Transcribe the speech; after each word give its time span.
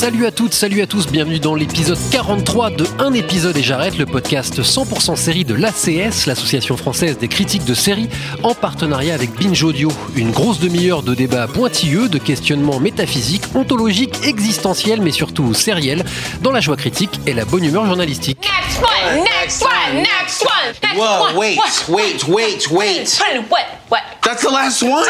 Salut 0.00 0.24
à 0.24 0.30
toutes, 0.30 0.54
salut 0.54 0.80
à 0.80 0.86
tous, 0.86 1.08
bienvenue 1.08 1.40
dans 1.40 1.54
l'épisode 1.54 1.98
43 2.10 2.70
de 2.70 2.86
Un 3.00 3.12
épisode 3.12 3.54
et 3.58 3.62
j'arrête, 3.62 3.98
le 3.98 4.06
podcast 4.06 4.62
100% 4.62 5.14
série 5.14 5.44
de 5.44 5.52
l'ACS, 5.52 6.24
l'association 6.24 6.78
française 6.78 7.18
des 7.18 7.28
critiques 7.28 7.66
de 7.66 7.74
séries, 7.74 8.08
en 8.42 8.54
partenariat 8.54 9.12
avec 9.12 9.30
Binge 9.38 9.62
Audio. 9.62 9.92
Une 10.16 10.30
grosse 10.30 10.58
demi-heure 10.58 11.02
de 11.02 11.14
débats 11.14 11.46
pointilleux, 11.48 12.08
de 12.08 12.16
questionnements 12.16 12.80
métaphysiques, 12.80 13.44
ontologiques, 13.54 14.14
existentiels, 14.24 15.02
mais 15.02 15.10
surtout 15.10 15.52
sériels, 15.52 16.02
dans 16.40 16.50
la 16.50 16.60
joie 16.60 16.78
critique 16.78 17.20
et 17.26 17.34
la 17.34 17.44
bonne 17.44 17.64
humeur 17.64 17.84
journalistique. 17.84 18.38
Next 18.40 18.80
one, 18.80 19.22
next 19.22 19.62
one, 19.62 19.96
next 19.96 20.42
one, 20.42 20.74
next 20.82 20.96
Whoa, 20.96 21.24
one. 21.26 21.36
wait, 21.36 21.58
wait, 21.90 22.26
wait, 22.26 22.70
wait. 22.70 23.20
What? 23.50 23.66
What? 23.90 24.00
That's 24.22 24.42
the 24.42 24.50
last 24.50 24.82
one? 24.82 25.04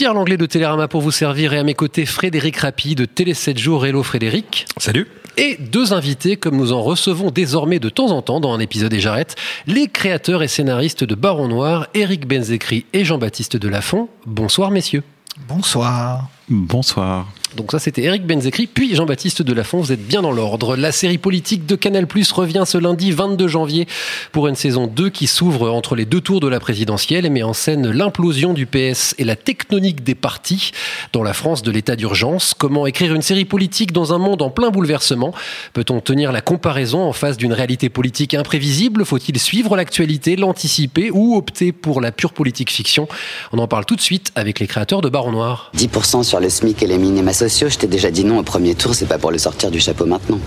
Pierre 0.00 0.14
Langlais 0.14 0.38
de 0.38 0.46
Télérama 0.46 0.88
pour 0.88 1.02
vous 1.02 1.10
servir 1.10 1.52
et 1.52 1.58
à 1.58 1.62
mes 1.62 1.74
côtés 1.74 2.06
Frédéric 2.06 2.56
Rapi 2.56 2.94
de 2.94 3.04
Télé 3.04 3.34
7 3.34 3.58
jours. 3.58 3.84
Hello 3.84 4.02
Frédéric. 4.02 4.64
Salut. 4.78 5.06
Et 5.36 5.58
deux 5.58 5.92
invités, 5.92 6.38
comme 6.38 6.56
nous 6.56 6.72
en 6.72 6.80
recevons 6.80 7.30
désormais 7.30 7.80
de 7.80 7.90
temps 7.90 8.10
en 8.10 8.22
temps 8.22 8.40
dans 8.40 8.54
un 8.54 8.60
épisode 8.60 8.94
et 8.94 8.98
j'arrête, 8.98 9.36
les 9.66 9.88
créateurs 9.88 10.42
et 10.42 10.48
scénaristes 10.48 11.04
de 11.04 11.14
Baron 11.14 11.48
Noir, 11.48 11.86
Éric 11.92 12.26
Benzécry 12.26 12.86
et 12.94 13.04
Jean-Baptiste 13.04 13.58
Delafont. 13.58 14.08
Bonsoir 14.24 14.70
messieurs. 14.70 15.02
Bonsoir. 15.46 16.30
Bonsoir. 16.48 17.26
Donc 17.56 17.72
ça 17.72 17.78
c'était 17.78 18.02
Éric 18.02 18.26
Benzécry, 18.26 18.66
puis 18.66 18.94
Jean-Baptiste 18.94 19.42
Delafont, 19.42 19.80
vous 19.80 19.92
êtes 19.92 20.06
bien 20.06 20.22
dans 20.22 20.30
l'ordre. 20.30 20.76
La 20.76 20.92
série 20.92 21.18
politique 21.18 21.66
de 21.66 21.74
Canal 21.74 22.06
Plus 22.06 22.30
revient 22.30 22.62
ce 22.64 22.78
lundi 22.78 23.10
22 23.10 23.48
janvier 23.48 23.88
pour 24.30 24.46
une 24.46 24.54
saison 24.54 24.86
2 24.86 25.10
qui 25.10 25.26
s'ouvre 25.26 25.70
entre 25.70 25.96
les 25.96 26.04
deux 26.04 26.20
tours 26.20 26.40
de 26.40 26.46
la 26.46 26.60
présidentielle 26.60 27.26
et 27.26 27.30
met 27.30 27.42
en 27.42 27.52
scène 27.52 27.90
l'implosion 27.90 28.52
du 28.52 28.66
PS 28.66 29.14
et 29.18 29.24
la 29.24 29.34
tectonique 29.34 30.04
des 30.04 30.14
partis 30.14 30.70
dans 31.12 31.24
la 31.24 31.32
France 31.32 31.62
de 31.62 31.72
l'état 31.72 31.96
d'urgence. 31.96 32.54
Comment 32.56 32.86
écrire 32.86 33.14
une 33.14 33.22
série 33.22 33.44
politique 33.44 33.92
dans 33.92 34.12
un 34.12 34.18
monde 34.18 34.42
en 34.42 34.50
plein 34.50 34.70
bouleversement? 34.70 35.34
Peut-on 35.72 36.00
tenir 36.00 36.30
la 36.30 36.42
comparaison 36.42 37.02
en 37.02 37.12
face 37.12 37.36
d'une 37.36 37.52
réalité 37.52 37.88
politique 37.88 38.34
imprévisible? 38.34 39.04
Faut-il 39.04 39.38
suivre 39.40 39.76
l'actualité, 39.76 40.36
l'anticiper 40.36 41.10
ou 41.10 41.36
opter 41.36 41.72
pour 41.72 42.00
la 42.00 42.12
pure 42.12 42.32
politique 42.32 42.70
fiction? 42.70 43.08
On 43.52 43.58
en 43.58 43.66
parle 43.66 43.86
tout 43.86 43.96
de 43.96 44.00
suite 44.00 44.30
avec 44.36 44.60
les 44.60 44.68
créateurs 44.68 45.00
de 45.00 45.08
Baron 45.08 45.32
Noir. 45.32 45.72
10% 45.76 46.22
sur 46.22 46.38
le 46.38 46.48
SMIC 46.48 46.82
et 46.82 46.86
les 46.86 46.98
minima 46.98 47.32
sociaux, 47.48 47.68
je 47.70 47.78
t'ai 47.78 47.86
déjà 47.86 48.10
dit 48.10 48.24
non 48.24 48.38
au 48.38 48.42
premier 48.42 48.74
tour, 48.74 48.94
c'est 48.94 49.06
pas 49.06 49.16
pour 49.16 49.30
le 49.30 49.38
sortir 49.38 49.70
du 49.70 49.80
chapeau 49.80 50.04
maintenant. 50.04 50.38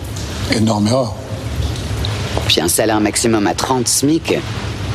Énorme 0.52 0.88
erreur. 0.88 1.16
Puis 2.45 2.61
un 2.61 2.67
salaire 2.67 3.02
maximum 3.02 3.47
à 3.47 3.55
30 3.55 3.88
SMIC, 3.88 4.35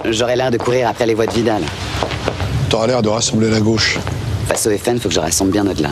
j'aurais 0.08 0.36
l'air 0.36 0.52
de 0.52 0.58
courir 0.58 0.88
après 0.88 1.06
les 1.06 1.14
voix 1.14 1.26
de 1.26 1.32
Vidal. 1.32 1.62
T'auras 2.68 2.86
l'air 2.86 3.02
de 3.02 3.08
rassembler 3.08 3.50
la 3.50 3.60
gauche. 3.60 3.98
Face 4.46 4.66
au 4.66 4.70
FN, 4.70 4.98
faut 4.98 5.08
que 5.08 5.14
je 5.14 5.20
rassemble 5.20 5.50
bien 5.50 5.66
au-delà. 5.66 5.90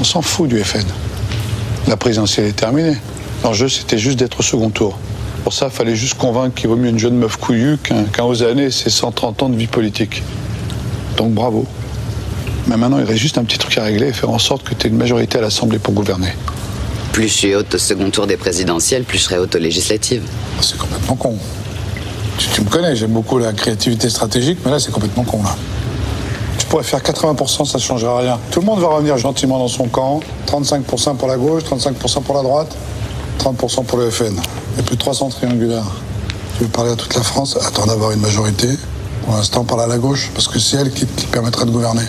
On 0.00 0.04
s'en 0.04 0.20
fout 0.20 0.48
du 0.48 0.62
FN. 0.64 0.86
La 1.86 1.96
présidentielle 1.96 2.46
est 2.46 2.52
terminée. 2.52 2.96
L'enjeu, 3.44 3.68
c'était 3.68 3.98
juste 3.98 4.18
d'être 4.18 4.40
au 4.40 4.42
second 4.42 4.70
tour. 4.70 4.98
Pour 5.44 5.52
ça, 5.52 5.70
fallait 5.70 5.94
juste 5.94 6.14
convaincre 6.14 6.54
qu'il 6.54 6.68
vaut 6.68 6.76
mieux 6.76 6.88
une 6.88 6.98
jeune 6.98 7.16
meuf 7.16 7.36
couillue 7.36 7.78
qu'un 7.78 8.02
qu'un 8.04 8.24
Osané 8.24 8.64
et 8.64 8.70
ses 8.70 8.90
130 8.90 9.44
ans 9.44 9.48
de 9.48 9.56
vie 9.56 9.68
politique. 9.68 10.22
Donc 11.16 11.32
bravo. 11.34 11.66
Mais 12.70 12.76
maintenant, 12.76 13.00
il 13.00 13.04
reste 13.04 13.18
juste 13.18 13.36
un 13.36 13.42
petit 13.42 13.58
truc 13.58 13.76
à 13.78 13.82
régler 13.82 14.06
et 14.06 14.12
faire 14.12 14.30
en 14.30 14.38
sorte 14.38 14.62
que 14.62 14.74
tu 14.74 14.86
aies 14.86 14.90
une 14.90 14.96
majorité 14.96 15.38
à 15.38 15.40
l'Assemblée 15.40 15.80
pour 15.80 15.92
gouverner. 15.92 16.32
Plus 17.12 17.24
je 17.26 17.32
suis 17.32 17.54
haute 17.56 17.74
au 17.74 17.78
second 17.78 18.08
tour 18.10 18.28
des 18.28 18.36
présidentielles, 18.36 19.02
plus 19.02 19.18
je 19.18 19.24
serai 19.24 19.38
haute 19.38 19.56
aux 19.56 19.58
législatives. 19.58 20.22
C'est 20.60 20.78
complètement 20.78 21.16
con. 21.16 21.36
Tu, 22.38 22.48
tu 22.50 22.60
me 22.60 22.70
connais, 22.70 22.94
j'aime 22.94 23.10
beaucoup 23.10 23.38
la 23.38 23.52
créativité 23.52 24.08
stratégique, 24.08 24.60
mais 24.64 24.70
là, 24.70 24.78
c'est 24.78 24.92
complètement 24.92 25.24
con, 25.24 25.42
là. 25.42 25.56
Tu 26.58 26.66
pourrais 26.66 26.84
faire 26.84 27.00
80%, 27.00 27.64
ça 27.64 27.78
ne 27.78 27.82
changera 27.82 28.20
rien. 28.20 28.38
Tout 28.52 28.60
le 28.60 28.66
monde 28.66 28.78
va 28.78 28.86
revenir 28.86 29.18
gentiment 29.18 29.58
dans 29.58 29.66
son 29.66 29.88
camp. 29.88 30.20
35% 30.46 31.16
pour 31.16 31.26
la 31.26 31.36
gauche, 31.36 31.64
35% 31.64 32.22
pour 32.22 32.36
la 32.36 32.42
droite, 32.42 32.76
30% 33.40 33.84
pour 33.84 33.98
le 33.98 34.10
FN. 34.10 34.36
Et 34.78 34.82
plus 34.82 34.94
de 34.94 35.00
300 35.00 35.30
triangulaires. 35.30 35.90
Tu 36.56 36.62
veux 36.62 36.70
parler 36.70 36.92
à 36.92 36.96
toute 36.96 37.16
la 37.16 37.24
France, 37.24 37.58
attends 37.60 37.86
d'avoir 37.86 38.12
une 38.12 38.20
majorité. 38.20 38.68
Pour 39.24 39.34
l'instant, 39.34 39.64
parle 39.64 39.82
à 39.82 39.86
la 39.88 39.98
gauche, 39.98 40.30
parce 40.34 40.46
que 40.46 40.60
c'est 40.60 40.76
elle 40.76 40.92
qui 40.92 41.04
te 41.04 41.26
permettra 41.32 41.64
de 41.64 41.72
gouverner. 41.72 42.04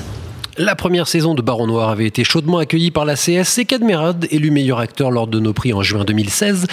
La 0.57 0.75
première 0.75 1.07
saison 1.07 1.34
de 1.34 1.41
Baron 1.41 1.66
Noir 1.66 1.88
avait 1.88 2.06
été 2.06 2.25
chaudement 2.25 2.57
accueillie 2.57 2.91
par 2.91 3.06
la 3.06 3.16
CS 3.16 3.57
et 3.59 3.66
Cadmerade, 3.66 4.28
élu 4.31 4.51
meilleur 4.51 4.79
acteur 4.79 5.09
lors 5.09 5.28
de 5.28 5.39
nos 5.39 5.53
prix 5.53 5.72
en 5.72 5.81
juin 5.81 6.03
2016. 6.03 6.67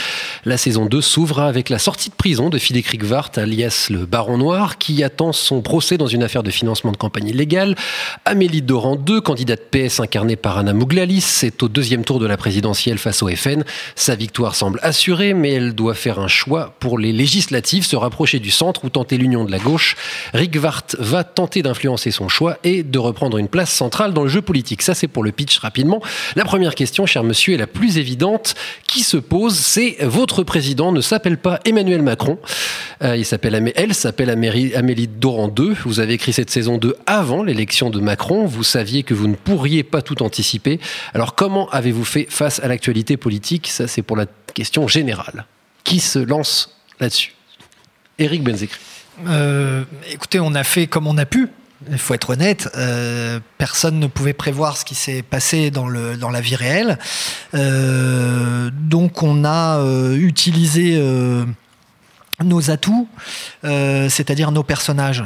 La 0.44 0.56
saison 0.56 0.86
2 0.86 1.00
s'ouvre 1.00 1.38
avec 1.40 1.68
la 1.68 1.78
sortie 1.78 2.10
de 2.10 2.14
prison 2.16 2.50
de 2.50 2.58
Philippe 2.58 2.88
Rigvart, 2.88 3.30
alias 3.36 3.86
le 3.90 4.04
Baron 4.04 4.36
Noir, 4.36 4.78
qui 4.78 5.04
attend 5.04 5.32
son 5.32 5.62
procès 5.62 5.96
dans 5.96 6.08
une 6.08 6.24
affaire 6.24 6.42
de 6.42 6.50
financement 6.50 6.90
de 6.90 6.96
campagne 6.96 7.28
illégale. 7.28 7.76
Amélie 8.24 8.62
Doran 8.62 8.96
2, 8.96 9.20
candidate 9.20 9.70
PS 9.70 10.00
incarnée 10.00 10.34
par 10.34 10.58
Anna 10.58 10.72
Mouglalis, 10.72 11.42
est 11.44 11.62
au 11.62 11.68
deuxième 11.68 12.04
tour 12.04 12.18
de 12.18 12.26
la 12.26 12.36
présidentielle 12.36 12.98
face 12.98 13.22
au 13.22 13.28
FN. 13.28 13.62
Sa 13.94 14.16
victoire 14.16 14.56
semble 14.56 14.80
assurée, 14.82 15.34
mais 15.34 15.52
elle 15.52 15.72
doit 15.72 15.94
faire 15.94 16.18
un 16.18 16.28
choix 16.28 16.74
pour 16.80 16.98
les 16.98 17.12
législatives, 17.12 17.86
se 17.86 17.94
rapprocher 17.94 18.40
du 18.40 18.50
centre 18.50 18.84
ou 18.84 18.88
tenter 18.88 19.18
l'union 19.18 19.44
de 19.44 19.52
la 19.52 19.60
gauche. 19.60 19.94
Rigvart 20.34 20.82
va 20.98 21.22
tenter 21.22 21.62
d'influencer 21.62 22.10
son 22.10 22.28
choix 22.28 22.58
et 22.64 22.82
de 22.82 22.98
reprendre 22.98 23.38
une 23.38 23.46
place 23.46 23.67
centrale 23.70 24.12
dans 24.12 24.22
le 24.22 24.28
jeu 24.28 24.42
politique. 24.42 24.82
Ça, 24.82 24.94
c'est 24.94 25.08
pour 25.08 25.22
le 25.22 25.32
pitch 25.32 25.58
rapidement. 25.58 26.00
La 26.36 26.44
première 26.44 26.74
question, 26.74 27.06
cher 27.06 27.24
monsieur, 27.24 27.54
est 27.54 27.58
la 27.58 27.66
plus 27.66 27.98
évidente 27.98 28.54
qui 28.86 29.02
se 29.02 29.16
pose. 29.16 29.56
C'est 29.56 29.96
votre 30.02 30.42
président 30.42 30.92
ne 30.92 31.00
s'appelle 31.00 31.38
pas 31.38 31.60
Emmanuel 31.64 32.02
Macron. 32.02 32.38
Euh, 33.02 33.16
il 33.16 33.24
s'appelle, 33.24 33.72
elle 33.76 33.94
s'appelle 33.94 34.30
Amélie, 34.30 35.08
Doran 35.08 35.48
2. 35.48 35.76
Vous 35.84 36.00
avez 36.00 36.14
écrit 36.14 36.32
cette 36.32 36.50
saison 36.50 36.78
2 36.78 36.96
avant 37.06 37.42
l'élection 37.42 37.90
de 37.90 38.00
Macron. 38.00 38.46
Vous 38.46 38.64
saviez 38.64 39.02
que 39.02 39.14
vous 39.14 39.28
ne 39.28 39.34
pourriez 39.34 39.82
pas 39.82 40.02
tout 40.02 40.22
anticiper. 40.22 40.80
Alors, 41.14 41.34
comment 41.34 41.68
avez-vous 41.70 42.04
fait 42.04 42.26
face 42.28 42.60
à 42.60 42.68
l'actualité 42.68 43.16
politique? 43.16 43.68
Ça, 43.68 43.86
c'est 43.86 44.02
pour 44.02 44.16
la 44.16 44.26
question 44.54 44.88
générale. 44.88 45.46
Qui 45.84 46.00
se 46.00 46.18
lance 46.18 46.76
là-dessus? 47.00 47.34
Éric 48.18 48.42
Benzécry. 48.42 48.80
Euh, 49.26 49.84
écoutez, 50.10 50.40
on 50.40 50.54
a 50.54 50.64
fait 50.64 50.86
comme 50.86 51.06
on 51.06 51.18
a 51.18 51.26
pu. 51.26 51.48
Il 51.90 51.98
faut 51.98 52.14
être 52.14 52.30
honnête, 52.30 52.68
euh, 52.76 53.40
personne 53.56 53.98
ne 53.98 54.06
pouvait 54.06 54.32
prévoir 54.32 54.76
ce 54.76 54.84
qui 54.84 54.94
s'est 54.94 55.22
passé 55.22 55.70
dans, 55.70 55.88
la 55.88 56.40
vie 56.40 56.56
réelle. 56.56 56.98
Euh, 57.54 58.70
donc 58.72 59.22
on 59.22 59.44
a 59.44 59.78
euh, 59.78 60.16
utilisé 60.16 61.00
nos 62.44 62.70
atouts, 62.70 63.08
c'est-à-dire 63.62 64.52
nos 64.52 64.62
personnages 64.62 65.24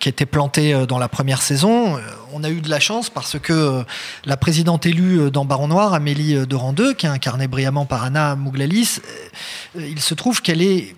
qui 0.00 0.08
étaient 0.08 0.26
plantés 0.26 0.86
dans 0.86 0.98
la 0.98 1.08
première 1.08 1.42
saison. 1.42 1.98
On 2.32 2.42
a 2.42 2.50
eu 2.50 2.60
de 2.60 2.68
la 2.68 2.80
chance 2.80 3.08
parce 3.08 3.38
que 3.38 3.84
la 4.24 4.36
présidente 4.36 4.84
élue 4.86 5.30
dans 5.30 5.44
Baron 5.44 5.68
Noir, 5.68 5.94
Amélie 5.94 6.46
Doran 6.46 6.72
2, 6.72 6.94
qui 6.94 7.06
est 7.06 7.10
incarnée 7.10 7.46
brillamment 7.46 7.86
par 7.86 8.02
Anna 8.02 8.34
Mouglalis, 8.34 8.98
il 9.76 10.00
se 10.00 10.14
trouve 10.14 10.42
qu'elle 10.42 10.62
est 10.62 10.96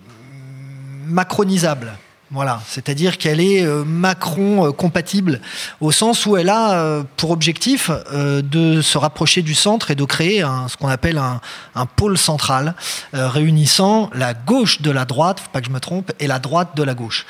macronisable. 1.05 1.93
Voilà, 2.33 2.63
c'est-à-dire 2.67 3.19
qu'elle 3.19 3.39
est 3.39 3.63
euh, 3.63 3.83
Macron 3.85 4.65
euh, 4.65 4.71
compatible 4.71 5.39
au 5.81 5.91
sens 5.91 6.25
où 6.25 6.35
elle 6.35 6.49
a 6.49 6.79
euh, 6.79 7.03
pour 7.15 7.29
objectif 7.29 7.91
de 8.11 8.81
se 8.81 8.97
rapprocher 8.97 9.43
du 9.43 9.53
centre 9.53 9.91
et 9.91 9.95
de 9.95 10.03
créer 10.03 10.43
ce 10.67 10.75
qu'on 10.75 10.87
appelle 10.87 11.19
un, 11.19 11.85
pôle 11.85 12.17
central 12.17 12.73
réunissant 13.13 14.09
la 14.13 14.33
gauche 14.33 14.81
de 14.81 14.89
la 14.89 15.05
droite, 15.05 15.39
faut 15.39 15.49
pas 15.51 15.61
que 15.61 15.67
je 15.67 15.71
me 15.71 15.79
trompe, 15.79 16.11
et 16.19 16.27
la 16.27 16.39
droite 16.39 16.69
de 16.75 16.83
la 16.83 16.93
gauche. 16.93 17.25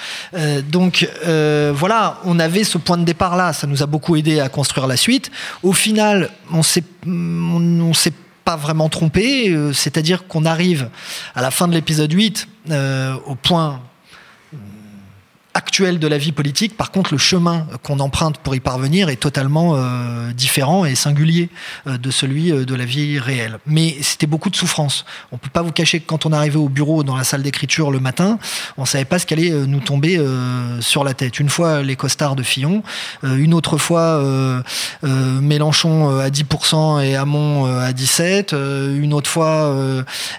Donc 0.69 1.07
voilà, 1.25 2.19
on 2.25 2.39
avait 2.39 2.63
ce 2.63 2.77
point 2.77 2.97
de 2.97 3.03
départ 3.03 3.35
là, 3.35 3.53
ça 3.53 3.67
nous 3.67 3.83
a 3.83 3.85
beaucoup 3.85 4.15
aidé 4.15 4.39
à 4.39 4.49
construire 4.49 4.87
la 4.87 4.97
suite. 4.97 5.31
Au 5.63 5.73
final, 5.73 6.29
on 6.51 6.61
on 7.05 7.93
s'est 7.93 8.13
pas 8.45 8.55
vraiment 8.55 8.89
trompé, 8.89 9.55
c'est-à-dire 9.73 10.27
qu'on 10.27 10.45
arrive 10.45 10.89
à 11.35 11.41
la 11.41 11.51
fin 11.51 11.67
de 11.67 11.73
l'épisode 11.73 12.11
8 12.11 12.47
euh, 12.71 13.15
au 13.25 13.35
point 13.35 13.81
actuelle 15.53 15.99
de 15.99 16.07
la 16.07 16.17
vie 16.17 16.31
politique. 16.31 16.75
Par 16.75 16.91
contre, 16.91 17.13
le 17.13 17.17
chemin 17.17 17.67
qu'on 17.83 17.99
emprunte 17.99 18.37
pour 18.39 18.55
y 18.55 18.59
parvenir 18.59 19.09
est 19.09 19.17
totalement 19.17 19.73
euh, 19.75 20.31
différent 20.33 20.85
et 20.85 20.95
singulier 20.95 21.49
euh, 21.87 21.97
de 21.97 22.11
celui 22.11 22.51
euh, 22.51 22.65
de 22.65 22.75
la 22.75 22.85
vie 22.85 23.19
réelle. 23.19 23.59
Mais 23.65 23.95
c'était 24.01 24.27
beaucoup 24.27 24.49
de 24.49 24.55
souffrance. 24.55 25.05
On 25.31 25.37
peut 25.37 25.49
pas 25.51 25.61
vous 25.61 25.71
cacher 25.71 25.99
que 25.99 26.05
quand 26.07 26.25
on 26.25 26.31
arrivait 26.31 26.57
au 26.57 26.69
bureau 26.69 27.03
dans 27.03 27.15
la 27.15 27.23
salle 27.23 27.43
d'écriture 27.43 27.91
le 27.91 27.99
matin, 27.99 28.39
on 28.77 28.85
savait 28.85 29.05
pas 29.05 29.19
ce 29.19 29.25
qu'allait 29.25 29.51
euh, 29.51 29.65
nous 29.65 29.79
tomber 29.79 30.17
euh, 30.17 30.81
sur 30.81 31.03
la 31.03 31.13
tête. 31.13 31.39
Une 31.39 31.49
fois 31.49 31.81
les 31.81 31.95
costards 31.95 32.35
de 32.35 32.43
Fillon, 32.43 32.83
euh, 33.23 33.37
une 33.37 33.53
autre 33.53 33.77
fois 33.77 34.23
Mélenchon 35.03 36.19
à 36.19 36.29
10% 36.29 37.03
et 37.03 37.15
Hamon 37.15 37.65
à 37.65 37.93
17, 37.93 38.53
euh, 38.53 38.99
une 38.99 39.13
autre 39.13 39.29
fois 39.29 39.75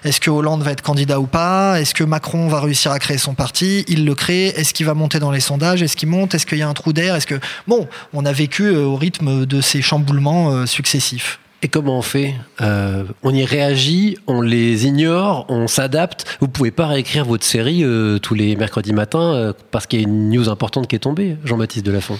est-ce 0.03 0.19
que 0.19 0.29
Hollande 0.29 0.63
va 0.63 0.71
être 0.71 0.81
candidat 0.81 1.19
ou 1.19 1.27
pas? 1.27 1.79
Est-ce 1.79 1.93
que 1.93 2.03
Macron 2.03 2.47
va 2.47 2.59
réussir 2.59 2.91
à 2.91 2.99
créer 2.99 3.17
son 3.17 3.33
parti? 3.33 3.85
Il 3.87 4.05
le 4.05 4.15
crée. 4.15 4.47
Est-ce 4.47 4.73
qu'il 4.73 4.85
va 4.85 4.93
monter 4.93 5.04
dans 5.07 5.31
les 5.31 5.39
sondages 5.39 5.81
Est-ce 5.81 5.95
qu'il 5.95 6.09
monte 6.09 6.33
Est-ce 6.35 6.45
qu'il 6.45 6.57
y 6.57 6.63
a 6.63 6.67
un 6.67 6.73
trou 6.73 6.93
d'air 6.93 7.15
Est-ce 7.15 7.27
que 7.27 7.39
bon, 7.67 7.87
on 8.13 8.25
a 8.25 8.31
vécu 8.31 8.63
euh, 8.63 8.85
au 8.85 8.95
rythme 8.95 9.45
de 9.45 9.61
ces 9.61 9.81
chamboulements 9.81 10.51
euh, 10.51 10.65
successifs. 10.65 11.39
Et 11.65 11.67
comment 11.67 11.97
on 11.97 12.03
fait 12.03 12.35
Euh, 12.61 13.05
On 13.23 13.33
y 13.33 13.43
réagit, 13.43 14.17
on 14.27 14.41
les 14.41 14.85
ignore, 14.85 15.47
on 15.49 15.67
s'adapte. 15.67 16.37
Vous 16.39 16.47
pouvez 16.47 16.69
pas 16.69 16.85
réécrire 16.85 17.25
votre 17.25 17.43
série 17.43 17.83
euh, 17.83 18.19
tous 18.19 18.35
les 18.35 18.55
mercredis 18.55 18.93
matins 18.93 19.33
euh, 19.33 19.53
parce 19.71 19.87
qu'il 19.87 19.99
y 19.99 20.03
a 20.03 20.07
une 20.07 20.29
news 20.29 20.49
importante 20.49 20.87
qui 20.87 20.95
est 20.95 20.99
tombée, 20.99 21.37
Jean-Baptiste 21.43 21.83
Delafont. 21.83 22.19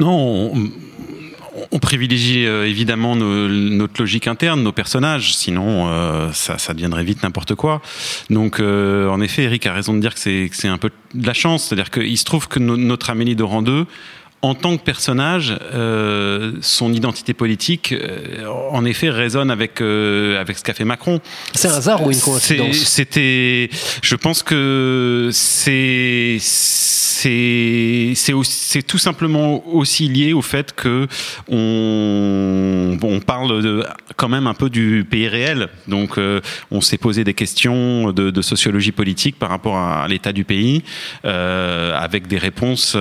Non, 0.00 0.50
on, 0.54 0.70
on 1.72 1.78
privilégie 1.78 2.46
euh, 2.46 2.66
évidemment 2.68 3.16
nos- 3.16 3.48
notre 3.48 4.00
logique 4.00 4.26
interne, 4.26 4.62
nos 4.62 4.72
personnages, 4.72 5.34
sinon 5.34 5.88
euh, 5.88 6.30
ça, 6.32 6.58
ça 6.58 6.74
deviendrait 6.74 7.04
vite 7.04 7.22
n'importe 7.22 7.54
quoi. 7.54 7.80
Donc 8.30 8.60
euh, 8.60 9.08
en 9.08 9.20
effet, 9.20 9.42
Eric 9.44 9.66
a 9.66 9.72
raison 9.72 9.94
de 9.94 10.00
dire 10.00 10.14
que 10.14 10.20
c'est 10.20 10.68
un 10.68 10.78
peu 10.78 10.90
de 11.14 11.26
la 11.26 11.34
chance, 11.34 11.64
c'est-à-dire 11.64 11.90
qu'il 11.90 12.16
se 12.18 12.24
trouve 12.24 12.48
que 12.48 12.58
no- 12.58 12.76
notre 12.76 13.10
Amélie 13.10 13.36
Doran 13.36 13.62
2 13.62 13.86
en 14.42 14.54
tant 14.54 14.76
que 14.76 14.82
personnage, 14.82 15.54
euh, 15.74 16.52
son 16.62 16.92
identité 16.92 17.34
politique, 17.34 17.92
euh, 17.92 18.46
en 18.70 18.84
effet, 18.84 19.10
résonne 19.10 19.50
avec 19.50 19.80
avec 19.80 20.58
ce 20.58 20.62
qu'a 20.62 20.74
fait 20.74 20.84
Macron. 20.84 21.20
C'est 21.54 21.68
un 21.68 21.74
hasard 21.74 22.06
ou 22.06 22.10
une 22.10 22.20
coïncidence 22.20 22.76
C'était, 22.76 23.70
je 24.02 24.14
pense 24.16 24.42
que 24.42 25.30
c'est 25.32 26.38
c'est 27.20 28.12
c'est 28.14 28.82
tout 28.82 28.98
simplement 28.98 29.66
aussi 29.68 30.08
lié 30.08 30.32
au 30.32 30.42
fait 30.42 30.72
que 30.74 31.06
on 31.48 32.96
bon, 32.98 33.16
on 33.16 33.20
parle 33.20 33.62
de, 33.62 33.84
quand 34.16 34.28
même 34.28 34.46
un 34.46 34.54
peu 34.54 34.70
du 34.70 35.06
pays 35.08 35.28
réel. 35.28 35.68
Donc 35.86 36.16
euh, 36.16 36.40
on 36.70 36.80
s'est 36.80 36.98
posé 36.98 37.24
des 37.24 37.34
questions 37.34 38.12
de, 38.12 38.30
de 38.30 38.42
sociologie 38.42 38.92
politique 38.92 39.38
par 39.38 39.50
rapport 39.50 39.76
à 39.76 40.06
l'état 40.08 40.32
du 40.32 40.44
pays, 40.44 40.82
euh, 41.24 41.94
avec 41.98 42.26
des 42.26 42.38
réponses. 42.38 42.96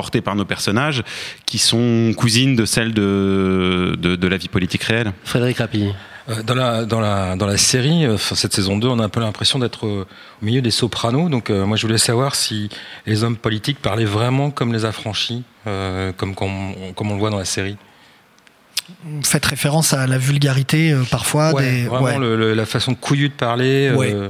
Portées 0.00 0.20
par 0.20 0.36
nos 0.36 0.44
personnages, 0.44 1.02
qui 1.44 1.58
sont 1.58 2.12
cousines 2.16 2.54
de 2.54 2.64
celles 2.64 2.94
de, 2.94 3.96
de, 3.98 4.14
de 4.14 4.28
la 4.28 4.36
vie 4.36 4.46
politique 4.48 4.84
réelle. 4.84 5.12
Frédéric 5.24 5.58
Rapilly. 5.58 5.92
Euh, 6.30 6.42
Dans 6.44 6.54
la, 6.54 6.84
dans 6.84 7.00
la, 7.00 7.34
dans 7.36 7.46
la 7.46 7.56
série, 7.56 8.04
euh, 8.06 8.14
enfin, 8.14 8.36
cette 8.36 8.52
saison 8.54 8.78
2, 8.78 8.86
on 8.86 9.00
a 9.00 9.04
un 9.04 9.08
peu 9.08 9.18
l'impression 9.18 9.58
d'être 9.58 9.86
euh, 9.86 10.06
au 10.40 10.44
milieu 10.46 10.60
des 10.62 10.70
sopranos. 10.70 11.28
Donc, 11.30 11.50
euh, 11.50 11.66
moi, 11.66 11.76
je 11.76 11.84
voulais 11.86 11.98
savoir 11.98 12.36
si 12.36 12.68
les 13.06 13.24
hommes 13.24 13.36
politiques 13.36 13.80
parlaient 13.82 14.04
vraiment 14.18 14.50
comme 14.52 14.72
les 14.72 14.84
affranchis, 14.84 15.42
euh, 15.66 16.12
comme, 16.16 16.34
comme, 16.36 16.52
on, 16.80 16.92
comme 16.92 17.10
on 17.10 17.14
le 17.14 17.20
voit 17.20 17.30
dans 17.30 17.38
la 17.38 17.44
série. 17.56 17.76
Vous 19.04 19.22
faites 19.24 19.44
référence 19.46 19.92
à 19.94 20.06
la 20.06 20.16
vulgarité 20.18 20.92
euh, 20.92 21.02
parfois 21.10 21.52
Ouais, 21.54 21.62
des 21.70 21.82
vraiment 21.88 22.04
ouais. 22.04 22.18
le- 22.18 22.36
le- 22.36 22.54
la 22.54 22.66
façon 22.66 22.94
couillue 22.94 23.28
de 23.30 23.34
parler. 23.34 23.90
Ouais. 23.90 24.12
euh, 24.14 24.28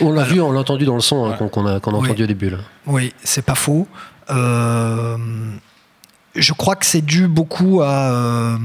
On 0.00 0.12
l'a 0.12 0.22
vu, 0.24 0.40
on 0.40 0.52
l'a 0.52 0.60
entendu 0.60 0.84
dans 0.86 0.94
le 0.94 1.00
son 1.02 1.26
hein, 1.26 1.34
qu'on 1.38 1.48
qu'on 1.48 1.66
a, 1.66 1.80
qu'on 1.80 1.92
a 1.94 1.98
entendu 1.98 2.22
au 2.22 2.26
début. 2.26 2.50
Là. 2.50 2.58
Oui, 2.86 3.12
c'est 3.24 3.44
pas 3.44 3.54
faux. 3.54 3.86
Euh, 4.30 5.16
je 6.34 6.52
crois 6.52 6.76
que 6.76 6.86
c'est 6.86 7.04
dû 7.04 7.26
beaucoup 7.26 7.82
euh, 7.82 8.56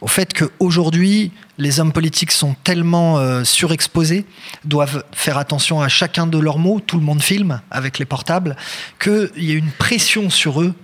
au 0.00 0.06
fait 0.06 0.32
qu'aujourd'hui, 0.32 1.32
les 1.58 1.80
hommes 1.80 1.92
politiques 1.92 2.32
sont 2.32 2.54
tellement 2.64 3.18
euh, 3.18 3.44
surexposés, 3.44 4.26
doivent 4.64 5.04
faire 5.12 5.38
attention 5.38 5.80
à 5.80 5.88
chacun 5.88 6.26
de 6.26 6.38
leurs 6.38 6.58
mots, 6.58 6.80
tout 6.80 6.98
le 6.98 7.04
monde 7.04 7.22
filme 7.22 7.60
avec 7.70 7.98
les 7.98 8.04
portables, 8.04 8.56
qu'il 8.98 9.30
y 9.36 9.52
a 9.52 9.54
une 9.54 9.70
pression 9.70 10.30
sur 10.30 10.60
eux 10.60 10.74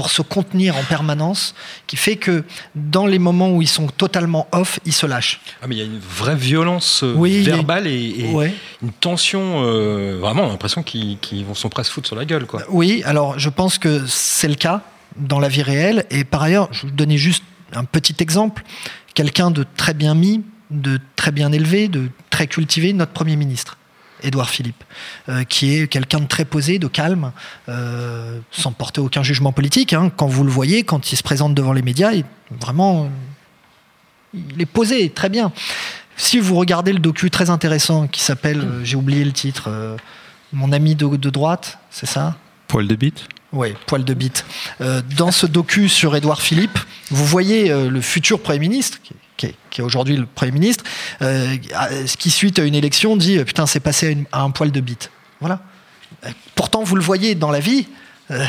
pour 0.00 0.10
se 0.10 0.22
contenir 0.22 0.78
en 0.78 0.82
permanence, 0.82 1.54
qui 1.86 1.96
fait 1.98 2.16
que 2.16 2.42
dans 2.74 3.04
les 3.04 3.18
moments 3.18 3.50
où 3.50 3.60
ils 3.60 3.68
sont 3.68 3.86
totalement 3.88 4.48
off, 4.50 4.80
ils 4.86 4.94
se 4.94 5.04
lâchent. 5.04 5.42
Ah, 5.62 5.66
mais 5.68 5.74
il 5.74 5.78
y 5.78 5.82
a 5.82 5.84
une 5.84 5.98
vraie 5.98 6.36
violence 6.36 7.02
euh, 7.02 7.12
Oui, 7.14 7.42
a- 7.46 7.56
verbale 7.56 7.86
et, 7.86 8.14
et 8.20 8.32
Ouais. 8.32 8.54
une 8.82 8.92
tension. 8.92 9.62
euh, 9.62 10.16
vraiment, 10.18 10.44
on 10.44 10.46
a 10.46 10.50
l'impression 10.52 10.82
qu'ils 10.82 11.18
qu'ils 11.18 11.44
vont 11.44 11.52
sont 11.54 11.68
presque 11.68 11.92
foutre 11.92 12.06
sur 12.06 12.16
la 12.16 12.24
gueule. 12.24 12.46
Quoi. 12.46 12.62
Oui, 12.70 13.02
alors 13.04 13.38
je 13.38 13.50
pense 13.50 13.76
que 13.76 14.00
c'est 14.06 14.48
le 14.48 14.54
cas 14.54 14.80
dans 15.16 15.38
la 15.38 15.48
vie 15.48 15.60
réelle. 15.62 16.06
Et 16.10 16.24
par 16.24 16.42
ailleurs, 16.42 16.68
je 16.72 16.86
vous 16.86 16.92
donner 16.92 17.18
juste 17.18 17.44
un 17.74 17.84
petit 17.84 18.16
exemple. 18.20 18.62
Quelqu'un 19.12 19.50
de 19.50 19.66
très 19.76 19.92
bien 19.92 20.14
mis, 20.14 20.42
de 20.70 20.98
très 21.14 21.30
bien 21.30 21.52
élevé, 21.52 21.88
de 21.88 22.08
très 22.30 22.46
cultivé, 22.46 22.94
notre 22.94 23.12
Premier 23.12 23.36
ministre, 23.36 23.76
Édouard 24.22 24.50
Philippe, 24.50 24.82
euh, 25.28 25.44
qui 25.44 25.74
est 25.76 25.86
quelqu'un 25.88 26.20
de 26.20 26.26
très 26.26 26.44
posé, 26.44 26.78
de 26.78 26.86
calme, 26.88 27.32
euh, 27.68 28.38
sans 28.50 28.72
porter 28.72 29.00
aucun 29.00 29.22
jugement 29.22 29.52
politique. 29.52 29.92
hein. 29.92 30.10
Quand 30.16 30.26
vous 30.26 30.44
le 30.44 30.50
voyez, 30.50 30.82
quand 30.82 31.12
il 31.12 31.16
se 31.16 31.22
présente 31.22 31.54
devant 31.54 31.72
les 31.72 31.82
médias, 31.82 32.12
il, 32.12 32.24
vraiment, 32.60 33.10
il 34.34 34.60
est 34.60 34.66
posé, 34.66 35.10
très 35.10 35.28
bien. 35.28 35.52
Si 36.16 36.38
vous 36.38 36.56
regardez 36.56 36.92
le 36.92 36.98
docu 36.98 37.30
très 37.30 37.50
intéressant 37.50 38.06
qui 38.06 38.20
s'appelle, 38.20 38.60
euh, 38.60 38.84
j'ai 38.84 38.96
oublié 38.96 39.24
le 39.24 39.32
titre, 39.32 39.70
Mon 40.52 40.72
ami 40.72 40.94
de, 40.96 41.06
de 41.06 41.30
droite, 41.30 41.78
c'est 41.90 42.06
ça? 42.06 42.36
Poil 42.68 42.86
de 42.88 42.94
bite? 42.96 43.26
Oui, 43.52 43.74
poil 43.86 44.04
de 44.04 44.14
bite. 44.14 44.44
Dans 45.16 45.32
ce 45.32 45.46
docu 45.46 45.88
sur 45.88 46.14
Édouard 46.14 46.40
Philippe, 46.40 46.78
vous 47.10 47.24
voyez 47.26 47.68
le 47.68 48.00
futur 48.00 48.40
Premier 48.40 48.60
ministre, 48.60 48.98
qui, 49.02 49.12
qui 49.12 49.14
est, 49.14 49.29
qui 49.70 49.80
est 49.80 49.84
aujourd'hui 49.84 50.16
le 50.16 50.26
Premier 50.26 50.52
ministre, 50.52 50.84
euh, 51.22 51.56
qui 52.18 52.30
suite 52.30 52.58
à 52.58 52.64
une 52.64 52.74
élection 52.74 53.16
dit 53.16 53.38
euh, 53.38 53.44
Putain, 53.44 53.66
c'est 53.66 53.80
passé 53.80 54.16
à, 54.32 54.42
un 54.42 54.50
poil 54.50 54.70
de 54.70 54.80
bite. 54.80 55.10
Voilà. 55.40 55.60
Euh, 56.24 56.30
Pourtant, 56.54 56.82
vous 56.82 56.96
le 56.96 57.02
voyez 57.02 57.34
dans 57.34 57.50
la 57.50 57.60
vie. 57.60 57.86
euh, 58.30 58.44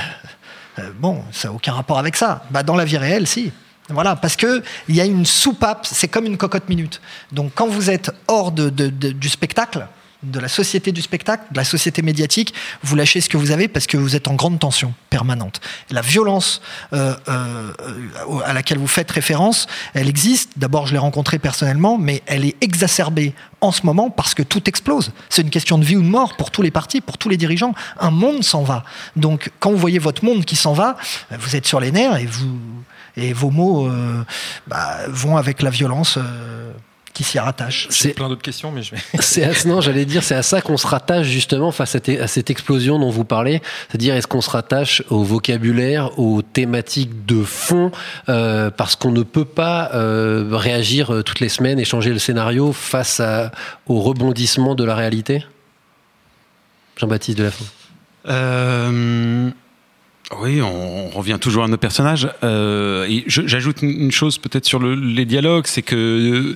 bon, 0.99 1.23
ça 1.31 1.47
n'a 1.49 1.53
aucun 1.53 1.73
rapport 1.73 1.99
avec 1.99 2.15
ça. 2.15 2.43
Bah, 2.51 2.63
dans 2.63 2.75
la 2.75 2.85
vie 2.85 2.97
réelle, 2.97 3.27
si. 3.27 3.51
Voilà, 3.89 4.15
parce 4.15 4.35
que 4.35 4.63
il 4.87 4.95
y 4.95 5.01
a 5.01 5.05
une 5.05 5.25
soupape, 5.25 5.85
c'est 5.89 6.07
comme 6.07 6.25
une 6.25 6.37
cocotte 6.37 6.69
minute. 6.69 7.01
Donc, 7.31 7.51
quand 7.55 7.67
vous 7.67 7.89
êtes 7.89 8.11
hors 8.27 8.51
de- 8.51 8.69
du 8.69 9.27
spectacle, 9.29 9.87
de 10.23 10.39
la 10.39 10.47
société 10.47 10.91
du 10.91 11.01
spectacle, 11.01 11.43
de 11.51 11.57
la 11.57 11.63
société 11.63 12.01
médiatique, 12.01 12.53
vous 12.83 12.95
lâchez 12.95 13.21
ce 13.21 13.29
que 13.29 13.37
vous 13.37 13.51
avez 13.51 13.67
parce 13.67 13.87
que 13.87 13.97
vous 13.97 14.15
êtes 14.15 14.27
en 14.27 14.35
grande 14.35 14.59
tension 14.59 14.93
permanente. 15.09 15.61
La 15.89 16.01
violence 16.01 16.61
euh, 16.93 17.15
euh, 17.27 17.73
euh, 17.81 18.39
à 18.45 18.53
laquelle 18.53 18.77
vous 18.77 18.87
faites 18.87 19.09
référence, 19.11 19.67
elle 19.93 20.07
existe. 20.07 20.51
D'abord, 20.57 20.87
je 20.87 20.93
l'ai 20.93 20.99
rencontrée 20.99 21.39
personnellement, 21.39 21.97
mais 21.97 22.21
elle 22.25 22.45
est 22.45 22.55
exacerbée 22.61 23.33
en 23.61 23.71
ce 23.71 23.85
moment 23.85 24.09
parce 24.09 24.33
que 24.33 24.43
tout 24.43 24.67
explose. 24.67 25.11
C'est 25.29 25.41
une 25.41 25.49
question 25.49 25.77
de 25.77 25.85
vie 25.85 25.95
ou 25.95 26.01
de 26.01 26.07
mort 26.07 26.35
pour 26.37 26.51
tous 26.51 26.61
les 26.61 26.71
partis, 26.71 27.01
pour 27.01 27.17
tous 27.17 27.29
les 27.29 27.37
dirigeants. 27.37 27.73
Un 27.99 28.11
monde 28.11 28.43
s'en 28.43 28.63
va. 28.63 28.83
Donc, 29.15 29.51
quand 29.59 29.71
vous 29.71 29.77
voyez 29.77 29.99
votre 29.99 30.25
monde 30.25 30.45
qui 30.45 30.55
s'en 30.55 30.73
va, 30.73 30.97
vous 31.31 31.55
êtes 31.55 31.65
sur 31.65 31.79
les 31.79 31.91
nerfs 31.91 32.17
et 32.17 32.25
vous 32.25 32.59
et 33.17 33.33
vos 33.33 33.51
mots 33.51 33.87
euh, 33.87 34.23
bah, 34.67 34.97
vont 35.07 35.37
avec 35.37 35.61
la 35.61 35.69
violence. 35.69 36.17
Qui 37.13 37.23
s'y 37.23 37.39
rattache. 37.39 37.87
J'ai 37.91 38.13
plein 38.13 38.29
d'autres 38.29 38.41
questions, 38.41 38.71
mais 38.71 38.83
je 38.83 38.91
vais. 38.95 39.01
C'est 39.19 39.43
à, 39.43 39.51
non, 39.67 39.81
j'allais 39.81 40.05
dire, 40.05 40.23
c'est 40.23 40.35
à 40.35 40.43
ça 40.43 40.61
qu'on 40.61 40.77
se 40.77 40.87
rattache 40.87 41.27
justement 41.27 41.71
face 41.71 41.95
à, 41.95 41.99
cette- 42.03 42.21
à 42.21 42.27
cette 42.27 42.49
explosion 42.49 42.99
dont 42.99 43.09
vous 43.09 43.25
parlez. 43.25 43.61
C'est-à-dire, 43.89 44.15
est-ce 44.15 44.27
qu'on 44.27 44.41
se 44.41 44.49
rattache 44.49 45.03
au 45.09 45.23
vocabulaire, 45.23 46.17
aux 46.19 46.41
thématiques 46.41 47.25
de 47.25 47.43
fond, 47.43 47.91
euh, 48.29 48.69
parce 48.71 48.95
qu'on 48.95 49.11
ne 49.11 49.23
peut 49.23 49.45
pas 49.45 49.91
euh, 49.93 50.47
réagir 50.51 51.13
euh, 51.13 51.21
toutes 51.23 51.39
les 51.41 51.49
semaines 51.49 51.79
et 51.79 51.85
changer 51.85 52.11
le 52.11 52.19
scénario 52.19 52.71
face 52.73 53.19
à, 53.19 53.51
au 53.87 53.99
rebondissement 54.01 54.75
de 54.75 54.83
la 54.83 54.95
réalité? 54.95 55.45
Jean-Baptiste 56.97 57.37
Delafont. 57.37 57.65
Euh, 58.27 59.49
oui, 60.39 60.61
on, 60.61 61.09
revient 61.09 61.37
toujours 61.39 61.63
à 61.63 61.67
nos 61.67 61.77
personnages. 61.77 62.29
Euh, 62.43 63.21
j'ajoute 63.27 63.81
une, 63.81 64.11
chose 64.11 64.37
peut-être 64.37 64.65
sur 64.65 64.79
le- 64.79 64.95
les 64.95 65.25
dialogues, 65.25 65.67
c'est 65.67 65.81
que 65.81 66.55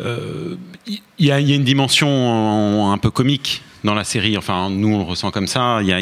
euh, 0.00 0.56
il 0.88 1.26
y, 1.26 1.30
a, 1.30 1.38
une 1.38 1.64
dimension 1.64 2.90
un 2.92 2.98
peu 2.98 3.10
comique 3.10 3.62
dans 3.84 3.94
la 3.94 4.04
série. 4.04 4.36
Enfin, 4.36 4.70
nous 4.70 4.88
on 4.88 4.98
le 4.98 5.04
ressent 5.04 5.30
comme 5.30 5.46
ça. 5.46 5.78
Il 5.82 5.88
y 5.88 5.92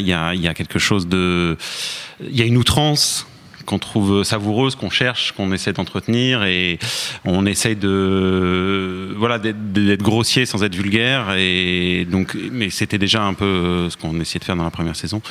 a 0.47 0.53
quelque 0.53 0.79
chose 0.79 1.07
de, 1.07 1.57
il 2.21 2.35
y 2.35 2.41
a 2.41 2.45
une 2.45 2.57
outrance 2.57 3.27
qu'on 3.65 3.79
trouve 3.79 4.23
savoureuse, 4.23 4.75
qu'on 4.75 4.89
cherche, 4.89 5.33
qu'on 5.33 5.51
essaie 5.51 5.73
d'entretenir 5.73 6.43
et 6.43 6.79
on 7.23 7.45
essaye 7.45 7.75
de 7.75 9.13
voilà 9.17 9.39
d'être 9.39 10.01
grossier 10.01 10.45
sans 10.45 10.63
être 10.63 10.75
vulgaire 10.75 11.33
et 11.37 12.05
donc 12.09 12.37
mais 12.51 12.69
c'était 12.69 12.97
déjà 12.97 13.23
un 13.23 13.33
peu 13.33 13.89
ce 13.89 13.97
qu'on 13.97 14.19
essayait 14.19 14.39
de 14.39 14.45
faire 14.45 14.55
dans 14.55 14.63
la 14.63 14.71
première 14.71 14.95
saison. 14.95 15.21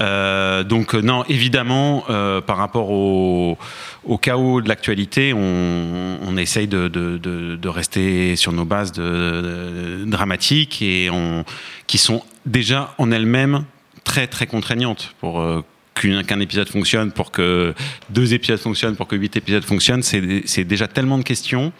Euh, 0.00 0.64
donc 0.64 0.94
non 0.94 1.24
évidemment 1.28 2.04
euh, 2.08 2.40
par 2.40 2.56
rapport 2.56 2.90
au, 2.90 3.58
au 4.04 4.18
chaos 4.18 4.60
de 4.60 4.68
l'actualité, 4.68 5.32
on, 5.34 6.36
essaye 6.36 6.68
de, 6.68 6.86
de, 6.88 7.68
rester 7.68 8.36
sur 8.36 8.52
nos 8.52 8.64
bases 8.64 8.92
de, 8.92 10.04
dramatiques 10.06 10.82
et 10.82 11.10
qui 11.88 11.98
sont 11.98 12.22
déjà 12.46 12.94
en 12.98 13.10
elles-mêmes 13.10 13.64
très 14.04 14.26
très 14.26 14.46
contraignantes 14.46 15.14
pour 15.20 15.40
euh, 15.40 15.62
qu'un 15.98 16.40
épisode 16.40 16.68
fonctionne, 16.68 17.12
pour 17.12 17.30
que 17.30 17.74
deux 18.10 18.34
épisodes 18.34 18.58
fonctionnent, 18.58 18.96
pour 18.96 19.06
que 19.08 19.16
huit 19.16 19.36
épisodes 19.36 19.64
fonctionnent. 19.64 20.02
C'est 20.02 20.64
déjà 20.64 20.88
tellement 20.88 21.18
de 21.18 21.22
questions. 21.22 21.72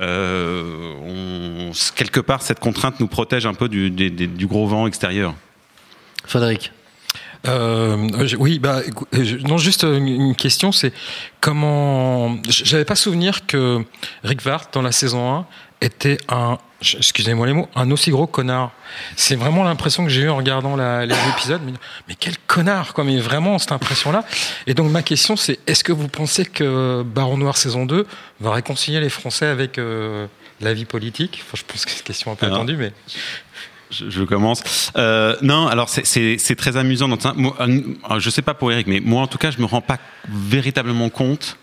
Euh, 0.00 0.94
on- 1.04 1.72
quelque 1.94 2.20
part, 2.20 2.42
cette 2.42 2.60
contrainte 2.60 3.00
nous 3.00 3.06
protège 3.08 3.46
un 3.46 3.54
peu 3.54 3.68
du, 3.68 4.46
gros 4.46 4.66
vent 4.66 4.86
extérieur. 4.86 5.34
Frédéric 6.24 6.72
Euh, 7.48 8.08
oui, 8.38 8.60
bah, 8.60 8.82
euh, 9.14 9.38
non, 9.48 9.58
juste 9.58 9.82
une, 9.82 10.36
question, 10.36 10.70
c'est 10.70 10.92
comment. 11.40 12.38
J'avais 12.48 12.84
pas 12.84 12.94
souvenir 12.94 13.46
que 13.46 13.84
Rick 14.22 14.42
Vart 14.42 14.68
dans 14.72 14.82
la 14.82 14.92
saison 14.92 15.38
1 15.38 15.46
était 15.80 16.18
un, 16.28 16.58
excusez-moi 16.98 17.46
les 17.46 17.52
mots, 17.52 17.68
un 17.74 17.90
aussi 17.90 18.10
gros 18.10 18.26
connard. 18.26 18.72
C'est 19.16 19.36
vraiment 19.36 19.64
l'impression 19.64 20.04
que 20.04 20.10
j'ai 20.10 20.22
eu 20.22 20.28
en 20.28 20.36
regardant 20.36 20.76
la- 20.76 21.06
les 21.06 21.14
épisodes. 21.36 21.60
Mais, 21.64 21.72
mais 22.08 22.14
quel 22.18 22.34
connard, 22.46 22.92
quoi, 22.94 23.04
mais 23.04 23.18
vraiment 23.18 23.58
cette 23.58 23.72
impression-là. 23.72 24.24
Et 24.66 24.74
donc 24.74 24.90
ma 24.90 25.02
question, 25.02 25.36
c'est 25.36 25.58
est-ce 25.66 25.84
que 25.84 25.92
vous 25.92 26.08
pensez 26.08 26.44
que 26.44 27.02
Baron 27.02 27.36
Noir 27.38 27.56
saison 27.56 27.86
2 27.86 28.06
va 28.40 28.52
réconcilier 28.52 29.00
les 29.00 29.08
Français 29.10 29.46
avec 29.46 29.78
euh, 29.78 30.26
la 30.60 30.74
vie 30.74 30.84
politique? 30.84 31.42
Enfin, 31.46 31.56
Je 31.66 31.72
pense 31.72 31.84
que 31.84 31.90
c'est 31.90 31.98
une 31.98 32.04
question 32.04 32.32
un 32.32 32.34
peu 32.34 32.46
Alors, 32.46 32.58
attendue, 32.58 32.76
mais. 32.76 32.92
Je, 33.90 34.08
je 34.08 34.22
commence. 34.24 34.90
Euh, 34.96 35.36
non, 35.42 35.66
alors 35.68 35.88
c'est- 35.90 36.56
très 36.56 36.76
amusant. 36.78 37.08
Dans 37.08 37.26
un, 37.28 37.34
moi, 37.34 37.54
je 38.18 38.30
sais 38.30 38.40
pas 38.40 38.54
pour 38.54 38.72
Eric, 38.72 38.86
mais 38.86 39.00
moi 39.00 39.20
en 39.20 39.26
tout 39.26 39.36
cas, 39.36 39.50
je 39.50 39.58
me 39.58 39.66
rends 39.66 39.82
pas 39.82 39.98
véritablement 40.30 41.10
compte. 41.10 41.58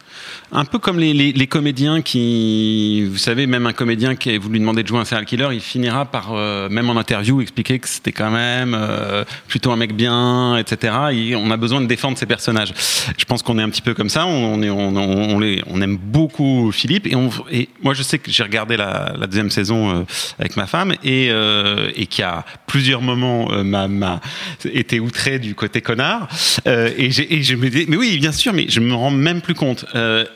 Un 0.51 0.65
peu 0.65 0.79
comme 0.79 0.98
les, 0.98 1.13
les- 1.13 1.32
les 1.32 1.46
comédiens 1.46 2.01
qui, 2.01 3.03
vous 3.06 3.20
savez, 3.20 3.46
même 3.46 3.68
un 3.68 3.74
comédien 3.74 4.15
qui 4.15 4.36
vous 4.39 4.50
lui 4.50 4.60
demandez 4.60 4.82
de 4.82 4.88
jouer 4.88 4.98
un 4.98 5.06
serial 5.06 5.25
killer, 5.25 5.50
il 5.51 5.60
finira 5.60 6.06
par, 6.06 6.29
euh, 6.34 6.70
même 6.70 6.89
en 6.89 6.98
interview, 6.98 7.39
expliquer 7.39 7.77
que 7.77 7.88
c'était 7.88 8.12
quand 8.12 8.32
même 8.32 8.74
euh, 8.75 9.24
plutôt 9.48 9.72
un 9.72 9.75
mec 9.75 9.94
bien, 9.96 10.58
etc. 10.58 10.94
Et 11.13 11.36
on 11.36 11.51
a 11.51 11.58
besoin 11.58 11.82
de 11.82 11.86
défendre 11.86 12.18
ses 12.18 12.25
personnages. 12.25 12.74
Je 13.15 13.25
pense 13.25 13.44
qu'on 13.44 13.60
est 13.60 13.62
un 13.62 13.70
petit 13.70 13.84
peu 13.84 13.94
comme 13.94 14.10
ça. 14.10 14.25
On, 14.25 14.63
est, 14.63 14.72
on, 14.72 14.96
on, 14.96 15.36
on 15.36 15.39
les- 15.39 15.62
on 15.68 15.82
aime 15.84 15.98
beaucoup 15.98 16.72
Philippe. 16.72 17.06
Et, 17.06 17.15
on, 17.15 17.29
et 17.51 17.70
moi, 17.84 17.94
je 17.94 18.01
sais 18.01 18.18
que 18.18 18.32
j'ai 18.32 18.41
regardé 18.41 18.75
la, 18.75 19.13
la 19.20 19.27
deuxième 19.27 19.51
saison 19.51 19.91
euh, 20.00 20.03
avec 20.39 20.58
ma 20.58 20.65
femme 20.65 20.94
et, 21.03 21.27
euh, 21.29 21.91
et 21.96 22.08
qui 22.08 22.24
a 22.24 22.44
plusieurs 22.65 23.03
moments 23.03 23.51
euh, 23.51 23.63
m'a, 23.63 24.20
été 24.65 25.00
outré 25.00 25.38
du 25.38 25.53
côté 25.53 25.82
connard. 25.82 26.27
Euh, 26.65 26.89
et, 26.98 27.06
et 27.36 27.44
je 27.44 27.56
me 27.56 27.70
dis, 27.70 27.86
mais 27.88 27.98
oui, 27.98 28.18
bien 28.18 28.32
sûr, 28.32 28.51
mais 28.51 28.65
je 28.68 28.79
me 28.79 28.96
rends 28.96 29.12
même 29.12 29.41
plus 29.41 29.53
compte. 29.53 29.86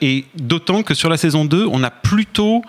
Et 0.03 0.25
d'autant 0.35 0.83
que 0.83 0.93
sur 0.93 1.09
la 1.09 1.15
saison 1.15 1.45
2, 1.45 1.65
on 1.71 1.81
a 1.81 1.89
plutôt 1.89 2.61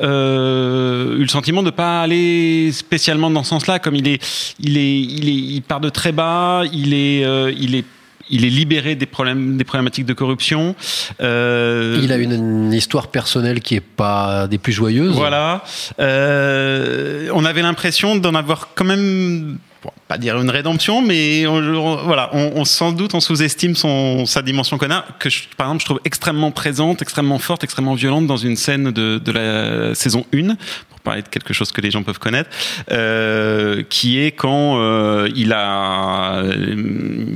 euh, 0.00 1.16
eu 1.16 1.22
le 1.22 1.28
sentiment 1.28 1.62
de 1.62 1.70
pas 1.70 2.02
aller 2.02 2.72
spécialement 2.72 3.30
dans 3.30 3.44
ce 3.44 3.50
sens-là, 3.50 3.78
comme 3.78 3.94
il 3.94 4.08
est, 4.08 4.20
il 4.58 4.76
est, 4.76 5.00
il 5.00 5.28
est, 5.28 5.54
il 5.56 5.62
part 5.62 5.80
de 5.80 5.90
très 5.90 6.10
bas, 6.10 6.62
il 6.72 6.92
est, 6.92 7.24
euh, 7.24 7.52
il 7.56 7.76
est 7.76 7.84
il 8.30 8.44
est 8.46 8.50
libéré 8.50 8.94
des 8.94 9.06
problèmes, 9.06 9.56
des 9.56 9.64
problématiques 9.64 10.06
de 10.06 10.14
corruption. 10.14 10.74
Euh, 11.20 12.00
Il 12.02 12.12
a 12.12 12.16
une, 12.16 12.32
une 12.32 12.72
histoire 12.72 13.08
personnelle 13.08 13.60
qui 13.60 13.74
est 13.74 13.80
pas 13.80 14.46
des 14.48 14.58
plus 14.58 14.72
joyeuses. 14.72 15.14
voilà. 15.14 15.62
Euh, 16.00 17.28
on 17.34 17.44
avait 17.44 17.62
l'impression 17.62 18.16
d'en 18.16 18.34
avoir 18.34 18.70
quand 18.74 18.84
même, 18.84 19.58
bon, 19.82 19.90
pas 20.12 20.18
dire 20.18 20.38
une 20.38 20.50
rédemption, 20.50 21.00
mais 21.00 21.46
on, 21.46 21.96
voilà, 22.04 22.28
on, 22.34 22.66
sans 22.66 22.92
doute 22.92 23.14
on 23.14 23.20
sous-estime 23.20 23.74
son, 23.74 24.26
sa 24.26 24.42
dimension 24.42 24.76
connard, 24.76 25.06
que 25.18 25.30
je- 25.30 25.44
par 25.56 25.68
exemple 25.68 25.80
je 25.80 25.86
trouve 25.86 26.00
extrêmement 26.04 26.50
présente, 26.50 27.00
extrêmement 27.00 27.38
forte, 27.38 27.64
extrêmement 27.64 27.94
violente 27.94 28.26
dans 28.26 28.36
une 28.36 28.56
scène 28.56 28.90
de, 28.90 29.16
de 29.18 29.32
la 29.32 29.94
saison 29.94 30.26
1 30.34 30.54
pour 30.90 31.00
parler 31.02 31.22
de 31.22 31.28
quelque 31.28 31.54
chose 31.54 31.72
que 31.72 31.80
les 31.80 31.90
gens 31.90 32.02
peuvent 32.02 32.18
connaître, 32.18 32.50
euh, 32.90 33.82
qui 33.88 34.20
est 34.20 34.32
quand 34.32 34.76
euh, 34.78 35.30
il 35.34 35.52
a, 35.54 36.42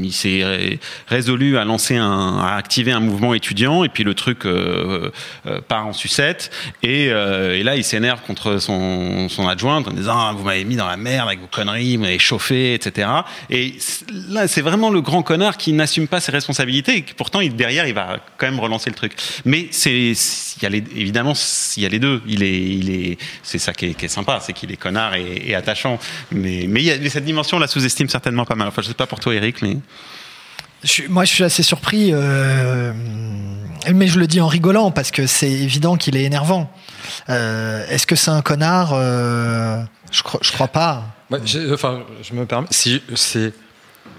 il 0.02 0.12
s'est 0.12 0.44
ré- 0.44 0.78
résolu 1.08 1.56
à 1.56 1.64
lancer 1.64 1.96
un, 1.96 2.38
à 2.38 2.56
activer 2.56 2.92
un 2.92 3.00
mouvement 3.00 3.32
étudiant, 3.32 3.84
et 3.84 3.88
puis 3.88 4.04
le 4.04 4.12
truc 4.14 4.44
euh, 4.44 5.10
part 5.66 5.86
en 5.86 5.92
sucette, 5.94 6.50
et, 6.82 7.06
et 7.06 7.62
là 7.62 7.74
il 7.74 7.84
s'énerve 7.84 8.20
contre 8.26 8.58
son, 8.58 9.28
son 9.30 9.48
adjointe 9.48 9.88
en 9.88 9.92
disant 9.92 10.14
Ah, 10.16 10.32
vous 10.36 10.44
m'avez 10.44 10.64
mis 10.64 10.76
dans 10.76 10.86
la 10.86 10.96
merde 10.98 11.26
avec 11.28 11.40
vos 11.40 11.46
conneries, 11.48 11.96
vous 11.96 12.02
m'avez 12.02 12.18
chauffé, 12.18 12.65
etc. 12.74 13.08
Et 13.50 13.74
là 14.28 14.48
c'est 14.48 14.62
vraiment 14.62 14.90
le 14.90 15.00
grand 15.00 15.22
connard 15.22 15.56
qui 15.56 15.72
n'assume 15.72 16.08
pas 16.08 16.20
ses 16.20 16.32
responsabilités, 16.32 16.98
et 16.98 17.04
pourtant 17.16 17.40
il, 17.40 17.54
derrière 17.54 17.86
il 17.86 17.94
va 17.94 18.18
quand 18.38 18.46
même 18.46 18.60
relancer 18.60 18.90
le 18.90 18.96
truc. 18.96 19.14
Mais 19.44 19.68
c'est, 19.70 20.12
évidemment 20.62 21.34
il 21.76 21.82
y 21.82 21.86
a 21.86 21.88
les 21.88 21.98
deux. 21.98 22.22
Il 22.26 22.42
est, 22.42 22.62
il 22.62 22.90
est, 22.90 23.18
c'est 23.42 23.58
ça 23.58 23.72
qui 23.72 23.86
est, 23.86 24.08
sympa, 24.08 24.40
c'est 24.40 24.52
qu'il 24.52 24.70
est 24.72 24.76
connard 24.76 25.14
et, 25.14 25.54
attachant. 25.54 25.98
Mais, 26.32 26.66
mais 26.68 27.08
cette 27.08 27.24
dimension, 27.24 27.56
on 27.56 27.60
la 27.60 27.66
sous-estime 27.66 28.08
certainement 28.08 28.44
pas 28.44 28.54
mal. 28.54 28.68
Enfin, 28.68 28.82
je 28.82 28.88
sais 28.88 28.94
pas 28.94 29.06
pour 29.06 29.20
toi, 29.20 29.34
Eric, 29.34 29.62
mais. 29.62 29.76
Moi, 31.08 31.24
je 31.24 31.32
suis 31.32 31.44
assez 31.44 31.62
surpris, 31.62 32.10
euh, 32.12 32.92
mais 33.92 34.06
je 34.06 34.20
le 34.20 34.26
dis 34.26 34.40
en 34.40 34.46
rigolant 34.46 34.90
parce 34.90 35.10
que 35.10 35.26
c'est 35.26 35.50
évident 35.50 35.96
qu'il 35.96 36.16
est 36.16 36.24
énervant. 36.24 36.70
Euh, 37.28 37.86
Est-ce 37.88 38.06
que 38.06 38.14
c'est 38.14 38.30
un 38.30 38.42
connard? 38.42 38.92
Euh, 38.92 39.82
je, 40.12 40.22
je 40.42 40.52
crois 40.52 40.68
pas. 40.68 41.15
J'ai- 41.44 41.72
enfin, 41.72 42.04
je 42.22 42.34
me 42.34 42.46
permets. 42.46 42.68
Si, 42.70 43.02
c'est, 43.14 43.52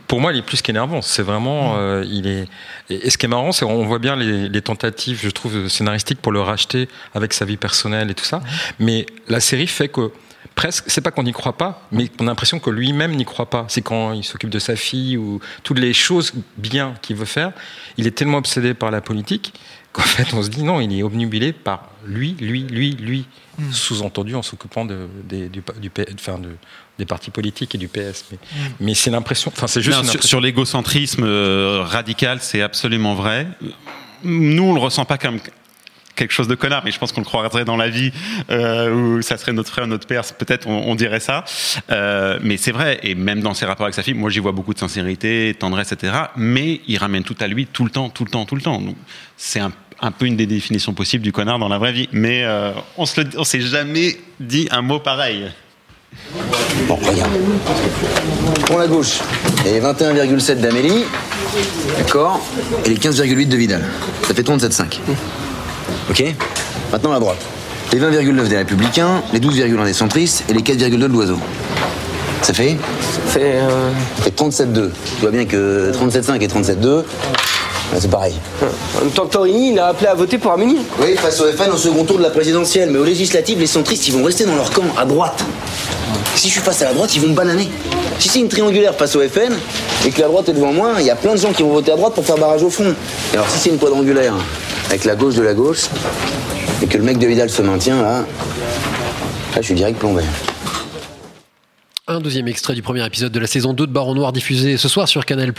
pour 0.08 0.20
moi, 0.20 0.34
il 0.34 0.40
est 0.40 0.44
plus 0.46 0.62
qu'énervant. 0.62 1.02
C'est 1.02 1.22
vraiment, 1.24 1.76
euh, 1.78 2.04
il 2.08 2.28
est. 2.28 2.48
Et, 2.90 3.10
ce 3.10 3.18
qui 3.18 3.26
est 3.26 3.30
marrant, 3.30 3.52
c'est 3.52 3.66
qu'on 3.66 3.86
voit 3.86 4.00
bien 4.00 4.16
les, 4.16 4.50
les 4.50 4.62
tentatives, 4.62 5.20
je 5.24 5.30
trouve, 5.30 5.68
scénaristiques 5.70 6.22
pour 6.22 6.32
le 6.32 6.42
racheter 6.42 6.88
avec 7.14 7.34
sa 7.34 7.46
vie 7.46 7.58
personnelle 7.58 8.10
et 8.10 8.14
tout 8.14 8.26
ça. 8.26 8.42
Mais 8.80 9.06
la 9.28 9.40
série 9.40 9.68
fait 9.68 9.88
que 9.90 10.12
presque, 10.56 10.86
c'est 10.88 11.02
pas 11.02 11.12
qu'on 11.12 11.24
n'y 11.24 11.34
croit 11.34 11.58
pas, 11.58 11.88
mais 11.92 12.10
on 12.20 12.24
a 12.24 12.32
l'impression 12.32 12.60
que 12.60 12.70
lui-même 12.70 13.16
n'y 13.16 13.26
croit 13.26 13.50
pas. 13.50 13.66
C'est 13.70 13.82
quand 13.82 14.12
il 14.14 14.24
s'occupe 14.24 14.50
de 14.50 14.60
sa 14.60 14.76
fille 14.76 15.16
ou 15.18 15.40
toutes 15.64 15.80
les 15.80 15.94
choses 15.94 16.34
bien 16.58 16.94
qu'il 17.02 17.16
veut 17.16 17.26
faire, 17.26 17.52
il 17.98 18.08
est 18.08 18.12
tellement 18.12 18.40
obsédé 18.40 18.74
par 18.74 18.92
la 18.92 19.00
politique 19.02 19.54
qu'en 19.94 20.02
fait, 20.02 20.34
on 20.34 20.44
se 20.44 20.50
dit 20.50 20.64
non, 20.64 20.82
il 20.82 20.98
est 20.98 21.04
obnubilé 21.04 21.54
par 21.54 21.90
lui, 22.06 22.36
lui, 22.40 22.64
lui, 22.64 22.92
lui. 22.92 23.26
Sous-entendu 23.72 24.36
en 24.36 24.44
s'occupant 24.44 24.86
de, 24.86 25.08
du, 25.28 25.48
du 25.82 25.90
P- 25.90 26.06
enfin, 26.14 26.38
de- 26.38 26.56
des 26.98 27.06
partis 27.06 27.32
politiques 27.32 27.76
et 27.76 27.78
du 27.78 27.88
PS. 27.88 28.26
Mais, 28.32 28.38
mais 28.80 28.94
c'est 28.94 29.12
l'impression. 29.12 29.52
Enfin, 29.56 29.68
c'est 29.68 29.82
juste 29.82 30.04
Non, 30.04 30.22
sur, 30.22 30.42
l'égocentrisme 30.42 31.24
euh, 31.24 31.82
radical, 31.84 32.40
c'est 32.42 32.62
absolument 32.62 33.16
vrai. 33.16 33.48
Nous, 34.24 34.64
on 34.64 34.74
le 34.74 34.80
ressent 34.80 35.06
pas 35.06 35.18
comme 35.18 35.40
quelque 36.18 36.34
chose 36.34 36.48
de 36.48 36.56
connard, 36.56 36.82
mais 36.84 36.92
je 36.92 37.00
pense 37.00 37.14
qu'on 37.14 37.22
le 37.22 37.26
croirait 37.26 37.64
dans 37.64 37.78
la 37.78 37.88
vie, 37.88 38.12
euh, 38.50 38.92
où 38.92 39.22
ça 39.22 39.38
serait 39.38 39.54
notre 39.54 39.70
frère, 39.70 39.88
notre 39.88 40.08
père, 40.08 40.24
peut-être 40.34 40.68
on, 40.68 40.90
on 40.90 40.96
dirait 40.96 41.20
ça. 41.20 41.46
Euh, 41.92 42.40
mais 42.42 42.58
c'est 42.58 42.72
vrai, 42.72 43.00
et 43.04 43.16
même 43.16 43.42
dans 43.42 43.54
ses 43.54 43.66
rapports 43.66 43.86
avec 43.86 43.94
sa 43.94 44.04
fille, 44.04 44.16
moi 44.16 44.30
j'y 44.30 44.40
vois 44.40 44.52
beaucoup 44.52 44.74
de 44.74 44.80
sincérité, 44.80 45.56
tendresse, 45.58 45.92
etc. 45.92 46.14
Mais 46.36 46.82
il 46.88 46.98
ramène 46.98 47.24
tout 47.24 47.36
à 47.40 47.48
lui 47.48 47.68
tout 47.68 47.86
le 47.86 47.92
temps, 47.92 48.10
tout 48.10 48.26
le 48.26 48.32
temps, 48.32 48.46
tout 48.46 48.56
le 48.56 48.62
temps. 48.62 48.82
Donc, 48.82 48.96
C'est 49.38 49.60
un, 49.60 49.72
un 50.02 50.12
peu 50.12 50.26
une 50.26 50.36
des 50.36 50.48
définitions 50.48 50.94
possibles 50.94 51.24
du 51.24 51.32
connard 51.32 51.60
dans 51.60 51.70
la 51.70 51.78
vraie 51.78 51.94
vie. 51.94 52.10
Mais 52.12 52.44
euh, 52.44 52.72
on 52.98 53.06
on 53.38 53.44
s'est 53.44 53.62
jamais 53.62 54.18
dit 54.40 54.68
un 54.72 54.82
mot 54.82 55.00
pareil. 55.00 55.52
Bon, 56.88 56.96
regarde. 56.96 57.32
Pour 58.66 58.80
la 58.80 58.88
gauche, 58.88 59.20
les 59.66 59.80
21,7 59.80 60.56
d'Amélie, 60.62 61.06
d'accord, 61.98 62.40
et 62.86 62.90
les 62.90 62.96
15,8 62.96 63.48
de 63.48 63.58
Vidal. 63.58 63.84
Ça 64.28 64.34
fait 64.34 64.44
37,5. 64.44 65.00
Ok 66.10 66.24
Maintenant 66.92 67.12
la 67.12 67.20
droite. 67.20 67.40
Les 67.92 68.00
20,9 68.00 68.48
des 68.48 68.58
Républicains, 68.58 69.22
les 69.34 69.40
12,1 69.40 69.86
des 69.86 69.94
centristes 69.94 70.44
et 70.50 70.54
les 70.54 70.62
4,2 70.62 70.98
de 70.98 71.06
l'Oiseau. 71.08 71.40
Ça 72.42 72.54
fait? 72.54 72.78
Ça 73.28 73.40
fait, 73.40 73.60
fait 74.22 74.36
37,2. 74.36 74.92
Tu 75.16 75.22
vois 75.22 75.32
bien 75.32 75.46
que 75.46 75.92
37,5 75.92 76.42
et 76.42 76.48
37,2, 76.48 76.78
bah, 76.82 77.04
c'est 78.00 78.10
pareil. 78.10 78.34
En 78.98 79.02
même 79.02 79.12
temps 79.12 79.26
que 79.26 79.34
Torini, 79.34 79.72
il 79.72 79.80
a 79.80 79.88
appelé 79.88 80.08
à 80.08 80.14
voter 80.14 80.38
pour 80.38 80.52
Amélie. 80.52 80.78
Oui, 81.00 81.16
face 81.16 81.40
au 81.42 81.52
FN 81.52 81.72
au 81.72 81.78
second 81.78 82.04
tour 82.04 82.18
de 82.18 82.24
la 82.24 82.30
présidentielle, 82.30 82.90
mais 82.92 83.00
aux 83.00 83.04
législatives, 83.04 83.60
les 83.60 83.68
centristes, 83.68 84.08
ils 84.08 84.14
vont 84.14 84.24
rester 84.24 84.46
dans 84.46 84.56
leur 84.56 84.70
camp, 84.72 84.84
à 84.98 85.06
droite. 85.06 85.44
Si 86.36 86.48
je 86.48 86.54
suis 86.54 86.62
face 86.62 86.82
à 86.82 86.86
la 86.86 86.94
droite, 86.94 87.16
ils 87.16 87.22
vont 87.22 87.30
me 87.30 87.34
bananer. 87.34 87.68
Si 88.20 88.30
c'est 88.30 88.40
une 88.40 88.50
triangulaire 88.50 88.94
face 88.96 89.16
au 89.16 89.22
FN, 89.22 89.54
et 90.06 90.12
que 90.12 90.22
la 90.22 90.28
droite 90.28 90.50
est 90.50 90.54
devant 90.54 90.72
moi, 90.72 90.94
il 91.00 91.06
y 91.06 91.10
a 91.10 91.16
plein 91.16 91.34
de 91.34 91.40
gens 91.40 91.52
qui 91.52 91.64
vont 91.64 91.74
voter 91.74 91.92
à 91.92 91.96
droite 91.96 92.14
pour 92.14 92.26
faire 92.26 92.38
barrage 92.38 92.64
au 92.64 92.70
fond. 92.70 92.94
Et 93.34 93.36
alors 93.36 93.50
si 93.50 93.60
c'est 93.60 93.70
une 93.70 93.80
quadrangulaire, 93.80 94.36
avec 94.88 95.06
la 95.06 95.16
gauche 95.16 95.36
de 95.36 95.42
la 95.42 95.54
gauche, 95.54 95.86
et 96.82 96.88
que 96.88 96.98
le 96.98 97.04
mec 97.04 97.18
de 97.18 97.28
Vidal 97.28 97.50
se 97.50 97.62
maintient, 97.62 98.02
là, 98.02 98.20
là 98.20 98.26
je 99.58 99.62
suis 99.62 99.76
direct 99.76 99.98
plombé. 100.00 100.24
Un 102.10 102.22
deuxième 102.22 102.48
extrait 102.48 102.74
du 102.74 102.82
premier 102.82 103.06
épisode 103.06 103.34
de 103.34 103.40
la 103.40 103.48
saison 103.48 103.74
2 103.74 103.86
de 103.86 103.92
Baron 103.92 104.16
Noir 104.16 104.32
diffusé 104.32 104.78
ce 104.78 104.88
soir 104.88 105.10
sur 105.10 105.26
Canal+. 105.26 105.52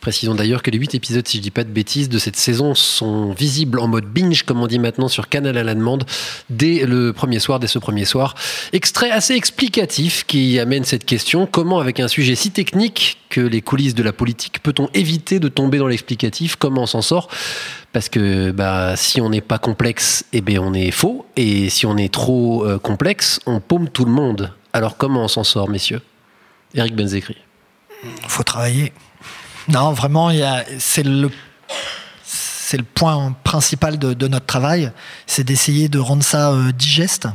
Précisons 0.00 0.34
d'ailleurs 0.34 0.62
que 0.62 0.70
les 0.70 0.78
8 0.78 0.94
épisodes, 0.94 1.28
si 1.28 1.36
je 1.36 1.42
dis 1.42 1.50
pas 1.50 1.64
de 1.64 1.68
bêtises, 1.68 2.08
de 2.08 2.18
cette 2.18 2.36
saison 2.36 2.74
sont 2.74 3.32
visibles 3.32 3.78
en 3.78 3.86
mode 3.86 4.06
binge, 4.06 4.44
comme 4.44 4.62
on 4.62 4.68
dit 4.68 4.78
maintenant, 4.78 5.08
sur 5.08 5.28
Canal 5.28 5.58
à 5.58 5.62
la 5.62 5.74
demande, 5.74 6.06
dès 6.48 6.86
le 6.86 7.12
premier 7.12 7.40
soir, 7.40 7.60
dès 7.60 7.66
ce 7.66 7.78
premier 7.78 8.06
soir. 8.06 8.34
Extrait 8.72 9.10
assez 9.10 9.34
explicatif 9.34 10.24
qui 10.24 10.58
amène 10.58 10.84
cette 10.84 11.04
question. 11.04 11.44
Comment, 11.44 11.78
avec 11.78 12.00
un 12.00 12.08
sujet 12.08 12.36
si 12.36 12.52
technique 12.52 13.18
que 13.28 13.42
les 13.42 13.60
coulisses 13.60 13.94
de 13.94 14.02
la 14.02 14.14
politique, 14.14 14.62
peut-on 14.62 14.88
éviter 14.94 15.40
de 15.40 15.48
tomber 15.48 15.76
dans 15.76 15.88
l'explicatif? 15.88 16.56
Comment 16.56 16.84
on 16.84 16.86
s'en 16.86 17.02
sort? 17.02 17.28
Parce 17.92 18.08
que 18.08 18.50
bah, 18.50 18.96
si 18.96 19.20
on 19.20 19.28
n'est 19.28 19.42
pas 19.42 19.58
complexe, 19.58 20.24
eh 20.32 20.40
ben, 20.40 20.58
on 20.58 20.72
est 20.72 20.90
faux. 20.90 21.26
Et 21.36 21.68
si 21.68 21.84
on 21.84 21.98
est 21.98 22.10
trop 22.10 22.64
euh, 22.64 22.78
complexe, 22.78 23.40
on 23.44 23.60
paume 23.60 23.90
tout 23.90 24.06
le 24.06 24.12
monde. 24.12 24.54
Alors 24.72 24.96
comment 24.96 25.24
on 25.24 25.28
s'en 25.28 25.44
sort, 25.44 25.68
messieurs? 25.68 26.02
Eric 26.74 26.94
Benzekri. 26.94 27.36
faut 28.28 28.42
travailler. 28.42 28.92
Non, 29.68 29.92
vraiment, 29.92 30.30
il 30.30 30.44
c'est 30.78 31.02
le 31.02 31.30
c'est 32.66 32.76
le 32.76 32.82
point 32.82 33.32
principal 33.44 33.96
de, 33.96 34.26
notre 34.26 34.46
travail, 34.46 34.90
c'est 35.28 35.44
d'essayer 35.44 35.88
de 35.88 36.00
rendre 36.00 36.24
ça 36.24 36.50
euh, 36.50 36.72
digeste, 36.72 37.28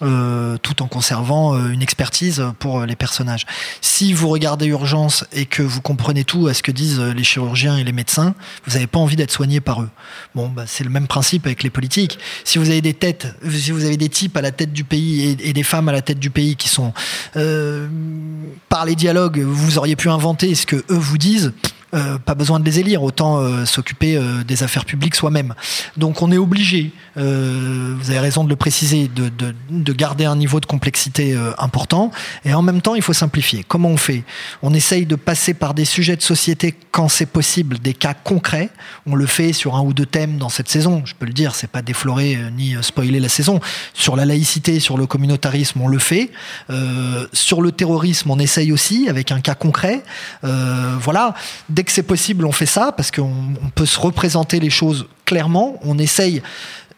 euh, 0.00 0.56
tout 0.56 0.80
en 0.80 0.86
conservant 0.86 1.54
euh, 1.54 1.68
une 1.68 1.82
expertise 1.82 2.42
pour 2.58 2.86
les 2.86 2.96
personnages. 2.96 3.44
Si 3.82 4.14
vous 4.14 4.30
regardez 4.30 4.64
Urgence 4.64 5.26
et 5.34 5.44
que 5.44 5.62
vous 5.62 5.82
comprenez 5.82 6.24
tout 6.24 6.46
à 6.46 6.54
ce 6.54 6.62
que 6.62 6.72
disent 6.72 6.98
les 6.98 7.24
chirurgiens 7.24 7.76
et 7.76 7.84
les 7.84 7.92
médecins, 7.92 8.34
vous 8.64 8.72
n'avez 8.72 8.86
pas 8.86 8.98
envie 8.98 9.16
d'être 9.16 9.30
soigné 9.30 9.60
par 9.60 9.82
eux. 9.82 9.90
Bon, 10.34 10.48
bah, 10.48 10.64
c'est 10.66 10.84
le 10.84 10.88
même 10.88 11.08
principe 11.08 11.44
avec 11.44 11.62
les 11.62 11.68
politiques. 11.68 12.18
Si 12.44 12.56
vous 12.56 12.70
avez 12.70 12.80
des 12.80 12.94
têtes, 12.94 13.26
si 13.50 13.72
vous 13.72 13.84
avez 13.84 13.98
des 13.98 14.08
types 14.08 14.34
à 14.38 14.40
la 14.40 14.50
tête 14.50 14.72
du 14.72 14.84
pays 14.84 15.28
et, 15.28 15.50
et 15.50 15.52
des 15.52 15.62
femmes 15.62 15.90
à 15.90 15.92
la 15.92 16.00
tête 16.00 16.18
du 16.18 16.30
pays 16.30 16.56
qui 16.56 16.70
sont 16.70 16.94
par 17.34 18.86
les 18.86 18.94
dialogues, 18.94 19.40
vous 19.40 19.76
auriez 19.76 19.96
pu 19.96 20.08
inventer 20.08 20.54
ce 20.54 20.64
que 20.64 20.76
eux 20.76 20.84
vous 20.88 21.18
disent. 21.18 21.52
Euh, 21.92 22.18
pas 22.18 22.36
besoin 22.36 22.60
de 22.60 22.64
les 22.64 22.78
élire, 22.78 23.02
autant 23.02 23.38
euh, 23.40 23.64
s'occuper 23.64 24.16
euh, 24.16 24.44
des 24.44 24.62
affaires 24.62 24.84
publiques 24.84 25.16
soi-même. 25.16 25.54
Donc 25.96 26.22
on 26.22 26.30
est 26.30 26.38
obligé, 26.38 26.92
euh, 27.16 27.96
vous 27.98 28.10
avez 28.10 28.20
raison 28.20 28.44
de 28.44 28.48
le 28.48 28.54
préciser, 28.54 29.08
de, 29.08 29.28
de- 29.28 29.54
de 29.70 29.92
garder 29.92 30.24
un 30.24 30.36
niveau 30.36 30.60
de 30.60 30.66
complexité 30.66 31.34
euh, 31.34 31.50
important, 31.58 32.12
et 32.44 32.54
en 32.54 32.62
même 32.62 32.80
temps 32.80 32.94
il 32.94 33.02
faut 33.02 33.12
simplifier. 33.12 33.64
Comment 33.66 33.88
on 33.88 33.96
fait? 33.96 34.22
On 34.62 34.72
essaye 34.72 35.04
de 35.04 35.16
passer 35.16 35.52
par 35.52 35.74
des 35.74 35.84
sujets 35.84 36.14
de 36.14 36.22
société 36.22 36.76
quand 36.92 37.08
c'est 37.08 37.26
possible, 37.26 37.80
des 37.80 37.94
cas 37.94 38.14
concrets. 38.14 38.70
On 39.06 39.16
le 39.16 39.26
fait 39.26 39.52
sur 39.52 39.74
un 39.74 39.80
ou 39.82 39.92
deux 39.92 40.06
thèmes 40.06 40.38
dans 40.38 40.48
cette 40.48 40.68
saison, 40.68 41.02
je 41.04 41.14
peux 41.14 41.26
le 41.26 41.32
dire, 41.32 41.56
c'est 41.56 41.70
pas 41.70 41.82
déflorer 41.82 42.38
ni 42.56 42.76
spoiler 42.82 43.18
la 43.18 43.28
saison. 43.28 43.58
Sur 43.94 44.14
la 44.14 44.26
laïcité, 44.26 44.78
sur 44.78 44.96
le 44.96 45.06
communautarisme, 45.06 45.80
on 45.80 45.88
le 45.88 45.98
fait. 45.98 46.30
Sur 47.32 47.62
le 47.62 47.72
terrorisme, 47.72 48.30
on 48.30 48.38
essaye 48.38 48.70
aussi 48.70 49.08
avec 49.08 49.32
un 49.32 49.40
cas 49.40 49.56
concret. 49.56 50.04
Voilà, 50.42 51.34
que 51.84 51.92
c'est 51.92 52.02
possible, 52.02 52.44
on 52.44 52.52
fait 52.52 52.66
ça 52.66 52.92
parce 52.92 53.10
qu'on 53.10 53.32
on 53.62 53.70
peut 53.74 53.86
se 53.86 53.98
représenter 53.98 54.60
les 54.60 54.70
choses 54.70 55.06
clairement. 55.24 55.78
On 55.82 55.98
essaye 55.98 56.42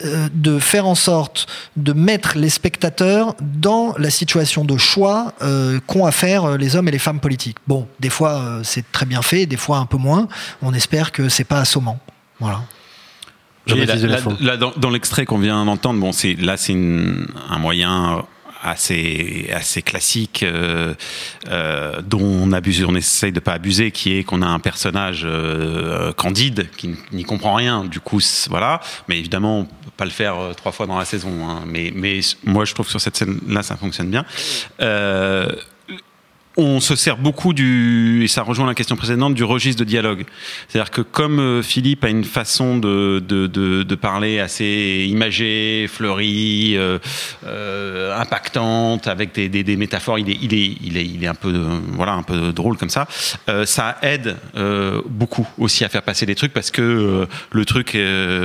euh, 0.04 0.28
de 0.32 0.58
faire 0.58 0.86
en 0.86 0.94
sorte 0.94 1.46
de 1.76 1.92
mettre 1.92 2.36
les 2.36 2.48
spectateurs 2.48 3.34
dans 3.40 3.94
la 3.98 4.10
situation 4.10 4.64
de 4.64 4.76
choix 4.76 5.32
euh, 5.42 5.78
qu'ont 5.86 6.06
à 6.06 6.12
faire 6.12 6.44
euh, 6.44 6.56
les 6.56 6.76
hommes 6.76 6.88
et 6.88 6.90
les 6.90 6.98
femmes 6.98 7.20
politiques. 7.20 7.58
Bon, 7.66 7.86
des 8.00 8.10
fois 8.10 8.32
euh, 8.32 8.60
c'est 8.64 8.90
très 8.90 9.06
bien 9.06 9.22
fait, 9.22 9.46
des 9.46 9.56
fois 9.56 9.78
un 9.78 9.86
peu 9.86 9.98
moins. 9.98 10.28
On 10.62 10.74
espère 10.74 11.12
que 11.12 11.28
c'est 11.28 11.44
pas 11.44 11.60
assommant. 11.60 11.98
Voilà. 12.40 12.62
Là, 14.40 14.56
dans, 14.56 14.72
dans 14.76 14.90
l'extrait 14.90 15.24
qu'on 15.24 15.38
vient 15.38 15.64
d'entendre, 15.64 16.00
bon, 16.00 16.10
c'est 16.10 16.34
là, 16.34 16.56
c'est 16.56 16.74
un 16.74 17.58
moyen 17.58 18.24
assez 18.62 19.50
assez 19.52 19.82
classique 19.82 20.42
euh, 20.42 20.94
euh, 21.48 22.00
dont 22.02 22.22
on 22.22 22.52
abuse, 22.52 22.84
on 22.84 22.94
essaye 22.94 23.32
de 23.32 23.40
pas 23.40 23.52
abuser, 23.52 23.90
qui 23.90 24.16
est 24.16 24.24
qu'on 24.24 24.42
a 24.42 24.46
un 24.46 24.60
personnage 24.60 25.22
euh, 25.24 26.12
candide 26.12 26.68
qui 26.76 26.94
n'y 27.12 27.24
comprend 27.24 27.54
rien. 27.54 27.84
Du 27.84 28.00
coup, 28.00 28.20
voilà. 28.48 28.80
Mais 29.08 29.18
évidemment, 29.18 29.60
on 29.60 29.64
peut 29.64 29.90
pas 29.96 30.04
le 30.04 30.10
faire 30.10 30.38
euh, 30.38 30.52
trois 30.54 30.72
fois 30.72 30.86
dans 30.86 30.98
la 30.98 31.04
saison. 31.04 31.48
hein. 31.48 31.62
Mais 31.66 31.92
mais 31.94 32.20
moi, 32.44 32.64
je 32.64 32.74
trouve 32.74 32.86
que 32.86 32.90
sur 32.90 33.00
cette 33.00 33.16
scène-là, 33.16 33.62
ça 33.62 33.76
fonctionne 33.76 34.10
bien. 34.10 34.24
On 36.58 36.80
se 36.80 36.96
sert 36.96 37.16
beaucoup 37.16 37.54
du, 37.54 38.24
et 38.24 38.28
ça 38.28 38.42
rejoint 38.42 38.66
la 38.66 38.74
question 38.74 38.94
précédente, 38.94 39.32
du 39.34 39.42
registre 39.42 39.80
de 39.80 39.88
dialogue. 39.88 40.24
C'est-à-dire 40.68 40.90
que 40.90 41.00
comme 41.00 41.40
euh, 41.40 41.62
Philippe 41.62 42.04
a 42.04 42.10
une 42.10 42.24
façon 42.24 42.76
de, 42.76 43.24
de, 43.26 43.46
de, 43.46 43.82
de 43.82 43.94
parler 43.94 44.38
assez 44.38 45.06
imagée, 45.08 45.86
fleurie, 45.88 46.76
euh, 46.76 46.98
euh, 47.46 48.20
impactante, 48.20 49.06
avec 49.06 49.34
des, 49.34 49.48
des, 49.48 49.64
des 49.64 49.76
métaphores, 49.76 50.18
il 50.18 50.28
est, 50.28 50.38
il 50.42 50.52
est, 50.52 50.76
il 50.82 50.96
est, 50.98 51.06
il 51.06 51.24
est 51.24 51.26
un 51.26 51.34
peu, 51.34 51.54
euh, 51.54 51.78
voilà, 51.92 52.12
un 52.12 52.22
peu 52.22 52.52
drôle 52.52 52.76
comme 52.76 52.90
ça. 52.90 53.08
Euh, 53.48 53.64
ça 53.64 53.96
aide 54.02 54.36
euh, 54.54 55.00
beaucoup 55.08 55.48
aussi 55.56 55.86
à 55.86 55.88
faire 55.88 56.02
passer 56.02 56.26
des 56.26 56.34
trucs 56.34 56.52
parce 56.52 56.70
que 56.70 57.26
le 57.50 57.64
truc, 57.64 57.96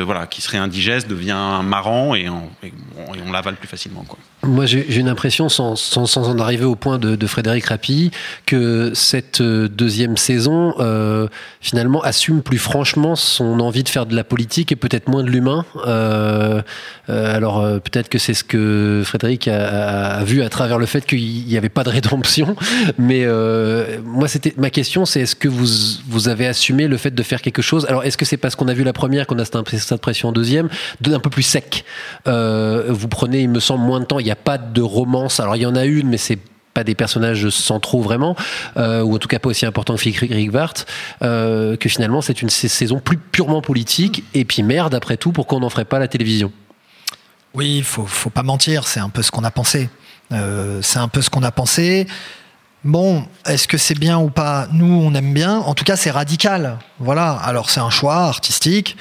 voilà, 0.06 0.28
qui 0.28 0.42
serait 0.42 0.60
indigeste 0.60 1.10
devient 1.10 1.60
marrant 1.64 2.16
et 2.16 2.30
on, 2.30 2.50
et 2.64 2.72
on, 2.98 3.16
et 3.16 3.20
on 3.26 3.34
l'avale 3.34 3.56
plus 3.56 3.68
facilement, 3.68 4.06
quoi. 4.08 4.18
Moi, 4.44 4.68
j'ai 4.68 5.00
une 5.00 5.10
impression, 5.10 5.50
sans, 5.50 5.76
sans, 5.76 6.16
en 6.18 6.38
arriver 6.38 6.64
au 6.64 6.76
point 6.76 7.00
de, 7.00 7.26
Frédéric 7.26 7.66
Rapi, 7.66 8.12
que 8.46 8.92
cette 8.94 9.42
euh, 9.42 9.68
deuxième 9.68 10.16
saison, 10.16 10.76
euh, 10.80 11.28
finalement, 11.60 12.02
assume 12.04 12.44
plus 12.44 12.60
franchement 12.60 13.16
son 13.16 13.60
envie 13.60 13.84
de 13.84 13.90
faire 13.90 14.06
de 14.06 14.16
la 14.16 14.24
politique 14.24 14.72
et 14.72 14.76
peut-être 14.76 15.08
moins 15.08 15.24
de 15.24 15.30
l'humain. 15.30 15.66
Euh, 15.88 16.62
alors, 17.08 17.64
peut-être 17.82 18.10
que 18.10 18.20
c'est 18.20 18.36
ce 18.36 18.44
que 18.44 19.02
Frédéric 19.04 19.48
a, 19.48 20.24
vu 20.24 20.44
à 20.44 20.50
travers 20.50 20.78
le 20.78 20.86
fait 20.86 21.06
qu'il 21.06 21.46
n'y 21.46 21.58
avait 21.58 21.70
pas 21.70 21.84
de 21.84 21.90
rédemption. 21.90 22.56
Mais 23.00 23.26
moi, 24.04 24.28
c'était 24.28 24.54
ma 24.58 24.70
question, 24.70 25.06
c'est 25.06 25.22
est-ce 25.22 25.36
que 25.36 25.48
vous, 25.48 25.68
vous 26.08 26.30
avez 26.30 26.46
assumé 26.46 26.88
le 26.88 26.98
fait 26.98 27.14
de 27.14 27.24
faire 27.24 27.42
quelque 27.42 27.64
chose? 27.64 27.86
Alors, 27.90 28.04
est-ce 28.04 28.18
que 28.18 28.26
c'est 28.26 28.38
parce 28.38 28.56
qu'on 28.56 28.68
a 28.68 28.74
vu 28.74 28.84
la 28.84 28.94
première 28.94 29.26
qu'on 29.26 29.40
a 29.40 29.46
cette 29.46 29.56
imp- 29.56 29.70
cette 29.70 29.92
impression 29.92 30.30
en 30.30 30.32
deuxième, 30.32 30.70
d'un 31.02 31.20
peu 31.20 31.30
plus 31.30 31.44
sec 31.44 31.86
Vous 32.26 33.08
prenez, 33.08 33.42
il 33.42 33.50
me 33.50 33.60
semble, 33.60 33.84
moins 33.84 34.00
de 34.00 34.06
temps. 34.06 34.20
N'y 34.28 34.32
a 34.32 34.36
pas 34.36 34.58
de 34.58 34.82
romance. 34.82 35.40
Alors, 35.40 35.56
il 35.56 35.62
y 35.62 35.66
en 35.66 35.76
a 35.76 35.86
une, 35.86 36.10
mais 36.10 36.18
c'est 36.18 36.38
pas 36.74 36.84
des 36.84 36.96
personnages 36.96 37.50
centraux 37.50 38.02
vraiment, 38.02 38.36
euh, 38.76 39.02
ou 39.02 39.16
en 39.16 39.18
tout 39.20 39.28
cas 39.30 39.40
pas 39.40 39.50
aussi 39.50 39.66
important 39.66 39.96
que 39.96 40.02
Rick 40.04 40.52
Vart, 40.52 40.74
euh, 41.24 41.76
que 41.78 41.88
finalement 41.90 42.22
c'est 42.22 42.42
une 42.42 42.50
sa- 42.50 42.68
saison 42.68 43.00
plus 43.00 43.18
purement 43.18 43.62
politique, 43.62 44.24
et 44.36 44.44
puis 44.46 44.62
merde 44.64 44.94
après 44.94 45.18
tout, 45.18 45.32
pourquoi 45.32 45.58
on 45.58 45.62
n'en 45.62 45.70
ferait 45.70 45.86
pas 45.86 45.98
la 45.98 46.08
télévision 46.08 46.52
Oui, 47.56 47.82
faut, 47.82 48.06
faut 48.06 48.30
pas 48.30 48.44
mentir, 48.44 48.86
c'est 48.88 49.00
un 49.00 49.10
peu 49.10 49.24
ce 49.24 49.32
qu'on 49.32 49.44
a 49.46 49.50
pensé. 49.50 49.90
Euh, 50.34 50.80
c'est 50.84 51.00
un 51.00 51.08
peu 51.08 51.22
ce 51.22 51.30
qu'on 51.30 51.42
a 51.44 51.52
pensé. 51.52 52.06
Bon, 52.84 53.26
est-ce 53.46 53.68
que 53.68 53.78
c'est 53.78 53.98
bien 53.98 54.20
ou 54.20 54.30
pas? 54.30 54.68
Nous, 54.72 54.86
on 54.86 55.14
aime 55.16 55.34
bien. 55.34 55.58
En 55.60 55.74
tout 55.74 55.84
cas, 55.84 55.96
c'est 55.96 56.12
radical. 56.12 56.78
Voilà. 57.00 57.32
Alors, 57.32 57.70
c'est 57.70 57.80
un 57.80 57.90
choix 57.90 58.18
artistique. 58.26 58.98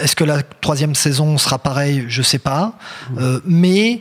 Est-ce 0.00 0.16
que 0.16 0.24
la 0.24 0.42
troisième 0.42 0.94
saison 0.94 1.38
sera 1.38 1.58
pareille? 1.58 2.04
Je 2.08 2.22
sais 2.22 2.38
pas. 2.38 2.74
Euh, 3.18 3.40
mais 3.44 4.00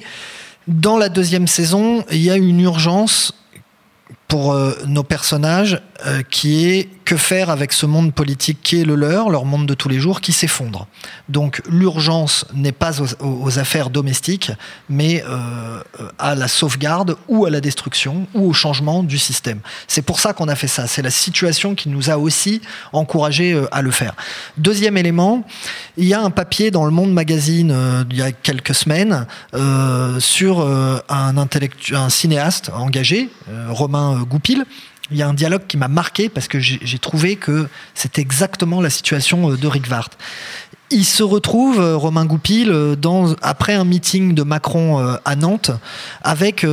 dans 0.67 0.97
la 0.97 1.09
deuxième 1.09 1.47
saison, 1.47 2.03
il 2.11 2.21
y 2.21 2.29
a 2.29 2.35
une 2.35 2.59
urgence 2.59 3.33
pour 4.27 4.53
euh, 4.53 4.73
nos 4.85 5.03
personnages 5.03 5.81
euh, 6.05 6.21
qui 6.29 6.65
est 6.65 6.89
que 7.07 7.15
faire 7.15 7.49
avec 7.49 7.71
ce 7.71 7.85
monde 7.85 8.13
politique 8.13 8.59
qui 8.61 8.81
est 8.81 8.83
le 8.83 8.95
leur, 8.95 9.29
leur 9.29 9.45
monde 9.45 9.65
de 9.65 9.73
tous 9.73 9.87
les 9.87 9.97
jours, 9.97 10.19
qui 10.19 10.33
s'effondre. 10.33 10.87
Donc 11.29 11.61
l'urgence 11.69 12.43
n'est 12.53 12.73
pas 12.73 13.01
aux, 13.01 13.59
affaires 13.59 13.89
domestiques, 13.89 14.51
mais 14.89 15.23
euh, 15.25 15.79
à 16.19 16.35
la 16.35 16.49
sauvegarde 16.49 17.15
ou 17.29 17.45
à 17.45 17.49
la 17.49 17.61
destruction 17.61 18.27
ou 18.33 18.49
au 18.49 18.53
changement 18.53 19.03
du 19.03 19.17
système. 19.17 19.61
C'est 19.87 20.01
pour 20.01 20.19
ça 20.19 20.33
qu'on 20.33 20.49
a 20.49 20.55
fait 20.55 20.67
ça. 20.67 20.85
C'est 20.85 21.01
la 21.01 21.09
situation 21.09 21.75
qui 21.75 21.87
nous 21.87 22.09
a 22.09 22.17
aussi 22.17 22.61
encouragé 22.91 23.53
euh, 23.53 23.73
à 23.73 23.81
le 23.81 23.91
faire. 23.91 24.13
Deuxième 24.57 24.97
élément, 24.97 25.47
il 25.95 26.07
y 26.09 26.13
a 26.13 26.21
un 26.21 26.29
papier 26.29 26.71
dans 26.71 26.83
le 26.83 26.91
Monde 26.91 27.13
Magazine 27.13 27.71
euh, 27.71 28.03
il 28.11 28.17
y 28.17 28.21
a 28.21 28.33
quelques 28.33 28.75
semaines 28.75 29.25
sur 30.19 30.59
un, 31.09 32.09
cinéaste 32.09 32.69
engagé, 32.73 33.29
Romain 33.69 34.21
Goupil. 34.29 34.65
Il 35.11 35.17
y 35.17 35.21
a 35.21 35.27
un 35.27 35.33
dialogue 35.33 35.63
qui 35.67 35.77
m'a 35.77 35.87
marqué 35.87 36.29
parce 36.29 36.47
que 36.47 36.59
j'ai 36.59 36.99
trouvé 36.99 37.35
que 37.35 37.67
c'était 37.93 38.21
exactement 38.21 38.81
la 38.81 38.89
situation 38.89 39.51
euh, 39.51 39.57
de 39.57 39.67
Rick 39.67 39.87
Vart. 39.87 40.09
Il 40.89 41.03
se 41.03 41.21
retrouve, 41.21 41.81
euh, 41.81 41.97
Romain 41.97 42.25
Goupil, 42.25 42.69
euh, 42.71 42.95
après 43.41 43.73
un 43.73 43.83
meeting 43.83 44.33
de 44.33 44.43
Macron 44.43 44.99
euh, 44.99 45.17
à 45.25 45.35
Nantes, 45.35 45.71
avec 46.23 46.65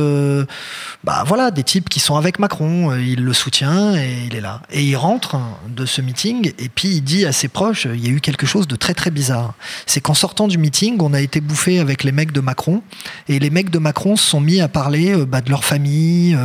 bah, 1.03 1.23
voilà, 1.27 1.51
des 1.51 1.63
types 1.63 1.89
qui 1.89 1.99
sont 1.99 2.15
avec 2.15 2.39
Macron. 2.39 2.95
Il 2.95 3.23
le 3.23 3.33
soutient 3.33 3.95
et 3.95 4.25
il 4.27 4.35
est 4.35 4.41
là. 4.41 4.61
Et 4.71 4.83
il 4.83 4.95
rentre 4.95 5.37
de 5.67 5.85
ce 5.85 6.01
meeting 6.01 6.53
et 6.57 6.69
puis 6.69 6.89
il 6.89 7.01
dit 7.01 7.25
à 7.25 7.31
ses 7.31 7.47
proches, 7.47 7.87
il 7.93 8.05
y 8.05 8.07
a 8.07 8.11
eu 8.11 8.21
quelque 8.21 8.45
chose 8.45 8.67
de 8.67 8.75
très 8.75 8.93
très 8.93 9.11
bizarre. 9.11 9.53
C'est 9.85 10.01
qu'en 10.01 10.13
sortant 10.13 10.47
du 10.47 10.57
meeting, 10.57 10.97
on 11.01 11.13
a 11.13 11.19
été 11.19 11.41
bouffé 11.41 11.79
avec 11.79 12.03
les 12.03 12.11
mecs 12.11 12.31
de 12.31 12.41
Macron 12.41 12.81
et 13.27 13.39
les 13.39 13.49
mecs 13.49 13.69
de 13.69 13.79
Macron 13.79 14.15
se 14.15 14.27
sont 14.27 14.41
mis 14.41 14.61
à 14.61 14.67
parler 14.67 15.15
bah, 15.25 15.41
de 15.41 15.49
leur 15.49 15.65
famille, 15.65 16.37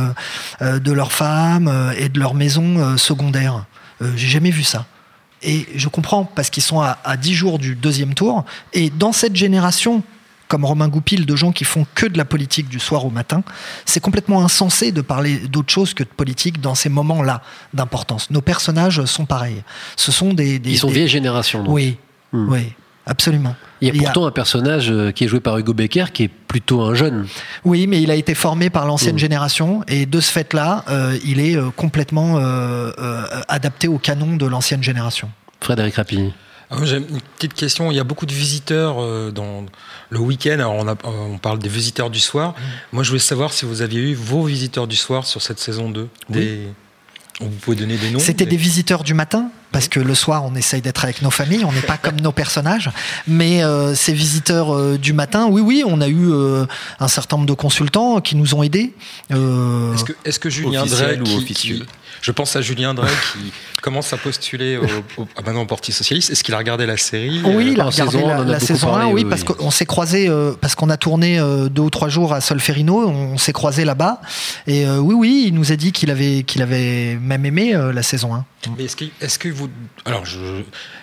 de 0.61 0.91
leurs 0.91 1.11
femmes 1.11 1.67
euh, 1.67 1.93
et 1.97 2.09
de 2.09 2.19
leur 2.19 2.33
maison 2.33 2.97
secondaire. 2.97 3.65
J'ai 4.15 4.27
jamais 4.27 4.51
vu 4.51 4.63
ça. 4.63 4.85
Et 5.43 5.67
je 5.75 5.87
comprends, 5.87 6.23
parce 6.25 6.49
qu'ils 6.49 6.63
sont 6.63 6.81
à, 6.81 6.97
à 7.03 7.17
10 7.17 7.33
jours 7.33 7.59
du 7.59 7.75
deuxième 7.75 8.13
tour. 8.13 8.45
Et 8.73 8.89
dans 8.91 9.11
cette 9.11 9.35
génération, 9.35 10.03
comme 10.47 10.65
Romain 10.65 10.87
Goupil, 10.87 11.25
de 11.25 11.35
gens 11.35 11.51
qui 11.51 11.63
font 11.63 11.85
que 11.95 12.05
de 12.05 12.17
la 12.17 12.25
politique 12.25 12.67
du 12.69 12.79
soir 12.79 13.05
au 13.05 13.09
matin, 13.09 13.43
c'est 13.85 14.01
complètement 14.01 14.43
insensé 14.43 14.91
de 14.91 15.01
parler 15.01 15.37
d'autre 15.47 15.71
chose 15.71 15.93
que 15.93 16.03
de 16.03 16.09
politique 16.09 16.59
dans 16.61 16.75
ces 16.75 16.89
moments-là 16.89 17.41
d'importance. 17.73 18.29
Nos 18.29 18.41
personnages 18.41 19.03
sont 19.05 19.25
pareils. 19.25 19.63
Ce 19.95 20.11
sont 20.11 20.33
des... 20.33 20.59
des 20.59 20.71
Ils 20.71 20.77
sont 20.77 20.87
des- 20.89 20.93
vieille 20.95 21.07
génération. 21.07 21.63
donc. 21.63 21.73
Oui, 21.73 21.97
Hmm. 22.33 22.47
oui, 22.49 22.71
absolument. 23.05 23.55
Il 23.81 23.87
y 23.87 23.91
a 23.91 23.93
Il 23.93 23.97
y 24.01 24.05
a- 24.05 24.09
pourtant 24.09 24.25
un 24.27 24.31
personnage 24.31 24.91
euh, 24.91 25.11
qui 25.11 25.23
est 25.23 25.27
joué 25.27 25.39
par 25.39 25.57
Hugo 25.57 25.73
Becker 25.73 26.05
qui 26.13 26.23
est 26.23 26.27
plutôt 26.27 26.81
un 26.81 26.93
jeune. 26.93 27.27
Oui, 27.65 27.87
mais 27.87 28.01
il 28.01 28.11
a 28.11 28.15
été 28.15 28.35
formé 28.35 28.69
par 28.69 28.85
l'ancienne 28.85 29.15
Mm. 29.15 29.19
génération 29.19 29.83
et 29.87 30.05
de 30.05 30.19
ce 30.19 30.31
fait-là, 30.31 30.85
euh, 30.89 31.17
il 31.25 31.39
est 31.39 31.55
euh, 31.57 31.69
complètement 31.75 32.37
euh, 32.37 32.91
euh, 32.99 33.23
adapté 33.47 33.87
au 33.87 33.97
canon 33.97 34.35
de 34.35 34.45
l'ancienne 34.45 34.83
génération. 34.83 35.29
Frédéric 35.61 35.95
Rapini. 35.95 36.33
Ah, 36.69 36.77
J'ai 36.83 36.97
une 36.97 37.19
petite 37.37 37.53
question. 37.53 37.91
Il 37.91 37.95
y 37.97 37.99
a 37.99 38.03
beaucoup 38.05 38.25
de 38.25 38.31
visiteurs 38.33 38.95
dans 39.33 39.65
le 40.09 40.19
week-end. 40.19 40.53
Alors, 40.53 40.75
on, 40.75 40.87
a- 40.87 40.95
on 41.03 41.37
parle 41.37 41.59
des 41.59 41.67
visiteurs 41.67 42.09
du 42.09 42.19
soir. 42.21 42.55
Moi, 42.93 43.03
je 43.03 43.09
voulais 43.09 43.19
savoir 43.19 43.51
si 43.51 43.65
vous 43.65 43.81
aviez 43.81 43.99
eu 43.99 44.13
vos 44.13 44.43
visiteurs 44.43 44.87
du 44.87 44.95
soir 44.95 45.25
sur 45.25 45.41
cette 45.41 45.59
saison 45.59 45.89
2. 45.89 46.07
Des... 46.29 46.67
Vous 47.41 47.49
pouvez 47.49 47.75
donner 47.75 47.97
des 47.97 48.09
noms 48.11 48.19
C'était 48.19 48.45
mais- 48.45 48.51
des 48.51 48.57
visiteurs 48.57 49.03
du 49.03 49.13
matin, 49.13 49.49
parce 49.71 49.87
que 49.87 49.99
le 49.99 50.15
soir, 50.15 50.43
on 50.45 50.55
essaye 50.55 50.81
d'être 50.81 51.03
avec 51.03 51.21
nos 51.21 51.31
familles, 51.31 51.63
on 51.65 51.71
n'est 51.71 51.81
pas 51.81 51.97
comme 51.97 52.19
nos 52.19 52.31
personnages. 52.31 52.89
Mais 53.27 53.63
euh, 53.63 53.95
ces 53.95 54.13
visiteurs 54.13 54.75
euh, 54.75 54.97
du 54.97 55.13
matin, 55.13 55.47
oui, 55.49 55.61
oui, 55.61 55.83
on 55.85 56.01
a 56.01 56.07
eu 56.07 56.29
euh, 56.31 56.65
un 56.99 57.07
certain 57.07 57.37
nombre 57.37 57.47
de 57.47 57.53
consultants 57.53 58.19
qui 58.21 58.35
nous 58.35 58.53
ont 58.55 58.63
aidés. 58.63 58.93
Euh, 59.31 59.93
Est-ce 59.93 60.03
que, 60.03 60.13
est-ce 60.25 60.39
que 60.39 60.49
Julien 60.49 60.81
Officiel 60.83 61.07
Drey, 61.07 61.19
ou 61.21 61.23
qui- 61.23 61.37
officieux 61.37 61.75
qui- 61.77 61.85
je 62.21 62.31
pense 62.31 62.55
à 62.55 62.61
Julien 62.61 62.93
Drey 62.93 63.11
qui 63.33 63.51
commence 63.81 64.13
à 64.13 64.17
postuler 64.17 64.77
au, 64.77 64.85
au, 65.21 65.27
ah 65.35 65.41
maintenant 65.45 65.63
au 65.63 65.65
Parti 65.65 65.91
Socialiste. 65.91 66.29
Est-ce 66.29 66.43
qu'il 66.43 66.53
a 66.53 66.57
regardé 66.57 66.85
la 66.85 66.97
série 66.97 67.41
Oui, 67.43 67.71
il 67.73 67.81
a 67.81 67.85
euh, 67.85 67.89
regardé 67.89 68.17
saison, 68.17 68.43
la, 68.43 68.59
saison 68.59 68.87
parlé, 68.87 69.05
1, 69.05 69.13
oui, 69.13 69.25
parce 69.25 69.43
qu'on 69.43 69.71
s'est 69.71 69.85
croisé, 69.85 70.27
euh, 70.29 70.53
parce 70.59 70.75
qu'on 70.75 70.89
a 70.89 70.97
tourné 70.97 71.39
euh, 71.39 71.69
deux 71.69 71.81
ou 71.81 71.89
trois 71.89 72.09
jours 72.09 72.33
à 72.33 72.41
Solferino, 72.41 73.07
on 73.07 73.37
s'est 73.37 73.53
croisé 73.53 73.85
là-bas. 73.85 74.21
Et 74.67 74.85
euh, 74.85 74.97
oui, 74.97 75.15
oui, 75.15 75.43
il 75.47 75.53
nous 75.53 75.71
a 75.71 75.75
dit 75.75 75.91
qu'il 75.91 76.11
avait, 76.11 76.43
qu'il 76.43 76.61
avait 76.61 77.17
même 77.21 77.45
aimé 77.45 77.75
euh, 77.75 77.91
la 77.91 78.03
saison 78.03 78.35
1. 78.35 78.45
Mais 78.77 78.85
est-ce 78.85 78.95
qu'il 78.95 79.11
est-ce 79.21 79.39
que 79.39 79.49
vous. 79.49 79.69
Alors, 80.05 80.25
je 80.25 80.37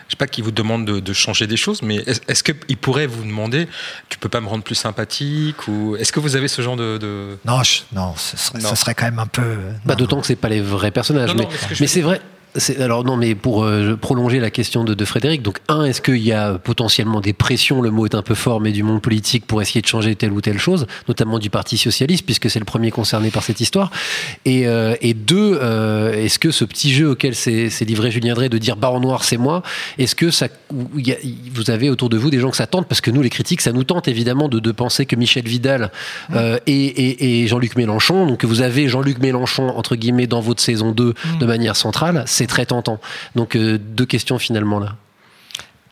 ne 0.09 0.13
sais 0.13 0.17
pas 0.17 0.27
qu'il 0.27 0.43
vous 0.45 0.51
demande 0.51 0.85
de, 0.87 1.01
de 1.01 1.13
changer 1.13 1.47
des 1.47 1.57
choses, 1.57 1.83
mais 1.83 1.97
est- 1.97 2.23
est-ce 2.29 2.43
qu'il 2.43 2.77
pourrait 2.77 3.07
vous 3.07 3.23
demander 3.25 3.69
tu 4.09 4.19
peux 4.19 4.29
pas 4.29 4.41
me 4.41 4.49
rendre 4.49 4.65
plus 4.65 4.75
sympathique 4.75 5.69
ou 5.69 5.97
Est-ce 5.97 6.13
que 6.13 6.21
vous 6.21 6.35
avez 6.37 6.49
ce 6.49 6.63
genre 6.63 6.77
de. 6.77 6.99
de- 6.99 7.39
Non, 7.45 7.63
je- 7.63 7.83
non, 7.93 8.15
ce 8.17 8.37
serait, 8.37 8.59
Non. 8.61 8.71
ce 8.71 8.77
serait 8.77 8.95
quand 8.95 9.05
même 9.05 9.19
un 9.19 9.27
peu. 9.27 9.57
Bah, 9.85 9.95
D'autant 9.95 10.21
que 10.21 10.27
c'est 10.27 10.37
pas 10.37 10.49
les 10.49 10.61
vrais 10.61 10.91
personnages. 10.91 11.35
Non, 11.35 11.43
non, 11.43 11.49
mais 11.51 11.75
ce 11.75 11.75
je 11.75 11.85
c'est 11.87 12.01
vrai. 12.01 12.21
Alors 12.81 13.05
non, 13.05 13.17
mais 13.17 13.35
pour 13.35 13.63
euh, 13.65 13.95
prolonger 13.97 14.41
la 14.41 14.51
question 14.51 14.83
de, 14.83 14.95
de 14.95 15.05
Frédéric, 15.05 15.43
donc 15.43 15.59
un, 15.69 15.85
est-ce 15.85 16.01
qu'il 16.01 16.17
y 16.23 16.33
a 16.33 16.55
potentiellement 16.55 17.21
des 17.21 17.33
pressions, 17.33 17.83
le 17.83 17.91
mot 17.91 18.07
est 18.07 18.15
un 18.15 18.23
peu 18.23 18.35
fort, 18.35 18.61
mais 18.61 18.73
du 18.73 18.83
monde 18.83 19.01
politique 19.03 19.47
pour 19.47 19.63
essayer 19.63 19.81
de 19.81 19.87
changer 19.87 20.17
telle 20.17 20.33
ou 20.33 20.41
telle 20.41 20.59
chose, 20.59 20.87
notamment 21.09 21.39
du 21.39 21.51
Parti 21.51 21.79
socialiste, 21.79 22.25
puisque 22.25 22.51
c'est 22.51 22.59
le 22.59 22.65
premier 22.65 22.91
concerné 22.91 23.31
par 23.31 23.43
cette 23.43 23.61
histoire. 23.61 23.91
Et, 24.45 24.67
euh, 24.67 24.97
et 25.03 25.15
deux, 25.15 25.59
euh, 25.63 26.13
est-ce 26.13 26.39
que 26.39 26.51
ce 26.51 26.65
petit 26.65 26.93
jeu 26.93 27.11
auquel 27.11 27.35
s'est 27.35 27.69
livré 27.83 28.11
Julien 28.11 28.35
Drey 28.35 28.49
de 28.49 28.59
dire 28.59 28.77
Baron 28.77 29.01
Noir 29.01 29.25
c'est 29.25 29.37
moi, 29.37 29.63
est-ce 29.99 30.15
que 30.15 30.31
ça, 30.31 30.49
y 30.97 31.13
a- 31.13 31.17
vous 31.55 31.71
avez 31.71 31.91
autour 31.91 32.09
de 32.09 32.17
vous 32.17 32.31
des 32.31 32.41
gens 32.41 32.51
que 32.51 32.57
ça 32.57 32.67
tente? 32.67 32.89
Parce 32.89 33.01
que 33.01 33.11
nous, 33.11 33.23
les 33.23 33.31
critiques, 33.31 33.61
ça 33.61 33.73
nous 33.73 33.85
tente 33.85 34.09
évidemment 34.09 34.49
de, 34.49 34.59
de 34.59 34.73
penser 34.73 35.07
que 35.07 35.15
Michel 35.17 35.45
Vidal 35.47 35.93
euh, 36.35 36.59
et, 36.67 36.73
et- 36.73 37.43
et 37.43 37.47
Jean-Luc 37.47 37.77
Mélenchon, 37.77 38.27
donc 38.27 38.39
que 38.39 38.47
vous 38.47 38.63
avez 38.63 38.89
Jean-Luc 38.89 39.19
Mélenchon 39.19 39.69
entre 39.77 39.95
guillemets 39.97 40.27
dans 40.27 40.41
votre 40.41 40.63
saison 40.63 40.93
2 40.93 41.15
de 41.41 41.47
manière 41.47 41.77
centrale, 41.77 42.25
c'est 42.39 42.47
très 42.47 42.67
tentant. 42.67 43.01
Donc 43.35 43.57
euh, 43.57 43.79
deux 43.79 44.07
questions 44.07 44.39
finalement 44.39 44.79
là. 44.79 44.97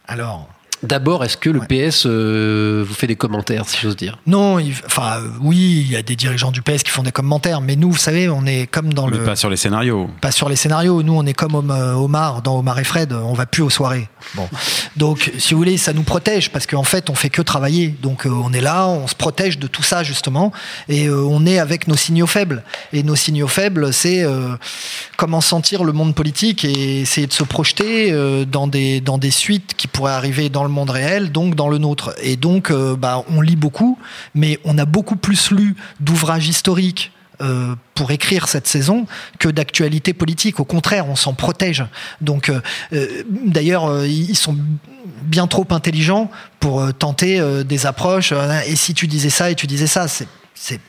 Alors. 0.07 0.49
D'abord, 0.87 1.25
est-ce 1.25 1.37
que 1.37 1.51
le 1.51 1.61
PS 1.61 2.05
euh, 2.07 2.85
vous 2.87 2.95
fait 2.95 3.07
des 3.07 3.17
commentaires, 3.17 3.69
si 3.69 3.79
j'ose 3.81 3.97
dire? 3.97 4.19
Non, 4.27 4.59
il- 4.59 4.75
enfin 4.87 5.19
oui, 5.41 5.85
il 5.87 5.93
y 5.93 5.97
a 5.97 6.03
des 6.03 6.17
dirigeants 6.17 6.51
du 6.53 6.63
PS 6.63 6.83
qui 6.83 6.91
font 6.91 7.03
des 7.03 7.13
commentaires, 7.13 7.61
mais 7.61 7.77
nous, 7.77 7.91
vous 7.91 7.97
savez, 7.99 8.29
on 8.29 8.47
est 8.47 8.67
comme 8.67 8.93
dans 8.95 9.07
Mais 9.09 9.19
le 9.19 9.25
pas 9.25 9.37
sur 9.37 9.51
les 9.51 9.57
scénarios. 9.57 10.09
pas 10.21 10.31
sur 10.31 10.49
les 10.49 10.57
scénarios. 10.57 11.03
Nous, 11.03 11.15
on 11.15 11.27
est 11.27 11.35
comme 11.35 11.55
Om- 11.55 11.71
euh, 11.71 11.95
Omar 11.95 12.43
dans 12.43 12.59
Omar 12.59 12.79
et 12.79 12.85
Fred. 12.85 13.13
On 13.13 13.33
va 13.35 13.47
plus 13.47 13.63
aux 13.63 13.71
soirées. 13.71 14.09
Bon, 14.35 14.49
donc 14.97 15.33
si 15.39 15.55
vous 15.55 15.59
voulez, 15.59 15.77
ça 15.77 15.93
nous 15.93 16.03
protège 16.03 16.51
parce 16.51 16.67
qu'en 16.67 16.83
fait, 16.85 17.11
on 17.11 17.15
fait 17.15 17.31
que 17.31 17.43
travailler. 17.43 17.95
Donc 18.03 18.27
euh, 18.27 18.31
on 18.31 18.53
est 18.53 18.61
là, 18.61 18.87
on 18.89 19.07
se 19.07 19.15
protège 19.15 19.59
de 19.59 19.67
tout 19.67 19.83
ça 19.83 20.03
justement, 20.03 20.53
et 20.89 21.07
euh, 21.07 21.23
on 21.23 21.47
est 21.47 21.59
avec 21.59 21.89
nos 21.89 21.97
signaux 21.97 22.27
faibles. 22.27 22.63
Et 22.93 23.03
nos 23.03 23.17
signaux 23.17 23.49
faibles, 23.49 23.93
c'est 23.93 24.23
euh, 24.25 24.57
comment 25.17 25.41
sentir 25.41 25.85
le 25.85 25.93
monde 25.93 26.15
politique 26.15 26.65
et 26.65 27.01
essayer 27.01 27.27
de 27.27 27.33
se 27.33 27.45
projeter 27.45 28.13
euh, 28.13 28.45
dans 28.45 28.67
des 28.67 29.01
dans 29.01 29.19
des 29.19 29.31
suites 29.31 29.75
qui 29.77 29.87
pourraient 29.87 30.13
arriver 30.13 30.49
dans 30.49 30.63
le 30.65 30.71
monde 30.77 30.91
réel, 30.91 31.33
donc 31.33 31.55
dans 31.55 31.69
le 31.69 31.79
nôtre. 31.79 32.15
Et 32.23 32.37
donc, 32.37 32.71
euh, 32.71 32.95
bah, 32.97 33.25
on 33.29 33.41
lit 33.41 33.57
beaucoup, 33.57 33.99
mais 34.35 34.61
on 34.65 34.79
a 34.79 34.85
beaucoup 34.85 35.17
plus 35.17 35.51
lu 35.51 35.75
d'ouvrages 36.01 36.47
historiques 36.47 37.13
euh, 37.43 37.75
pour 37.95 38.11
écrire 38.13 38.49
cette 38.49 38.67
saison 38.67 39.07
que 39.39 39.49
d'actualité 39.49 40.13
politique. 40.13 40.61
Au 40.61 40.65
contraire, 40.65 41.09
on 41.09 41.17
s'en 41.17 41.35
protège. 41.35 41.85
Donc, 42.21 42.51
euh, 42.51 42.61
d'ailleurs, 43.47 44.07
ils 44.07 44.37
sont 44.37 44.57
bien 45.23 45.47
trop 45.47 45.67
intelligents 45.71 46.31
pour 46.61 46.95
tenter 46.95 47.43
des 47.65 47.87
approches. 47.87 48.33
et 48.67 48.77
si 48.77 48.95
tu 48.95 49.07
disais 49.07 49.31
ça 49.31 49.51
et 49.51 49.55
tu 49.55 49.67
disais 49.67 49.87
ça, 49.87 50.07
c'est 50.09 50.81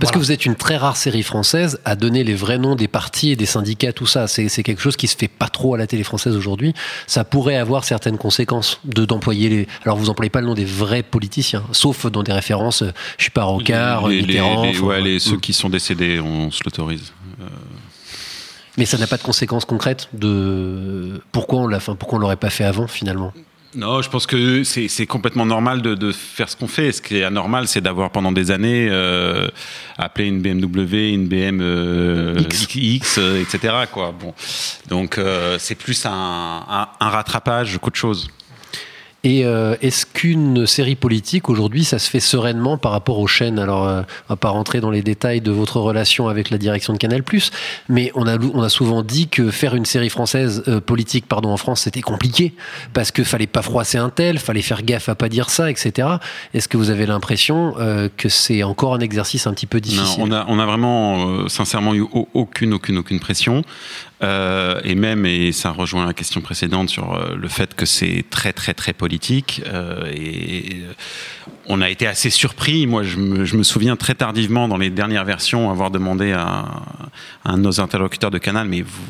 Parce 0.00 0.12
que 0.12 0.18
vous 0.18 0.32
êtes 0.32 0.46
une 0.46 0.54
très 0.56 0.76
rare 0.76 0.96
série 0.96 1.22
française 1.22 1.80
à 1.84 1.96
donner 1.96 2.24
les 2.24 2.34
vrais 2.34 2.58
noms 2.58 2.74
des 2.76 2.88
partis 2.88 3.30
et 3.32 3.36
des 3.36 3.46
syndicats, 3.46 3.92
tout 3.92 4.06
ça. 4.06 4.26
C'est 4.28 4.48
quelque 4.62 4.80
chose 4.82 4.96
qui 4.96 5.06
se 5.08 5.16
fait 5.16 5.28
pas 5.28 5.48
trop 5.48 5.74
à 5.74 5.78
la 5.78 5.86
télé 5.86 6.02
française 6.04 6.36
aujourd'hui. 6.36 6.74
Ça 7.06 7.24
pourrait 7.24 7.56
avoir 7.56 7.84
certaines 7.84 8.18
conséquences 8.18 8.80
de 8.84 9.04
d'employer 9.04 9.48
les. 9.48 9.68
Alors 9.84 9.96
vous 9.96 10.10
employez 10.10 10.30
pas 10.30 10.40
le 10.40 10.46
nom 10.46 10.54
des 10.54 10.64
vrais 10.64 11.02
politiciens, 11.02 11.64
sauf 11.72 12.06
dans 12.06 12.22
des 12.22 12.32
références. 12.32 12.82
euh, 12.82 12.92
Je 13.18 13.24
suis 13.24 13.30
pas 13.30 13.44
Rocard, 13.44 14.08
les, 14.08 14.16
les- 14.20 14.26
Mitterrand. 14.26 14.62
les- 14.64 14.70
enfin, 14.70 14.80
ouais, 14.86 15.00
les- 15.00 15.16
mm. 15.16 15.20
ceux 15.20 15.36
qui 15.38 15.52
sont 15.52 15.68
décédés, 15.68 16.20
on 16.20 16.50
se 16.50 16.62
l'autorise. 16.64 17.12
Euh, 17.40 17.44
Mais 18.76 18.86
ça 18.86 18.98
n'a 18.98 19.06
pas 19.06 19.16
de 19.16 19.22
conséquences 19.22 19.64
concrètes 19.64 20.08
de 20.12 21.20
pourquoi 21.32 21.60
on 21.60 21.66
l'a, 21.68 21.76
enfin, 21.76 21.94
pourquoi 21.94 22.18
on 22.18 22.20
l'aurait 22.20 22.36
pas 22.36 22.50
fait 22.50 22.64
avant 22.64 22.86
finalement? 22.88 23.32
Non, 23.74 24.02
je 24.02 24.08
pense 24.08 24.26
que 24.26 24.62
c'est 24.62 25.06
complètement 25.06 25.46
normal 25.46 25.82
de, 25.82 25.94
de 25.94 26.12
faire 26.12 26.48
ce 26.48 26.56
qu'on 26.56 26.68
fait. 26.68 26.92
Ce 26.92 27.02
qui 27.02 27.16
est 27.18 27.24
anormal, 27.24 27.66
c'est 27.66 27.80
d'avoir 27.80 28.10
pendant 28.10 28.30
des 28.32 28.50
années 28.50 28.88
euh, 28.90 29.48
appelé 29.98 30.28
une 30.28 30.40
BMW, 30.40 31.12
une 31.12 31.26
BM 31.26 31.60
euh, 31.60 32.40
X, 32.74 33.18
euh, 33.18 33.40
etc. 33.42 33.74
Quoi. 33.90 34.14
Bon, 34.18 34.32
donc 34.88 35.18
euh, 35.18 35.56
c'est 35.58 35.74
plus 35.74 36.06
un, 36.06 36.10
un- 36.12 36.88
un 37.00 37.08
rattrapage 37.10 37.78
qu'autre 37.78 37.98
chose. 37.98 38.28
Et 39.26 39.46
euh, 39.46 39.74
est-ce 39.80 40.04
qu'une 40.04 40.66
série 40.66 40.96
politique 40.96 41.48
aujourd'hui, 41.48 41.82
ça 41.84 41.98
se 41.98 42.10
fait 42.10 42.20
sereinement 42.20 42.76
par 42.76 42.92
rapport 42.92 43.18
aux 43.18 43.26
chaînes? 43.26 43.58
Alors, 43.58 43.88
euh, 43.88 44.02
on 44.28 44.34
va 44.34 44.36
pas 44.36 44.50
rentrer 44.50 44.80
dans 44.80 44.90
les 44.90 45.00
détails 45.00 45.40
de 45.40 45.50
votre 45.50 45.80
relation 45.80 46.28
avec 46.28 46.50
la 46.50 46.58
direction 46.58 46.92
de 46.92 46.98
Canal+, 46.98 47.22
mais 47.88 48.12
on 48.14 48.26
a, 48.26 48.36
on 48.38 48.62
a 48.62 48.68
souvent 48.68 49.02
dit 49.02 49.28
que 49.28 49.50
faire 49.50 49.74
une 49.74 49.86
série 49.86 50.10
française 50.10 50.62
euh, 50.68 50.78
politique, 50.78 51.24
pardon, 51.26 51.48
en 51.48 51.56
France, 51.56 51.80
c'était 51.80 52.02
compliqué 52.02 52.52
parce 52.92 53.10
que 53.10 53.24
fallait 53.24 53.46
pas 53.46 53.62
froisser 53.62 53.96
un 53.96 54.10
tel, 54.10 54.38
fallait 54.38 54.60
faire 54.60 54.82
gaffe 54.82 55.08
à 55.08 55.14
pas 55.14 55.30
dire 55.30 55.48
ça, 55.48 55.70
etc. 55.70 56.06
Est-ce 56.52 56.68
que 56.68 56.76
vous 56.76 56.90
avez 56.90 57.06
l'impression 57.06 57.74
euh, 57.80 58.10
que 58.14 58.28
c'est 58.28 58.62
encore 58.62 58.94
un 58.94 59.00
exercice 59.00 59.46
un 59.46 59.54
petit 59.54 59.66
peu 59.66 59.80
difficile? 59.80 60.24
Non, 60.24 60.26
on 60.28 60.32
a, 60.32 60.44
on 60.48 60.58
a 60.58 60.66
vraiment, 60.66 61.48
sincèrement, 61.48 61.94
eu 61.94 62.02
au- 62.02 62.28
aucune, 62.34 62.74
aucune, 62.74 62.98
aucune 62.98 63.20
pression. 63.20 63.62
Euh, 64.24 64.80
et 64.84 64.94
même, 64.94 65.26
et 65.26 65.52
ça 65.52 65.70
rejoint 65.70 66.06
la 66.06 66.14
question 66.14 66.40
précédente 66.40 66.88
sur 66.88 67.12
euh, 67.12 67.34
le 67.36 67.48
fait 67.48 67.74
que 67.74 67.84
c'est 67.84 68.24
très, 68.30 68.52
très, 68.52 68.72
très 68.74 68.92
politique. 68.92 69.62
euh, 69.66 70.10
et 70.12 70.82
on 71.66 71.80
a 71.80 71.90
été 71.90 72.06
assez 72.06 72.30
surpris. 72.30 72.86
Moi, 72.86 73.02
je 73.02 73.16
me, 73.16 73.62
souviens 73.62 73.96
très 73.96 74.14
tardivement, 74.14 74.68
dans 74.68 74.76
les 74.76 74.90
dernières 74.90 75.24
versions, 75.24 75.70
avoir 75.70 75.90
demandé 75.90 76.32
à, 76.32 76.64
un 77.44 77.56
de 77.58 77.62
nos 77.62 77.80
interlocuteurs 77.80 78.30
de 78.30 78.38
Canal, 78.38 78.68
mais 78.68 78.82
vous, 78.82 79.02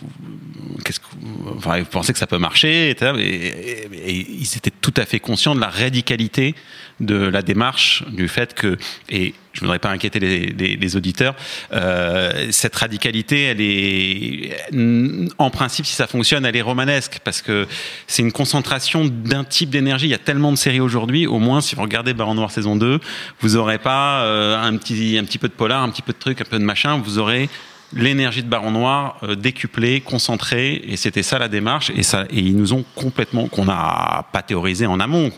pensez 1.90 2.12
que 2.12 2.18
ça 2.18 2.26
peut 2.26 2.38
marcher 2.38 2.90
et- 2.90 2.96
et 3.16 4.26
ils 4.40 4.56
étaient 4.56 4.72
tout 4.80 4.94
à 4.96 5.04
fait 5.04 5.20
conscients 5.20 5.54
de 5.54 5.60
la 5.60 5.68
radicalité 5.70 6.54
de 7.00 7.16
la 7.16 7.42
démarche, 7.42 8.04
du 8.08 8.28
fait 8.28 8.54
que, 8.54 8.76
et 9.08 9.34
je 9.52 9.60
ne 9.60 9.66
voudrais 9.66 9.78
pas 9.78 9.90
inquiéter 9.90 10.18
les, 10.20 10.96
auditeurs, 10.96 11.34
euh, 11.72 12.48
cette 12.50 12.74
radicalité, 12.74 13.44
elle 13.44 13.60
est, 13.60 15.30
en 15.38 15.50
principe, 15.50 15.86
si 15.86 15.94
ça 15.94 16.06
fonctionne, 16.06 16.44
elle 16.44 16.56
est 16.56 16.62
romanesque, 16.62 17.20
parce 17.24 17.42
que 17.42 17.66
c'est 18.06 18.22
une 18.22 18.32
concentration 18.32 19.04
d'un 19.04 19.44
type 19.44 19.70
d'énergie. 19.70 20.06
Il 20.06 20.10
y 20.10 20.14
a 20.14 20.18
tellement 20.18 20.52
de 20.52 20.56
séries 20.56 20.80
aujourd'hui, 20.80 21.26
au 21.26 21.38
moins, 21.38 21.60
si 21.60 21.74
vous 21.74 21.82
regardez 21.82 22.14
Baron 22.14 22.34
Noir 22.34 22.50
saison 22.50 22.76
2, 22.76 23.00
vous 23.40 23.48
n'aurez 23.50 23.78
pas 23.78 24.22
euh, 24.22 24.60
un, 24.60 24.76
petit, 24.76 25.18
un 25.18 25.24
petit 25.24 25.38
peu 25.38 25.48
de 25.48 25.54
polar, 25.54 25.82
un 25.82 25.90
petit 25.90 26.02
peu 26.02 26.12
de 26.12 26.18
truc, 26.18 26.40
un 26.40 26.44
peu 26.44 26.58
de 26.58 26.64
machin, 26.64 26.98
vous 26.98 27.18
aurez 27.18 27.48
l'énergie 27.92 28.42
de 28.42 28.48
Baron 28.48 28.70
Noir 28.72 29.18
euh, 29.22 29.36
décuplée, 29.36 30.00
concentrée, 30.00 30.82
et 30.86 30.96
c'était 30.96 31.22
ça 31.22 31.38
la 31.38 31.48
démarche. 31.48 31.90
Et 31.94 32.02
ça, 32.02 32.24
et 32.30 32.40
ils 32.40 32.56
nous 32.56 32.72
ont 32.72 32.84
complètement, 32.94 33.48
qu'on 33.48 33.66
n'a 33.66 34.26
pas 34.32 34.42
théorisé 34.42 34.86
en 34.86 34.98
amont, 35.00 35.30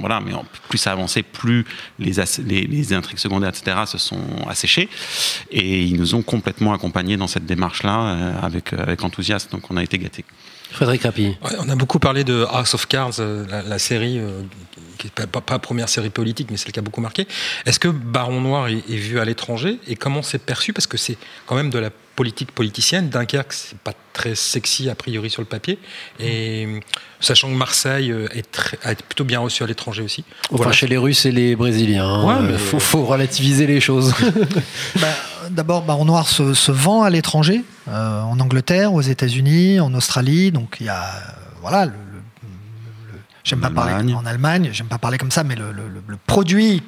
voilà, 0.00 0.20
mais 0.20 0.34
en- 0.34 0.44
plus 0.68 0.78
ça 0.78 0.92
avançait, 0.92 1.22
plus 1.22 1.64
les, 1.98 2.12
les, 2.44 2.66
les 2.66 2.92
intrigues 2.92 3.18
secondaires, 3.18 3.50
etc., 3.50 3.76
se 3.86 3.98
sont 3.98 4.20
asséchées, 4.48 4.88
et 5.50 5.82
ils 5.84 5.96
nous 5.96 6.14
ont 6.14 6.22
complètement 6.22 6.72
accompagnés 6.74 7.16
dans 7.16 7.28
cette 7.28 7.46
démarche-là 7.46 8.00
euh, 8.00 8.32
avec 8.42 8.72
avec 8.72 9.02
enthousiasme. 9.04 9.50
Donc 9.52 9.70
on 9.70 9.76
a 9.76 9.82
été 9.82 9.98
gâtés. 9.98 10.24
Frédéric. 10.72 11.04
Ouais, 11.04 11.34
on 11.60 11.68
a 11.68 11.74
beaucoup 11.76 11.98
parlé 11.98 12.24
de 12.24 12.44
House 12.50 12.74
of 12.74 12.86
Cards, 12.86 13.12
euh, 13.20 13.44
la, 13.50 13.62
la 13.62 13.78
série 13.78 14.18
euh, 14.18 14.42
qui 14.98 15.10
n'est 15.18 15.26
pas, 15.26 15.40
pas, 15.40 15.58
première 15.58 15.88
série 15.88 16.10
politique, 16.10 16.48
mais 16.50 16.56
celle 16.56 16.72
qui 16.72 16.78
a 16.78 16.82
beaucoup 16.82 17.00
marqué. 17.00 17.26
Est-ce 17.66 17.78
que 17.78 17.88
Baron 17.88 18.40
Noir 18.40 18.68
est, 18.68 18.78
est 18.90 18.96
vu 18.96 19.18
à 19.20 19.24
l'étranger 19.24 19.78
et 19.86 19.96
comment 19.96 20.22
c'est 20.22 20.38
perçu? 20.38 20.72
Parce 20.72 20.86
que 20.86 20.96
c'est 20.96 21.16
quand 21.46 21.54
même 21.56 21.70
de 21.70 21.78
la 21.78 21.90
politique 22.14 22.52
politicienne. 22.52 23.08
Dunkerque, 23.08 23.52
c'est 23.54 23.78
pas 23.78 23.94
très 24.12 24.34
sexy 24.34 24.90
a 24.90 24.94
priori 24.94 25.30
sur 25.30 25.40
le 25.42 25.46
papier. 25.46 25.78
Et 26.20 26.66
euh, 26.66 26.78
sachant 27.20 27.48
que 27.48 27.54
Marseille 27.54 28.14
est, 28.34 28.50
très- 28.52 28.78
a 28.84 28.92
été 28.92 29.02
plutôt 29.02 29.24
bien 29.24 29.40
reçu 29.40 29.62
à 29.62 29.66
l'étranger 29.66 30.02
aussi. 30.02 30.24
Enfin, 30.50 30.56
Voilà. 30.56 30.72
chez 30.72 30.86
les 30.86 30.98
Russes 30.98 31.24
et 31.26 31.32
les 31.32 31.56
Brésiliens, 31.56 32.24
Ouais, 32.24 32.42
mais- 32.42 32.58
faut, 32.58 32.78
faut 32.78 33.04
relativiser 33.04 33.66
les 33.66 33.80
choses. 33.80 34.12
Bah, 35.00 35.08
D'abord, 35.50 35.82
Baron 35.82 36.04
Noir 36.04 36.28
se, 36.28 36.54
se 36.54 36.72
vend 36.72 37.02
à 37.02 37.10
l'étranger, 37.10 37.64
euh, 37.88 38.20
en 38.22 38.38
Angleterre, 38.40 38.92
aux 38.94 39.00
États-Unis, 39.02 39.80
en 39.80 39.92
Australie. 39.94 40.50
Donc 40.52 40.76
il 40.80 40.86
y 40.86 40.88
a, 40.88 41.02
euh, 41.02 41.08
voilà, 41.60 41.86
le, 41.86 41.92
j'aime 43.44 43.60
pas 43.60 43.70
parler 43.70 44.14
en 44.14 44.24
Allemagne, 44.26 44.70
j'aime 44.72 44.86
pas 44.86 44.98
parler 44.98 45.18
comme 45.18 45.30
ça, 45.30 45.42
mais 45.44 45.54
le, 45.56 45.72
le- 45.72 45.88
le- 45.88 46.02
le 46.06 46.16
produit, 46.26 46.82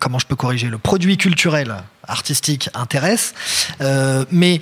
comment 0.00 0.18
je 0.18 0.26
peux 0.26 0.36
corriger, 0.36 0.68
le 0.68 0.78
produit 0.78 1.16
culturel, 1.16 1.74
artistique 2.06 2.68
intéresse. 2.74 3.34
Euh, 3.80 4.24
mais 4.30 4.60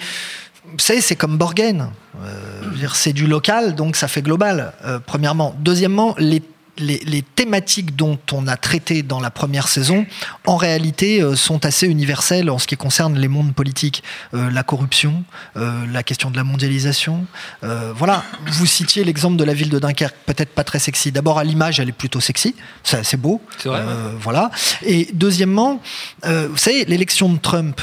vous 0.64 0.78
savez, 0.78 1.00
c'est 1.00 1.16
comme 1.16 1.36
Borgen. 1.36 1.88
Euh, 2.22 2.62
c'est 2.94 3.12
du 3.12 3.26
local, 3.26 3.74
donc 3.74 3.96
ça 3.96 4.06
fait 4.08 4.22
global, 4.22 4.72
euh, 4.84 4.98
premièrement. 5.04 5.54
Deuxièmement, 5.58 6.14
les, 6.18 6.42
les, 6.78 6.98
les 7.04 7.22
thématiques 7.22 7.96
dont 7.96 8.18
on 8.32 8.46
a 8.46 8.56
traité 8.56 9.02
dans 9.02 9.20
la 9.20 9.30
première 9.30 9.68
saison, 9.68 10.06
en 10.46 10.56
réalité, 10.56 11.20
euh, 11.20 11.36
sont 11.36 11.64
assez 11.66 11.86
universelles 11.86 12.50
en 12.50 12.58
ce 12.58 12.66
qui 12.66 12.76
concerne 12.76 13.18
les 13.18 13.28
mondes 13.28 13.54
politiques. 13.54 14.02
Euh, 14.34 14.50
la 14.50 14.62
corruption, 14.62 15.24
euh, 15.56 15.84
la 15.92 16.02
question 16.02 16.30
de 16.30 16.36
la 16.36 16.44
mondialisation. 16.44 17.26
Voilà, 17.62 18.24
vous 18.46 18.66
citiez 18.66 19.04
l'exemple 19.04 19.36
de 19.36 19.44
la 19.44 19.54
ville 19.54 19.68
de 19.68 19.78
Dunkerque, 19.78 20.16
peut-être 20.26 20.50
pas 20.50 20.64
très 20.64 20.78
sexy. 20.78 21.12
D'abord, 21.12 21.38
à 21.38 21.44
l'image, 21.44 21.80
elle 21.80 21.88
est 21.88 21.92
plutôt 21.92 22.20
sexy, 22.20 22.54
c'est 22.82 23.16
beau. 23.16 23.40
C'est 23.58 23.68
vrai, 23.68 23.82
voilà. 24.20 24.50
Et 24.84 25.08
deuxièmement, 25.12 25.80
vous 26.24 26.56
savez, 26.56 26.84
l'élection 26.86 27.28
de 27.32 27.38
Trump, 27.38 27.80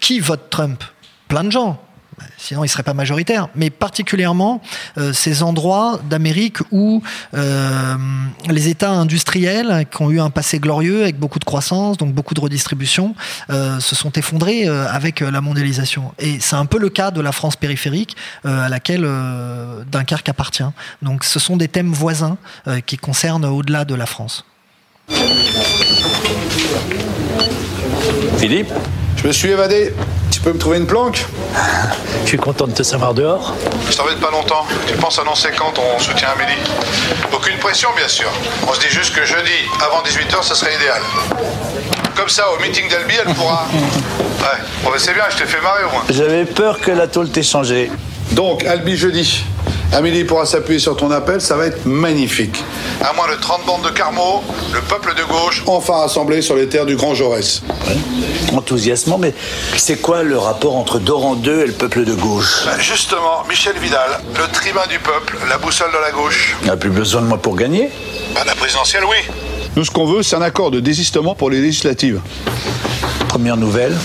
qui 0.00 0.20
vote 0.20 0.50
Trump? 0.50 0.84
Plein 1.28 1.44
de 1.44 1.50
gens. 1.50 1.82
Sinon, 2.38 2.62
il 2.62 2.66
ne 2.66 2.70
serait 2.70 2.82
pas 2.82 2.94
majoritaire. 2.94 3.48
Mais 3.54 3.70
particulièrement 3.70 4.60
euh, 4.98 5.12
ces 5.12 5.42
endroits 5.42 6.00
d'Amérique 6.08 6.58
où 6.70 7.02
euh, 7.34 7.96
les 8.48 8.68
États 8.68 8.90
industriels, 8.90 9.86
qui 9.90 10.02
ont 10.02 10.10
eu 10.10 10.20
un 10.20 10.30
passé 10.30 10.58
glorieux 10.58 11.02
avec 11.02 11.18
beaucoup 11.18 11.38
de 11.38 11.44
croissance, 11.44 11.96
donc 11.96 12.12
beaucoup 12.12 12.34
de 12.34 12.40
redistribution, 12.40 13.14
euh, 13.50 13.80
se 13.80 13.94
sont 13.94 14.12
effondrés 14.12 14.68
euh, 14.68 14.86
avec 14.88 15.20
la 15.20 15.40
mondialisation. 15.40 16.12
Et 16.18 16.38
c'est 16.40 16.56
un 16.56 16.66
peu 16.66 16.78
le 16.78 16.88
cas 16.88 17.10
de 17.10 17.20
la 17.20 17.32
France 17.32 17.56
périphérique 17.56 18.16
euh, 18.46 18.66
à 18.66 18.68
laquelle 18.68 19.04
euh, 19.04 19.84
Dunkerque 19.90 20.28
appartient. 20.28 20.62
Donc 21.02 21.24
ce 21.24 21.38
sont 21.38 21.56
des 21.56 21.68
thèmes 21.68 21.92
voisins 21.92 22.36
euh, 22.66 22.80
qui 22.80 22.96
concernent 22.96 23.44
au-delà 23.44 23.84
de 23.84 23.94
la 23.94 24.06
France. 24.06 24.44
Philippe? 28.38 28.72
Je 29.16 29.26
me 29.26 29.32
suis 29.32 29.50
évadé. 29.50 29.92
Tu 30.42 30.48
peux 30.48 30.54
me 30.54 30.58
trouver 30.58 30.78
une 30.78 30.88
planque 30.88 31.24
Je 32.24 32.26
suis 32.30 32.36
content 32.36 32.66
de 32.66 32.72
te 32.72 32.82
savoir 32.82 33.14
dehors. 33.14 33.54
Je 33.88 33.96
t'embête 33.96 34.18
pas 34.18 34.32
longtemps. 34.32 34.66
Tu 34.88 34.94
penses 34.94 35.20
annoncer 35.20 35.50
quand 35.56 35.70
ton 35.70 36.00
soutien 36.00 36.30
à 36.30 36.32
Amélie? 36.32 36.58
Aucune 37.32 37.56
pression, 37.58 37.90
bien 37.96 38.08
sûr. 38.08 38.26
On 38.66 38.74
se 38.74 38.80
dit 38.80 38.88
juste 38.88 39.14
que 39.14 39.24
jeudi, 39.24 39.52
avant 39.80 40.02
18h, 40.02 40.42
ça 40.42 40.56
serait 40.56 40.74
idéal. 40.74 41.00
Comme 42.16 42.28
ça, 42.28 42.46
au 42.50 42.60
meeting 42.60 42.88
d'Albi, 42.88 43.14
elle 43.24 43.32
pourra. 43.34 43.68
Ouais, 43.72 44.58
bon, 44.82 44.90
ben, 44.90 44.98
c'est 44.98 45.14
bien, 45.14 45.22
je 45.30 45.36
t'ai 45.36 45.46
fait 45.46 45.60
marrer 45.60 45.84
au 45.84 45.90
moins. 45.92 46.02
J'avais 46.10 46.44
peur 46.44 46.80
que 46.80 46.90
la 46.90 47.06
tôle 47.06 47.28
t'ait 47.30 47.44
changé. 47.44 47.92
Donc, 48.32 48.64
Albi 48.64 48.96
jeudi. 48.96 49.44
Amélie 49.92 50.24
pourra 50.24 50.46
s'appuyer 50.46 50.78
sur 50.80 50.96
ton 50.96 51.10
appel, 51.10 51.40
ça 51.42 51.54
va 51.56 51.66
être 51.66 51.84
magnifique. 51.84 52.64
À 53.02 53.12
moins 53.12 53.28
de 53.30 53.38
30 53.38 53.66
bandes 53.66 53.82
de 53.82 53.90
Carmo, 53.90 54.42
le 54.72 54.80
peuple 54.80 55.14
de 55.14 55.22
gauche, 55.24 55.62
enfin 55.66 55.92
rassemblé 55.94 56.40
sur 56.40 56.56
les 56.56 56.66
terres 56.66 56.86
du 56.86 56.96
Grand 56.96 57.14
Jaurès. 57.14 57.60
Enthousiasmant, 58.54 59.18
mais 59.18 59.34
c'est 59.76 60.00
quoi 60.00 60.22
le 60.22 60.38
rapport 60.38 60.76
entre 60.76 60.98
Doran 60.98 61.36
II 61.44 61.50
et 61.50 61.66
le 61.66 61.72
peuple 61.72 62.04
de 62.04 62.14
gauche? 62.14 62.64
Bah, 62.64 62.78
Justement, 62.78 63.44
Michel 63.50 63.76
Vidal, 63.78 64.20
le 64.34 64.50
tribun 64.50 64.86
du 64.88 64.98
peuple, 64.98 65.36
la 65.48 65.58
boussole 65.58 65.90
de 65.92 65.98
la 65.98 66.10
gauche. 66.10 66.56
On 66.62 66.66
n'a 66.68 66.76
plus 66.78 66.90
besoin 66.90 67.20
de 67.20 67.26
moi 67.26 67.36
pour 67.38 67.54
gagner. 67.56 67.90
Bah, 68.34 68.42
la 68.46 68.54
présidentielle, 68.54 69.04
oui. 69.04 69.16
Nous, 69.76 69.84
ce 69.84 69.90
qu'on 69.90 70.06
veut, 70.06 70.22
c'est 70.22 70.36
un 70.36 70.42
accord 70.42 70.70
de 70.70 70.80
désistement 70.80 71.34
pour 71.34 71.50
les 71.50 71.60
législatives. 71.60 72.20
Première 73.28 73.58
nouvelle. 73.58 73.96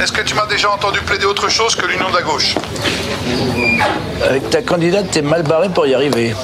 Est-ce 0.00 0.12
que 0.12 0.22
tu 0.22 0.34
m'as 0.36 0.46
déjà 0.46 0.70
entendu 0.70 1.00
plaider 1.00 1.24
autre 1.24 1.48
chose 1.48 1.74
que 1.74 1.84
l'union 1.86 2.08
de 2.08 2.14
la 2.14 2.22
gauche? 2.22 2.54
Avec 4.24 4.50
ta 4.50 4.62
candidate, 4.62 5.10
t'es 5.10 5.22
mal 5.22 5.42
barré 5.42 5.68
pour 5.68 5.86
y 5.86 5.94
arriver. 5.94 6.34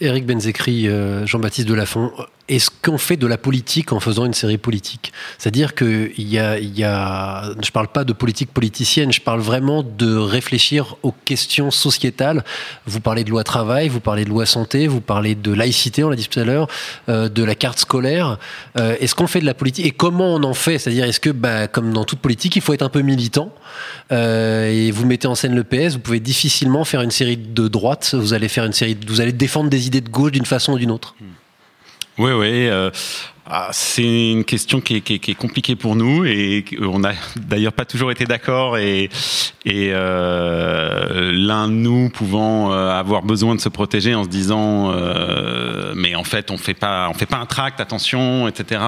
Éric 0.00 0.26
Benzekri, 0.26 0.88
euh, 0.88 1.26
Jean-Baptiste 1.26 1.68
Delafont, 1.68 2.12
est-ce 2.50 2.68
qu'on 2.82 2.98
fait 2.98 3.16
de 3.16 3.28
la 3.28 3.38
politique 3.38 3.92
en 3.92 4.00
faisant 4.00 4.26
une 4.26 4.34
série 4.34 4.58
politique? 4.58 5.12
C'est-à-dire 5.38 5.72
a, 6.38 6.58
il 6.58 6.78
y 6.78 6.84
a, 6.84 7.52
je 7.62 7.70
parle 7.70 7.88
pas 7.88 8.02
de 8.04 8.12
politique 8.12 8.52
politicienne, 8.52 9.12
je 9.12 9.20
parle 9.20 9.40
vraiment 9.40 9.84
de 9.84 10.16
réfléchir 10.16 10.96
aux 11.04 11.12
questions 11.12 11.70
sociétales. 11.70 12.44
Vous 12.86 13.00
parlez 13.00 13.22
de 13.22 13.30
loi 13.30 13.44
travail, 13.44 13.88
vous 13.88 14.00
parlez 14.00 14.24
de 14.24 14.30
loi 14.30 14.46
santé, 14.46 14.88
vous 14.88 15.00
parlez 15.00 15.36
de 15.36 15.52
laïcité, 15.52 16.02
on 16.02 16.10
l'a 16.10 16.16
dit 16.16 16.26
tout 16.28 16.40
à 16.40 16.44
l'heure, 16.44 16.66
euh, 17.08 17.28
de 17.28 17.44
la 17.44 17.54
carte 17.54 17.78
scolaire. 17.78 18.38
Euh, 18.76 18.96
est-ce 19.00 19.14
qu'on 19.14 19.28
fait 19.28 19.40
de 19.40 19.46
la 19.46 19.54
politique? 19.54 19.86
Et 19.86 19.92
comment 19.92 20.34
on 20.34 20.42
en 20.42 20.54
fait? 20.54 20.78
C'est-à-dire 20.78 21.04
est-ce 21.04 21.20
que, 21.20 21.30
bah, 21.30 21.68
comme 21.68 21.92
dans 21.92 22.04
toute 22.04 22.18
politique, 22.18 22.56
il 22.56 22.62
faut 22.62 22.74
être 22.74 22.82
un 22.82 22.88
peu 22.88 23.02
militant? 23.02 23.54
Euh, 24.10 24.68
et 24.68 24.90
vous 24.90 25.06
mettez 25.06 25.28
en 25.28 25.36
scène 25.36 25.54
le 25.54 25.62
PS, 25.62 25.94
vous 25.94 26.00
pouvez 26.00 26.20
difficilement 26.20 26.84
faire 26.84 27.02
une 27.02 27.12
série 27.12 27.36
de 27.36 27.68
droite. 27.68 28.16
Vous 28.18 28.34
allez 28.34 28.48
faire 28.48 28.64
une 28.64 28.72
série, 28.72 28.98
vous 29.06 29.20
allez 29.20 29.32
défendre 29.32 29.70
des 29.70 29.86
idées 29.86 30.00
de 30.00 30.08
gauche 30.08 30.32
d'une 30.32 30.46
façon 30.46 30.72
ou 30.72 30.78
d'une 30.78 30.90
autre. 30.90 31.14
Oui, 32.20 32.32
oui. 32.32 32.68
euh, 32.68 32.90
ah, 33.46 33.70
c'est 33.72 34.30
une 34.32 34.44
question 34.44 34.82
qui 34.82 34.96
est, 34.96 35.10
est- 35.10 35.34
compliquée 35.34 35.74
pour 35.74 35.96
nous 35.96 36.26
et 36.26 36.66
on 36.82 36.98
n'a 36.98 37.12
d'ailleurs 37.34 37.72
pas 37.72 37.86
toujours 37.86 38.12
été 38.12 38.26
d'accord 38.26 38.76
et, 38.76 39.08
euh, 39.66 41.32
l'un 41.32 41.66
de 41.68 41.72
nous 41.72 42.10
pouvant 42.10 42.72
euh, 42.74 42.90
avoir 42.90 43.22
besoin 43.22 43.54
de 43.54 43.60
se 43.60 43.70
protéger 43.70 44.14
en 44.14 44.24
se 44.24 44.28
disant 44.28 44.92
euh, 45.70 45.92
mais 45.94 46.14
en 46.14 46.24
fait 46.24 46.50
on 46.50 46.58
fait 46.58 46.74
pas 46.74 47.08
on 47.10 47.14
fait 47.14 47.26
pas 47.26 47.36
un 47.36 47.46
tract 47.46 47.80
attention 47.80 48.48
etc 48.48 48.82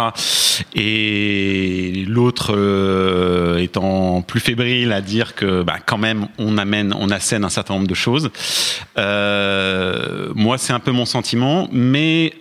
et 0.74 2.04
l'autre 2.08 2.54
euh, 2.56 3.58
étant 3.58 4.22
plus 4.22 4.40
fébrile 4.40 4.92
à 4.92 5.00
dire 5.00 5.34
que 5.34 5.62
bah, 5.62 5.76
quand 5.84 5.98
même 5.98 6.28
on 6.38 6.58
amène 6.58 6.94
on 6.98 7.10
assène 7.10 7.44
un 7.44 7.48
certain 7.48 7.74
nombre 7.74 7.86
de 7.86 7.94
choses 7.94 8.30
euh, 8.98 10.28
moi 10.34 10.58
c'est 10.58 10.72
un 10.72 10.80
peu 10.80 10.92
mon 10.92 11.06
sentiment 11.06 11.68
mais 11.72 12.34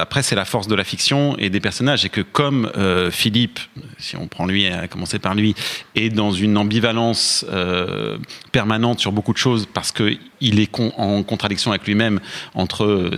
après 0.00 0.22
c'est 0.22 0.36
la 0.36 0.44
force 0.44 0.68
de 0.68 0.74
la 0.74 0.84
fiction 0.84 1.36
et 1.38 1.50
des 1.50 1.60
personnages. 1.60 2.04
Et 2.04 2.08
que 2.08 2.20
comme 2.20 2.70
Philippe 3.10 3.60
si 3.98 4.16
on 4.16 4.26
prend 4.26 4.46
lui 4.46 4.66
à 4.66 4.88
commencer 4.88 5.18
par 5.18 5.34
lui 5.34 5.54
est 5.94 6.08
dans 6.08 6.32
une 6.32 6.56
ambivalence 6.56 7.44
permanente 8.52 9.00
sur 9.00 9.12
beaucoup 9.12 9.32
de 9.32 9.38
choses 9.38 9.66
parce 9.72 9.92
que 9.92 10.16
il 10.40 10.60
est 10.60 10.70
en 10.96 11.22
contradiction 11.22 11.72
avec 11.72 11.86
lui-même 11.86 12.20
entre 12.54 13.12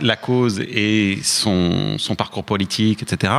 la 0.00 0.16
cause 0.16 0.60
et 0.60 1.18
son, 1.22 1.96
parcours 2.16 2.44
politique, 2.44 3.02
etc. 3.02 3.32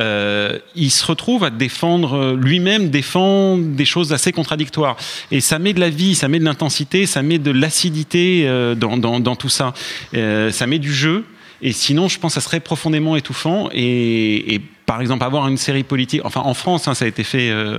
Euh, 0.00 0.58
il 0.74 0.90
se 0.90 1.04
retrouve 1.04 1.44
à 1.44 1.50
défendre 1.50 2.34
lui-même 2.34 2.90
défend 2.90 3.58
des 3.58 3.84
choses 3.84 4.12
assez 4.12 4.32
contradictoires 4.32 4.96
et 5.30 5.40
ça 5.40 5.58
met 5.58 5.72
de 5.72 5.80
la 5.80 5.90
vie, 5.90 6.14
ça 6.14 6.28
met 6.28 6.38
de 6.38 6.44
l'intensité, 6.44 7.06
ça 7.06 7.22
met 7.22 7.38
de 7.38 7.50
l'acidité 7.50 8.44
euh, 8.46 8.74
dans, 8.74 9.36
tout 9.36 9.48
ça, 9.48 9.74
Euh, 10.14 10.50
ça 10.50 10.66
met 10.66 10.78
du 10.78 10.92
jeu. 10.92 11.24
Et 11.62 11.72
sinon, 11.72 12.08
je 12.08 12.18
pense 12.18 12.34
que 12.34 12.40
ça 12.40 12.46
serait 12.46 12.60
profondément 12.60 13.16
étouffant. 13.16 13.68
Et, 13.72 14.60
par 14.86 15.00
exemple, 15.00 15.24
avoir 15.24 15.48
une 15.48 15.56
série 15.56 15.82
politique, 15.82 16.20
enfin 16.24 16.42
en 16.42 16.52
France, 16.52 16.88
hein, 16.88 16.94
ça 16.94 17.06
a 17.06 17.08
été 17.08 17.24
fait 17.24 17.50
euh, 17.50 17.78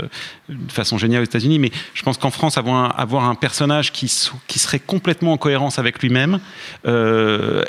de 0.50 0.72
façon 0.72 0.98
géniale 0.98 1.22
aux 1.22 1.26
États-Unis, 1.26 1.60
mais 1.60 1.72
je 1.94 2.02
pense 2.02 2.18
qu'en 2.18 2.32
France, 2.32 2.58
avoir 2.58 3.30
un, 3.30 3.36
personnage 3.36 3.92
qui, 3.92 4.08
serait 4.08 4.80
complètement 4.80 5.34
en 5.34 5.38
cohérence 5.38 5.78
avec 5.78 6.02
lui-même, 6.02 6.40
euh, 6.88 7.64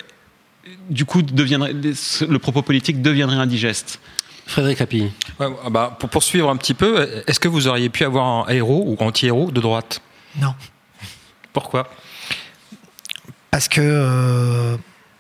du 0.89 1.05
coup, 1.05 1.23
deviendrait, 1.23 1.73
le 1.73 2.39
propos 2.39 2.63
politique 2.63 3.03
deviendrait 3.03 3.37
indigeste. 3.37 4.01
Frédéric 4.47 4.81
Appi. 4.81 5.11
Ouais, 5.41 5.47
ah 5.65 5.71
bah, 5.71 5.97
pour 5.99 6.09
poursuivre 6.09 6.49
un 6.49 6.57
petit 6.57 6.75
peu, 6.75 7.23
est-ce 7.27 7.41
que 7.41 7.49
vous 7.49 7.67
auriez 7.67 7.89
pu 7.89 8.05
avoir 8.05 8.27
un 8.27 8.49
héros 8.49 8.85
ou 8.87 8.97
anti-héros 9.03 9.51
de 9.51 9.61
droite? 9.61 10.01
Non. 10.41 10.55
Pourquoi? 11.53 11.91
Parce 13.51 13.69
que 13.69 13.81
euh, 13.81 14.77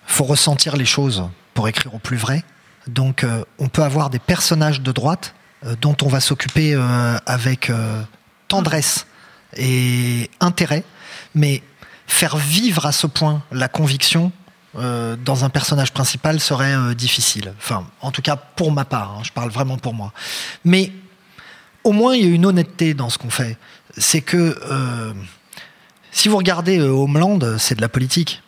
faut 0.07 0.25
ressentir 0.25 0.77
les 0.77 0.85
choses 0.85 1.25
pour 1.55 1.67
écrire 1.69 1.95
au 1.95 1.99
plus 1.99 2.17
vrai. 2.17 2.45
Donc, 2.87 3.25
euh, 3.25 3.45
on 3.59 3.69
peut 3.69 3.83
avoir 3.83 4.11
des 4.11 4.21
personnages 4.21 4.81
de 4.81 4.93
droite 4.93 5.35
euh, 5.65 5.75
dont 5.81 5.97
on 6.03 6.09
va 6.09 6.21
s'occuper 6.21 6.75
euh, 6.75 7.17
avec 7.27 7.71
euh, 7.71 8.03
tendresse 8.47 9.07
et 9.57 10.31
intérêt, 10.39 10.85
mais 11.35 11.63
faire 12.07 12.37
vivre 12.37 12.87
à 12.87 12.93
ce 12.93 13.07
point 13.07 13.43
la 13.51 13.69
conviction 13.69 14.31
euh, 14.79 15.17
dans 15.17 15.45
un 15.45 15.49
personnage 15.49 15.93
principal 15.93 16.41
serait 16.41 16.75
euh, 16.75 16.95
difficile. 16.95 17.55
Enfin, 17.59 17.87
en 18.01 18.11
tout 18.11 18.23
cas 18.23 18.37
pour 18.37 18.73
ma 18.73 18.85
part, 18.85 19.17
hein, 19.19 19.23
je 19.25 19.33
parle 19.33 19.51
vraiment 19.51 19.79
pour 19.79 19.95
moi. 19.95 20.13
Mais 20.65 20.93
au 21.85 21.93
moins, 21.93 22.15
il 22.15 22.25
y 22.25 22.31
a 22.31 22.35
une 22.35 22.47
honnêteté 22.47 22.95
dans 22.95 23.11
ce 23.11 23.19
qu'on 23.19 23.31
fait. 23.31 23.57
C'est 23.97 24.21
que 24.21 24.59
euh, 24.71 25.13
si 26.11 26.29
vous 26.29 26.37
regardez 26.37 26.81
Homeland, 26.81 27.39
c'est 27.59 27.75
de 27.75 27.81
la 27.81 27.89
politique. 27.89 28.43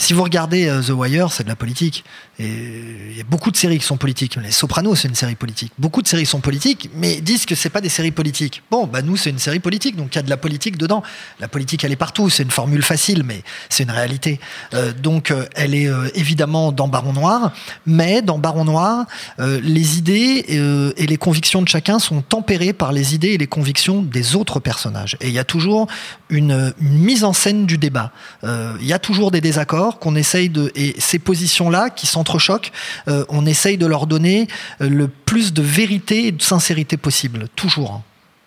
Si 0.00 0.12
vous 0.12 0.22
regardez 0.22 0.68
euh, 0.68 0.80
The 0.80 0.90
Wire, 0.90 1.32
c'est 1.32 1.42
de 1.42 1.48
la 1.48 1.56
politique. 1.56 2.04
Il 2.38 3.16
y 3.16 3.20
a 3.20 3.24
beaucoup 3.28 3.50
de 3.50 3.56
séries 3.56 3.80
qui 3.80 3.84
sont 3.84 3.96
politiques. 3.96 4.36
Les 4.36 4.52
Sopranos, 4.52 4.94
c'est 4.94 5.08
une 5.08 5.16
série 5.16 5.34
politique. 5.34 5.72
Beaucoup 5.76 6.02
de 6.02 6.06
séries 6.06 6.24
sont 6.24 6.38
politiques, 6.38 6.88
mais 6.94 7.20
disent 7.20 7.46
que 7.46 7.56
c'est 7.56 7.68
pas 7.68 7.80
des 7.80 7.88
séries 7.88 8.12
politiques. 8.12 8.62
Bon, 8.70 8.86
bah 8.86 9.02
nous, 9.02 9.16
c'est 9.16 9.30
une 9.30 9.40
série 9.40 9.58
politique, 9.58 9.96
donc 9.96 10.14
il 10.14 10.16
y 10.16 10.18
a 10.20 10.22
de 10.22 10.30
la 10.30 10.36
politique 10.36 10.78
dedans. 10.78 11.02
La 11.40 11.48
politique, 11.48 11.82
elle 11.82 11.90
est 11.90 11.96
partout. 11.96 12.30
C'est 12.30 12.44
une 12.44 12.52
formule 12.52 12.84
facile, 12.84 13.24
mais 13.24 13.42
c'est 13.68 13.82
une 13.82 13.90
réalité. 13.90 14.38
Euh, 14.72 14.92
donc, 14.92 15.32
euh, 15.32 15.46
elle 15.56 15.74
est 15.74 15.90
évidemment 16.14 16.70
dans 16.70 16.86
Baron 16.86 17.12
Noir, 17.12 17.52
mais 17.84 18.22
dans 18.22 18.38
Baron 18.38 18.64
Noir, 18.66 19.04
les 19.38 19.98
idées 19.98 20.92
et 20.96 21.06
les 21.06 21.16
convictions 21.16 21.60
de 21.60 21.68
chacun 21.68 21.98
sont 21.98 22.22
tempérées 22.22 22.72
par 22.72 22.92
les 22.92 23.16
idées 23.16 23.30
et 23.30 23.38
les 23.38 23.46
convictions 23.48 24.02
des 24.02 24.36
autres 24.36 24.60
personnages. 24.60 25.16
Et 25.20 25.26
il 25.26 25.34
y 25.34 25.40
a 25.40 25.44
toujours 25.44 25.88
une, 26.28 26.72
mise 26.80 27.24
en 27.24 27.32
scène 27.32 27.66
du 27.66 27.78
débat. 27.78 28.12
Il 28.44 28.86
y 28.86 28.92
a 28.92 28.98
toujours 29.00 29.32
des 29.32 29.40
désaccords 29.40 29.87
qu'on 29.92 30.16
essaye 30.16 30.48
de 30.48 30.70
et 30.74 30.94
ces 30.98 31.18
positions-là 31.18 31.90
qui 31.90 32.06
s'entrechoquent, 32.06 32.72
euh, 33.08 33.24
on 33.28 33.46
essaye 33.46 33.78
de 33.78 33.86
leur 33.86 34.06
donner 34.06 34.48
euh, 34.80 34.88
le 34.88 35.08
plus 35.08 35.52
de 35.52 35.62
vérité 35.62 36.26
et 36.26 36.32
de 36.32 36.42
sincérité 36.42 36.96
possible, 36.96 37.48
toujours. 37.56 38.02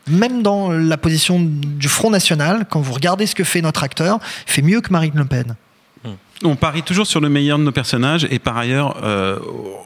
Même 0.07 0.41
dans 0.41 0.71
la 0.71 0.97
position 0.97 1.39
du 1.39 1.87
Front 1.87 2.09
National, 2.09 2.65
quand 2.69 2.81
vous 2.81 2.93
regardez 2.93 3.27
ce 3.27 3.35
que 3.35 3.43
fait 3.43 3.61
notre 3.61 3.83
acteur, 3.83 4.19
fait 4.45 4.61
mieux 4.61 4.81
que 4.81 4.91
Marine 4.91 5.13
Le 5.15 5.25
Pen. 5.25 5.55
On 6.43 6.55
parie 6.55 6.81
toujours 6.81 7.05
sur 7.05 7.19
le 7.19 7.29
meilleur 7.29 7.59
de 7.59 7.63
nos 7.63 7.71
personnages 7.71 8.27
et 8.31 8.39
par 8.39 8.57
ailleurs, 8.57 8.97
euh, 9.03 9.37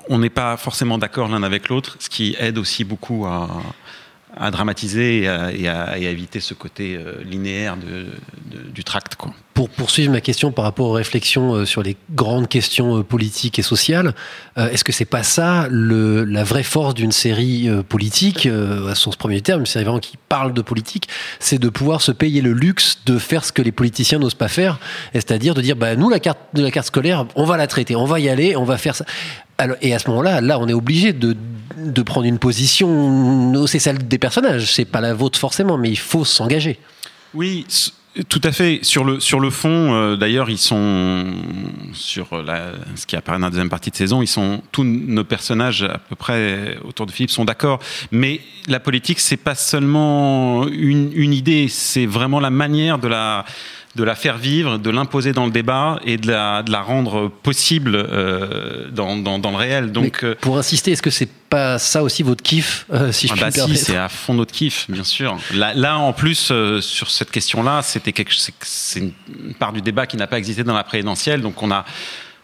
on 0.07 0.19
n'est 0.19 0.29
pas 0.29 0.55
forcément 0.55 0.97
d'accord 0.97 1.27
l'un 1.27 1.43
avec 1.43 1.67
l'autre, 1.67 1.97
ce 1.99 2.09
qui 2.09 2.33
aide 2.39 2.57
aussi 2.57 2.85
beaucoup 2.85 3.25
à, 3.25 4.51
dramatiser 4.51 5.23
et 5.23 5.67
à, 5.67 5.97
éviter 5.97 6.39
ce 6.39 6.53
côté 6.53 6.97
linéaire 7.25 7.75
du 7.75 8.83
tract. 8.85 9.15
Quoi. 9.15 9.33
Pour 9.55 9.69
poursuivre 9.69 10.11
ma 10.11 10.19
question 10.19 10.51
par 10.51 10.65
rapport 10.65 10.87
aux 10.87 10.91
réflexions 10.91 11.53
euh, 11.53 11.65
sur 11.65 11.81
les 11.81 11.95
grandes 12.13 12.49
questions 12.49 12.97
euh, 12.97 13.03
politiques 13.03 13.57
et 13.57 13.61
sociales, 13.61 14.13
euh, 14.57 14.69
est-ce 14.69 14.83
que 14.83 14.91
c'est 14.91 15.05
pas 15.05 15.23
ça 15.23 15.69
le, 15.71 16.25
la 16.25 16.43
vraie 16.43 16.61
force 16.61 16.93
d'une 16.93 17.13
série 17.13 17.69
politique, 17.87 18.47
à 18.47 18.95
son 18.95 19.11
premier 19.11 19.39
terme, 19.39 19.61
une 19.61 19.65
série 19.65 19.85
vraiment 19.85 20.01
qui 20.01 20.17
parle 20.27 20.51
de 20.53 20.61
politique, 20.61 21.07
c'est 21.39 21.57
de 21.57 21.69
pouvoir 21.69 22.01
se 22.01 22.11
payer 22.11 22.41
le 22.41 22.51
luxe 22.51 22.99
de 23.05 23.17
faire 23.17 23.45
ce 23.45 23.53
que 23.53 23.61
les 23.61 23.71
politiciens 23.71 24.19
n'osent 24.19 24.33
pas 24.33 24.49
faire, 24.49 24.77
c'est-à-dire 25.13 25.53
de 25.53 25.61
dire 25.61 25.77
bah 25.77 25.95
nous 25.95 26.09
la 26.09 26.19
carte 26.19 26.39
de 26.53 26.61
la 26.61 26.69
carte 26.69 26.87
scolaire, 26.87 27.25
on 27.35 27.45
va 27.45 27.55
la 27.55 27.67
traiter, 27.67 27.95
on 27.95 28.05
va 28.05 28.19
y 28.19 28.27
aller, 28.27 28.57
on 28.57 28.65
va 28.65 28.77
faire 28.77 28.95
ça. 28.95 29.05
Alors, 29.57 29.77
et 29.81 29.93
à 29.93 29.99
ce 29.99 30.09
moment-là, 30.09 30.41
là, 30.41 30.59
on 30.59 30.67
est 30.67 30.73
obligé 30.73 31.13
de, 31.13 31.37
de 31.77 32.01
prendre 32.01 32.25
une 32.25 32.39
position. 32.39 33.65
C'est 33.67 33.79
celle 33.79 34.05
des 34.05 34.17
personnages, 34.17 34.73
c'est 34.73 34.83
pas 34.83 34.99
la 34.99 35.13
vôtre 35.13 35.39
forcément, 35.39 35.77
mais 35.77 35.89
il 35.89 35.97
faut 35.97 36.25
s'engager. 36.25 36.77
Oui, 37.33 37.65
tout 38.29 38.41
à 38.43 38.51
fait. 38.51 38.79
Sur 38.81 39.03
le, 39.03 39.19
sur 39.19 39.39
le 39.39 39.49
fond, 39.49 39.93
euh, 39.93 40.15
d'ailleurs, 40.15 40.49
ils 40.49 40.57
sont, 40.57 41.25
sur 41.93 42.41
la, 42.41 42.71
ce 42.95 43.05
qui 43.05 43.15
apparaît 43.15 43.39
dans 43.39 43.47
la 43.47 43.51
deuxième 43.51 43.69
partie 43.69 43.91
de 43.91 43.95
saison, 43.95 44.21
ils 44.21 44.27
sont, 44.27 44.61
tous 44.71 44.83
nos 44.83 45.23
personnages 45.23 45.83
à 45.83 45.97
peu 45.97 46.15
près 46.15 46.77
autour 46.83 47.05
de 47.05 47.11
Philippe 47.11 47.31
sont 47.31 47.45
d'accord. 47.45 47.79
Mais 48.11 48.41
la 48.67 48.79
politique, 48.79 49.19
c'est 49.19 49.37
pas 49.37 49.55
seulement 49.55 50.67
une, 50.67 51.11
une 51.13 51.33
idée, 51.33 51.67
c'est 51.67 52.05
vraiment 52.05 52.39
la 52.39 52.49
manière 52.49 52.99
de 52.99 53.07
la, 53.07 53.45
de 53.95 54.03
la 54.03 54.15
faire 54.15 54.37
vivre, 54.37 54.77
de 54.77 54.89
l'imposer 54.89 55.31
dans 55.31 55.45
le 55.45 55.51
débat 55.51 55.99
et 56.03 56.17
de 56.17 56.27
la, 56.27 56.63
de 56.63 56.71
la 56.71 56.81
rendre 56.81 57.29
possible 57.29 57.95
euh, 57.95 58.89
dans, 58.91 59.15
dans, 59.15 59.39
dans 59.39 59.51
le 59.51 59.57
réel. 59.57 59.91
Donc, 59.91 60.23
euh, 60.23 60.35
Pour 60.41 60.57
insister, 60.57 60.91
est-ce 60.91 61.01
que 61.01 61.09
c'est 61.09 61.29
pas 61.49 61.79
ça 61.79 62.03
aussi 62.03 62.21
votre 62.23 62.43
kiff, 62.43 62.85
euh, 62.91 63.11
si 63.11 63.27
je 63.27 63.33
ah 63.33 63.37
bah 63.39 63.51
si, 63.51 63.77
c'est 63.77 63.95
à 63.95 64.09
fond 64.09 64.33
notre 64.33 64.51
kiff, 64.51 64.85
bien 64.89 65.03
sûr. 65.03 65.37
Là, 65.53 65.73
là 65.73 65.97
en 65.97 66.11
plus, 66.11 66.49
euh, 66.51 66.81
sur 66.81 67.09
cette 67.09 67.31
question-là, 67.31 67.81
c'était 67.83 68.11
quelque, 68.11 68.33
c'est, 68.33 68.53
c'est 68.61 68.99
une 68.99 69.53
part 69.53 69.71
du 69.71 69.81
débat 69.81 70.07
qui 70.07 70.17
n'a 70.17 70.27
pas 70.27 70.37
existé 70.37 70.63
dans 70.63 70.73
la 70.73 70.83
présidentielle, 70.83 71.41
donc 71.41 71.63
on 71.63 71.71
a, 71.71 71.85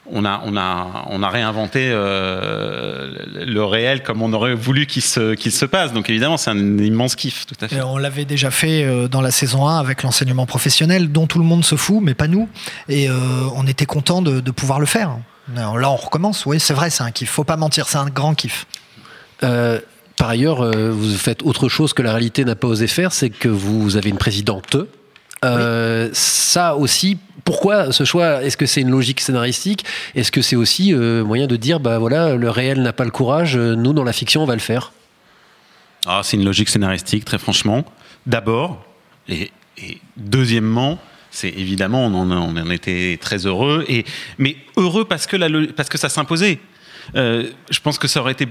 on 0.09 0.25
a, 0.25 0.41
on 0.45 0.57
a, 0.57 1.05
on 1.09 1.23
a 1.23 1.29
réinventé 1.29 1.89
euh, 1.91 3.11
le 3.45 3.63
réel 3.63 4.03
comme 4.03 4.21
on 4.21 4.33
aurait 4.33 4.55
voulu 4.55 4.85
qu'il 4.85 5.01
se, 5.01 5.35
qu'il 5.35 5.51
se 5.51 5.65
passe. 5.65 5.93
Donc 5.93 6.09
évidemment, 6.09 6.37
c'est 6.37 6.49
un 6.49 6.77
immense 6.77 7.15
kiff, 7.15 7.45
tout 7.45 7.55
à 7.61 7.67
fait. 7.67 7.77
Et 7.77 7.81
on 7.81 7.97
l'avait 7.97 8.25
déjà 8.25 8.51
fait 8.51 8.83
euh, 8.83 9.07
dans 9.07 9.21
la 9.21 9.31
saison 9.31 9.67
1 9.67 9.79
avec 9.79 10.03
l'enseignement 10.03 10.45
professionnel, 10.45 11.11
dont 11.11 11.27
tout 11.27 11.39
le 11.39 11.45
monde 11.45 11.63
se 11.63 11.75
fout, 11.75 11.99
mais 12.01 12.13
pas 12.13 12.27
nous. 12.27 12.49
Et 12.89 13.09
euh, 13.09 13.13
on 13.55 13.67
était 13.67 13.85
content 13.85 14.21
de, 14.21 14.39
de 14.39 14.51
pouvoir 14.51 14.79
le 14.79 14.85
faire. 14.85 15.11
Alors 15.55 15.77
là, 15.77 15.89
on 15.91 15.95
recommence. 15.95 16.45
Oui, 16.45 16.59
c'est 16.59 16.73
vrai, 16.73 16.89
c'est 16.89 17.03
un 17.03 17.11
kiff. 17.11 17.29
Faut 17.29 17.43
pas 17.43 17.57
mentir, 17.57 17.87
c'est 17.87 17.97
un 17.97 18.09
grand 18.09 18.35
kiff. 18.35 18.65
Euh, 19.43 19.79
par 20.17 20.29
ailleurs, 20.29 20.61
euh, 20.61 20.91
vous 20.91 21.15
faites 21.15 21.41
autre 21.43 21.67
chose 21.67 21.93
que 21.93 22.01
la 22.01 22.11
réalité 22.11 22.45
n'a 22.45 22.55
pas 22.55 22.67
osé 22.67 22.87
faire, 22.87 23.11
c'est 23.11 23.29
que 23.29 23.49
vous 23.49 23.97
avez 23.97 24.09
une 24.09 24.17
présidente. 24.17 24.77
Euh, 25.43 26.09
Ça 26.13 26.75
aussi, 26.75 27.17
pourquoi 27.51 27.91
ce 27.91 28.05
choix? 28.05 28.41
Est-ce 28.43 28.55
que 28.55 28.65
c'est 28.65 28.79
une 28.79 28.91
logique 28.91 29.19
scénaristique? 29.19 29.83
Est-ce 30.15 30.31
que 30.31 30.41
c'est 30.41 30.55
aussi 30.55 30.93
euh, 30.93 31.25
moyen 31.25 31.47
de 31.47 31.57
dire, 31.57 31.81
bah 31.81 31.99
voilà, 31.99 32.37
le 32.37 32.49
réel 32.49 32.81
n'a 32.81 32.93
pas 32.93 33.03
le 33.03 33.11
courage, 33.11 33.57
euh, 33.57 33.75
nous 33.75 33.91
dans 33.91 34.05
la 34.05 34.13
fiction 34.13 34.41
on 34.41 34.45
va 34.45 34.53
le 34.53 34.61
faire? 34.61 34.93
Ah, 36.05 36.21
c'est 36.23 36.37
une 36.37 36.45
logique 36.45 36.69
scénaristique, 36.69 37.25
très 37.25 37.37
franchement. 37.37 37.83
D'abord, 38.25 38.85
et, 39.27 39.51
deuxièmement, 40.15 40.97
c'est 41.29 41.49
évidemment, 41.49 42.05
on 42.05 42.31
en, 42.31 42.69
était 42.69 43.19
très 43.19 43.45
heureux, 43.45 43.83
et, 43.89 44.05
mais 44.37 44.55
heureux 44.77 45.03
parce 45.03 45.27
que, 45.27 45.71
parce 45.71 45.89
que 45.89 45.97
ça 45.97 46.07
s'imposait. 46.07 46.57
Euh, 47.17 47.49
je 47.69 47.81
pense 47.81 47.97
que 47.97 48.07
ça 48.07 48.21
aurait 48.21 48.31
été 48.31 48.47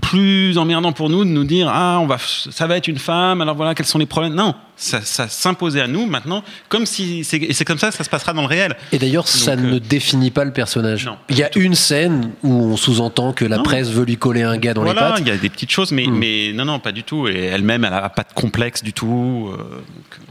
plus 0.00 0.58
emmerdant 0.58 0.92
pour 0.92 1.08
nous 1.10 1.24
de 1.24 1.30
nous 1.30 1.44
dire 1.44 1.68
ah 1.72 1.98
on 2.00 2.06
va 2.06 2.16
ça 2.18 2.66
va 2.66 2.76
être 2.76 2.88
une 2.88 2.98
femme 2.98 3.40
alors 3.40 3.54
voilà 3.56 3.74
quels 3.74 3.86
sont 3.86 3.98
les 3.98 4.06
problèmes? 4.06 4.34
Non 4.34 4.54
ça, 4.76 5.00
ça 5.00 5.28
s'imposait 5.28 5.80
à 5.80 5.86
nous 5.86 6.06
maintenant 6.06 6.42
comme 6.68 6.86
si 6.86 7.22
c'est 7.24 7.36
et 7.36 7.52
c'est 7.52 7.64
comme 7.64 7.78
ça 7.78 7.90
que 7.90 7.94
ça 7.96 8.02
se 8.04 8.10
passera 8.10 8.32
dans 8.32 8.40
le 8.42 8.48
réel 8.48 8.76
Et 8.90 8.98
d'ailleurs, 8.98 9.28
ça 9.28 9.52
euh, 9.52 9.56
ne 9.56 9.78
définit 9.78 10.30
pas 10.30 10.44
le 10.44 10.52
personnage. 10.52 11.08
Il 11.28 11.38
y 11.38 11.42
a 11.44 11.50
une 11.56 11.74
scène 11.74 12.32
où 12.42 12.52
on 12.52 12.76
sous-entend 12.76 13.32
que 13.32 13.44
la 13.44 13.58
Non. 13.58 13.62
presse 13.62 13.90
veut 13.90 14.04
lui 14.04 14.16
coller 14.16 14.42
un 14.42 14.56
gars 14.58 14.74
dans 14.74 14.82
voilà, 14.82 15.00
les 15.00 15.08
pattes. 15.12 15.20
il 15.20 15.28
y 15.28 15.30
a 15.30 15.36
des 15.36 15.50
petites 15.50 15.70
choses, 15.70 15.92
mais, 15.92 16.06
mais 16.06 16.52
non, 16.52 16.64
non, 16.64 16.78
pas 16.80 16.90
du 16.92 17.04
tout. 17.04 17.28
Et 17.28 17.44
elle-même, 17.44 17.84
elle 17.84 17.90
n'a 17.90 18.08
pas 18.08 18.22
de 18.22 18.32
complexe 18.34 18.82
du 18.82 18.92
tout. 18.92 19.50
euh, 19.56 19.82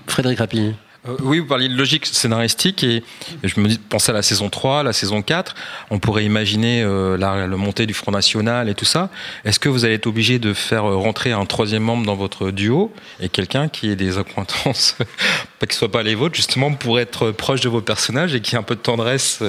Frédéric 0.08 0.40
Rapini. 0.40 0.74
Euh, 1.08 1.18
oui, 1.22 1.40
vous 1.40 1.48
parliez 1.48 1.68
de 1.68 1.76
logique 1.76 2.06
scénaristique 2.06 2.84
et, 2.84 3.04
je 3.44 3.60
me 3.60 3.68
dis, 3.68 3.80
pensais 3.80 4.12
à 4.12 4.14
la 4.14 4.22
saison 4.22 4.50
3, 4.50 4.84
la 4.84 4.94
saison 4.94 5.22
4. 5.22 5.56
On 5.90 5.98
pourrait 5.98 6.26
imaginer 6.26 6.84
euh, 6.84 7.18
la, 7.18 7.48
le 7.48 7.58
montée 7.58 7.88
du 7.88 7.94
Front 7.94 8.12
National 8.12 8.70
et 8.70 8.76
tout 8.76 8.86
ça. 8.86 9.10
Est-ce 9.44 9.60
que 9.60 9.68
vous 9.68 9.84
allez 9.84 9.96
être 9.96 10.08
obligé 10.08 10.38
de 10.38 10.54
faire 10.54 10.86
euh, 10.86 10.96
rentrer 10.96 11.32
un 11.32 11.46
troisième 11.46 11.84
membre 11.84 12.06
dans 12.06 12.16
votre 12.16 12.52
duo 12.52 12.94
et 13.20 13.30
quelqu'un 13.30 13.68
qui 13.68 13.90
ait 13.90 13.96
des 13.96 14.20
accointances, 14.20 14.96
pas 15.60 15.66
qui 15.66 15.76
soit 15.76 15.92
pas 15.92 16.04
les 16.04 16.14
vôtres, 16.14 16.36
justement 16.36 16.72
pour 16.74 17.00
être 17.00 17.32
proche 17.32 17.62
de 17.62 17.70
vos 17.70 17.82
personnages 17.82 18.36
et 18.36 18.42
qui 18.42 18.56
ait 18.56 18.60
un 18.60 18.64
peu 18.64 18.76
de 18.76 18.82
tendresse 18.82 19.42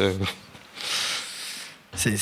C'est 1.94 2.16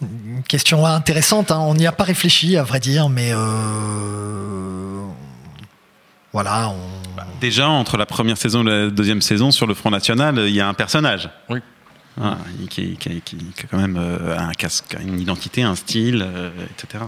une 0.00 0.42
question 0.46 0.86
intéressante. 0.86 1.50
hein. 1.50 1.58
On 1.58 1.74
n'y 1.74 1.88
a 1.88 1.92
pas 1.92 2.04
réfléchi, 2.04 2.56
à 2.56 2.62
vrai 2.62 2.78
dire, 2.78 3.08
mais 3.08 3.32
voilà. 6.32 6.68
on- 6.70 6.76
Déjà, 7.40 7.68
entre 7.68 7.96
la 7.96 8.06
première 8.06 8.36
saison 8.36 8.62
et 8.62 8.70
la 8.70 8.90
deuxième 8.90 9.20
saison, 9.20 9.50
sur 9.50 9.66
le 9.66 9.74
Front 9.74 9.90
National, 9.90 10.38
il 10.38 10.54
y 10.54 10.60
a 10.60 10.68
un 10.68 10.74
personnage. 10.74 11.28
Oui. 11.48 11.58
Ah, 12.20 12.36
qui, 12.68 12.96
qui- 12.96 13.20
qui- 13.22 13.36
qui 13.36 13.64
a 13.64 13.66
quand 13.70 13.78
même 13.78 13.96
euh, 13.98 14.38
un 14.38 14.52
casque, 14.52 14.96
une 15.02 15.18
identité, 15.18 15.62
un 15.62 15.74
style, 15.74 16.22
euh, 16.26 16.50
etc. 16.70 17.04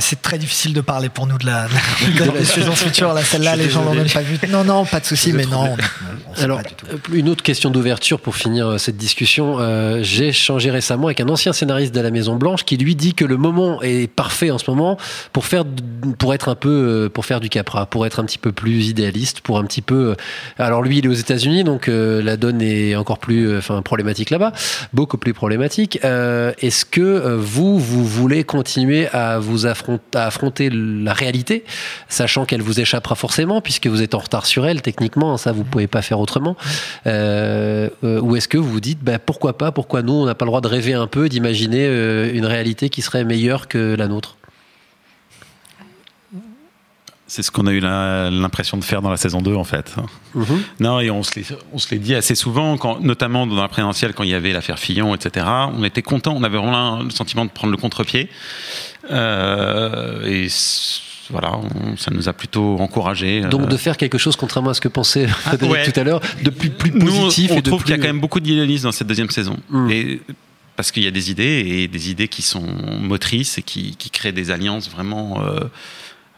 C'est 0.00 0.20
très 0.20 0.36
difficile 0.36 0.74
de 0.74 0.82
parler 0.82 1.08
pour 1.08 1.26
nous 1.26 1.38
de 1.38 1.46
la, 1.46 1.66
de 1.66 2.24
la 2.38 2.44
saison 2.44 2.72
future. 2.72 3.14
Là, 3.14 3.22
celle-là, 3.22 3.56
les 3.56 3.70
gens 3.70 3.82
l'ont 3.82 3.94
même 3.94 4.10
pas 4.10 4.20
vue. 4.20 4.36
Non, 4.50 4.62
non, 4.62 4.84
pas 4.84 5.00
de 5.00 5.06
souci, 5.06 5.32
mais 5.32 5.46
non. 5.46 5.70
on- 5.70 5.76
on 6.30 6.34
sait 6.36 6.44
Alors, 6.44 6.58
pas 6.62 6.68
du 6.68 6.74
tout. 6.74 6.86
euh, 6.92 6.96
une 7.16 7.28
autre 7.30 7.42
question 7.42 7.70
d'ouverture 7.70 8.20
pour 8.20 8.36
finir 8.36 8.66
euh, 8.68 8.78
cette 8.78 8.98
discussion. 8.98 9.56
Euh, 9.58 10.00
J'ai 10.02 10.28
échangé 10.28 10.70
récemment 10.70 11.06
avec 11.06 11.20
un 11.20 11.28
ancien 11.30 11.52
scénariste 11.54 11.94
de 11.94 12.00
la 12.00 12.10
Maison 12.10 12.36
Blanche 12.36 12.64
qui 12.64 12.76
lui 12.76 12.94
dit 12.94 13.14
que 13.14 13.24
le 13.24 13.36
moment 13.38 13.80
est 13.82 14.06
parfait 14.10 14.50
en 14.50 14.58
ce 14.58 14.70
moment 14.70 14.98
pour 15.32 15.46
faire, 15.46 15.64
pour 16.18 16.34
être 16.34 16.48
un 16.50 16.54
peu, 16.56 17.10
pour 17.12 17.24
faire 17.24 17.40
du 17.40 17.48
Capra, 17.48 17.86
pour 17.86 18.04
être 18.04 18.20
un 18.20 18.24
petit 18.24 18.38
peu 18.38 18.52
plus 18.52 18.88
idéaliste, 18.88 19.40
pour 19.40 19.58
un 19.58 19.64
petit 19.64 19.82
peu. 19.82 20.14
Alors 20.58 20.82
lui, 20.82 20.98
il 20.98 21.06
est 21.06 21.08
aux 21.08 21.12
États-Unis, 21.14 21.64
donc 21.64 21.88
euh, 21.88 22.22
la 22.22 22.36
donne 22.36 22.60
est 22.60 22.94
encore 22.96 23.18
plus, 23.18 23.56
enfin, 23.56 23.80
problématique 23.82 24.28
là-bas, 24.30 24.52
beaucoup 24.92 25.16
plus 25.16 25.32
problématique. 25.32 25.98
Euh, 26.04 26.52
Est-ce 26.60 26.84
que 26.84 27.34
vous, 27.36 27.78
vous 27.78 28.04
voulez 28.06 28.44
continuer 28.44 29.08
à 29.08 29.38
vous 29.38 29.66
à 30.14 30.26
affronter 30.26 30.70
la 30.70 31.12
réalité, 31.12 31.64
sachant 32.08 32.44
qu'elle 32.44 32.62
vous 32.62 32.80
échappera 32.80 33.14
forcément 33.14 33.60
puisque 33.60 33.86
vous 33.86 34.02
êtes 34.02 34.14
en 34.14 34.18
retard 34.18 34.46
sur 34.46 34.66
elle 34.66 34.82
techniquement, 34.82 35.36
ça 35.36 35.52
vous 35.52 35.64
pouvez 35.64 35.86
pas 35.86 36.02
faire 36.02 36.20
autrement. 36.20 36.56
Euh, 37.06 37.88
euh, 38.04 38.20
ou 38.20 38.36
est-ce 38.36 38.48
que 38.48 38.58
vous 38.58 38.68
vous 38.70 38.80
dites, 38.80 39.00
bah, 39.02 39.18
pourquoi 39.18 39.56
pas, 39.58 39.72
pourquoi 39.72 40.02
nous, 40.02 40.12
on 40.12 40.26
n'a 40.26 40.34
pas 40.34 40.44
le 40.44 40.50
droit 40.50 40.60
de 40.60 40.68
rêver 40.68 40.94
un 40.94 41.06
peu, 41.06 41.28
d'imaginer 41.28 41.86
euh, 41.86 42.30
une 42.32 42.46
réalité 42.46 42.88
qui 42.88 43.02
serait 43.02 43.24
meilleure 43.24 43.68
que 43.68 43.94
la 43.94 44.08
nôtre? 44.08 44.36
C'est 47.26 47.44
ce 47.44 47.52
qu'on 47.52 47.68
a 47.68 47.72
eu 47.72 47.78
l'impression 47.78 48.76
de 48.76 48.82
faire 48.82 49.02
dans 49.02 49.10
la 49.10 49.16
saison 49.16 49.40
2, 49.40 49.54
en 49.54 49.62
fait. 49.62 49.94
Mhm. 50.34 50.62
Non, 50.80 50.98
et 50.98 51.12
on 51.12 51.22
se 51.22 51.36
l'est- 51.36 51.54
on 51.72 51.78
se 51.78 51.88
l'est 51.92 52.00
dit 52.00 52.16
assez 52.16 52.34
souvent, 52.34 52.76
quand, 52.76 52.98
notamment 53.00 53.46
dans 53.46 53.54
la 53.54 53.68
présidentielle, 53.68 54.14
quand 54.14 54.24
il 54.24 54.30
y 54.30 54.34
avait 54.34 54.52
l'affaire 54.52 54.80
Fillon, 54.80 55.14
etc. 55.14 55.46
On 55.78 55.84
était 55.84 56.02
content, 56.02 56.34
on 56.36 56.42
avait 56.42 56.58
vraiment 56.58 56.98
le 57.04 57.10
sentiment 57.10 57.44
de 57.44 57.50
prendre 57.50 57.70
le 57.70 57.76
contre-pied. 57.76 58.28
Euh, 59.10 60.24
et 60.26 60.48
voilà, 61.30 61.52
on- 61.58 61.96
ça 61.96 62.10
nous 62.10 62.28
a 62.28 62.32
plutôt 62.32 62.76
encouragé. 62.80 63.42
Donc 63.42 63.68
de 63.68 63.76
faire 63.76 63.96
quelque 63.96 64.18
chose, 64.18 64.36
contrairement 64.36 64.70
à 64.70 64.74
ce 64.74 64.80
que 64.80 64.88
pensait 64.88 65.26
Frédéric 65.28 65.70
Euh. 65.70 65.72
ouais. 65.84 65.90
tout 65.92 66.00
à 66.00 66.04
l'heure, 66.04 66.20
de 66.42 66.50
plus, 66.50 66.70
plus 66.70 66.90
Nous, 66.92 67.06
positif 67.06 67.50
on 67.52 67.56
et 67.58 67.62
de 67.62 67.70
trouve 67.70 67.82
qu'il 67.84 67.92
y 67.92 67.98
a 67.98 67.98
quand 67.98 68.08
même 68.08 68.20
beaucoup 68.20 68.40
d'idéalisme 68.40 68.84
dans 68.84 68.92
cette 68.92 69.06
deuxième 69.06 69.30
saison. 69.30 69.56
Et 69.90 70.20
parce 70.76 70.92
qu'il 70.92 71.02
y 71.02 71.06
a 71.08 71.10
des 71.10 71.30
idées 71.30 71.64
et 71.66 71.88
des 71.88 72.10
idées 72.10 72.28
qui 72.28 72.42
sont 72.42 72.64
motrices 73.00 73.58
et 73.58 73.62
qui, 73.62 73.96
qui 73.96 74.10
créent 74.10 74.32
des 74.32 74.50
alliances 74.50 74.90
vraiment 74.90 75.42
euh, 75.44 75.60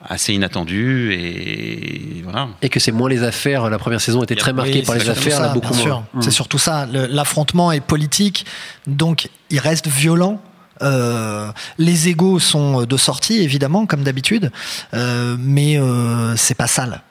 assez 0.05 0.35
inattendues 0.35 1.13
et 1.15 2.23
voilà. 2.25 2.49
Et 2.61 2.69
que 2.69 2.81
c'est 2.81 2.91
moins 2.93 3.09
les 3.09 3.23
affaires. 3.23 3.71
La 3.71 3.79
première 3.79 4.01
saison 4.01 4.23
était 4.25 4.35
très 4.35 4.53
marquée 4.53 4.81
Oui, 4.81 4.83
par 4.83 4.97
les 4.97 5.09
affaires, 5.09 5.37
ça, 5.37 5.43
là 5.43 5.49
beaucoup 5.55 5.73
bien 5.75 5.87
moins. 5.87 6.05
sûr. 6.15 6.23
C'est 6.23 6.33
surtout 6.33 6.59
ça. 6.59 6.87
L'affrontement 6.93 7.71
est 7.73 7.81
politique, 7.81 8.45
donc 8.89 9.29
il 9.51 9.61
reste 9.61 9.87
violent. 9.87 10.43
Euh, 10.83 11.51
les 11.79 12.09
égaux 12.09 12.39
sont 12.39 12.83
de 12.85 12.97
sortie, 12.97 13.41
évidemment, 13.43 13.87
comme 13.87 14.03
d'habitude, 14.03 14.51
euh, 14.95 15.37
mais 15.39 15.79
euh, 15.79 16.35
c'est 16.37 16.55
pas 16.57 16.67
sale. 16.67 17.03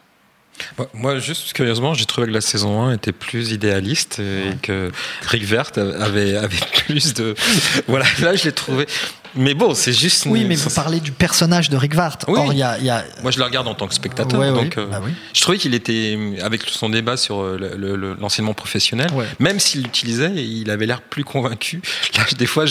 Moi- 0.77 0.89
Moi, 0.93 1.19
juste 1.19 1.53
curieusement, 1.53 1.93
j'ai 1.95 2.05
trouvé 2.05 2.27
que 2.27 2.33
la 2.33 2.41
saison 2.41 2.83
1 2.83 2.93
était 2.93 3.11
plus 3.13 3.51
idéaliste 3.51 4.19
et 4.19 4.55
que 4.61 4.91
Rick 5.27 5.43
Vert 5.45 5.71
avait, 5.77 6.35
avait 6.37 6.57
plus 6.85 7.13
de. 7.15 7.33
Voilà, 7.87 8.05
là, 8.19 8.35
je 8.35 8.43
l'ai 8.45 8.51
trouvé. 8.51 8.85
Mais 9.35 9.53
bon, 9.53 9.73
c'est 9.73 9.93
juste. 9.93 10.25
Oui, 10.27 10.43
mais 10.45 10.55
vous 10.55 10.69
parlez 10.69 10.99
du 10.99 11.11
personnage 11.11 11.69
de 11.69 11.77
Rick 11.77 11.95
Vart. 11.95 12.17
Oui. 12.27 12.37
Or, 12.37 12.51
il 12.51 12.59
y 12.59 12.63
a, 12.63 12.77
il 12.79 12.85
y 12.85 12.89
a- 12.89 13.03
Moi, 13.21 13.31
je 13.31 13.37
le 13.39 13.45
regarde 13.45 13.67
en 13.67 13.73
tant 13.75 13.87
que 13.87 13.93
spectateur. 13.93 14.39
Ouais, 14.39 14.47
euh, 14.47 14.85
Bah 14.87 14.99
oui. 15.03 15.11
Je 15.33 15.41
trouvais 15.41 15.57
qu'il 15.57 15.73
était, 15.73 16.17
avec 16.41 16.63
son 16.67 16.89
débat 16.89 17.15
sur 17.17 17.41
euh, 17.41 17.57
le- 17.57 17.75
le- 17.77 17.95
le- 17.95 18.13
l'enseignement 18.19 18.53
professionnel, 18.53 19.09
Ouais. 19.13 19.25
même 19.39 19.59
s'il 19.59 19.83
l'utilisait, 19.83 20.31
il 20.35 20.69
avait 20.69 20.85
l'air 20.85 21.01
plus 21.01 21.23
convaincu. 21.23 21.81
Là, 22.17 22.23
des 22.37 22.45
fois, 22.45 22.65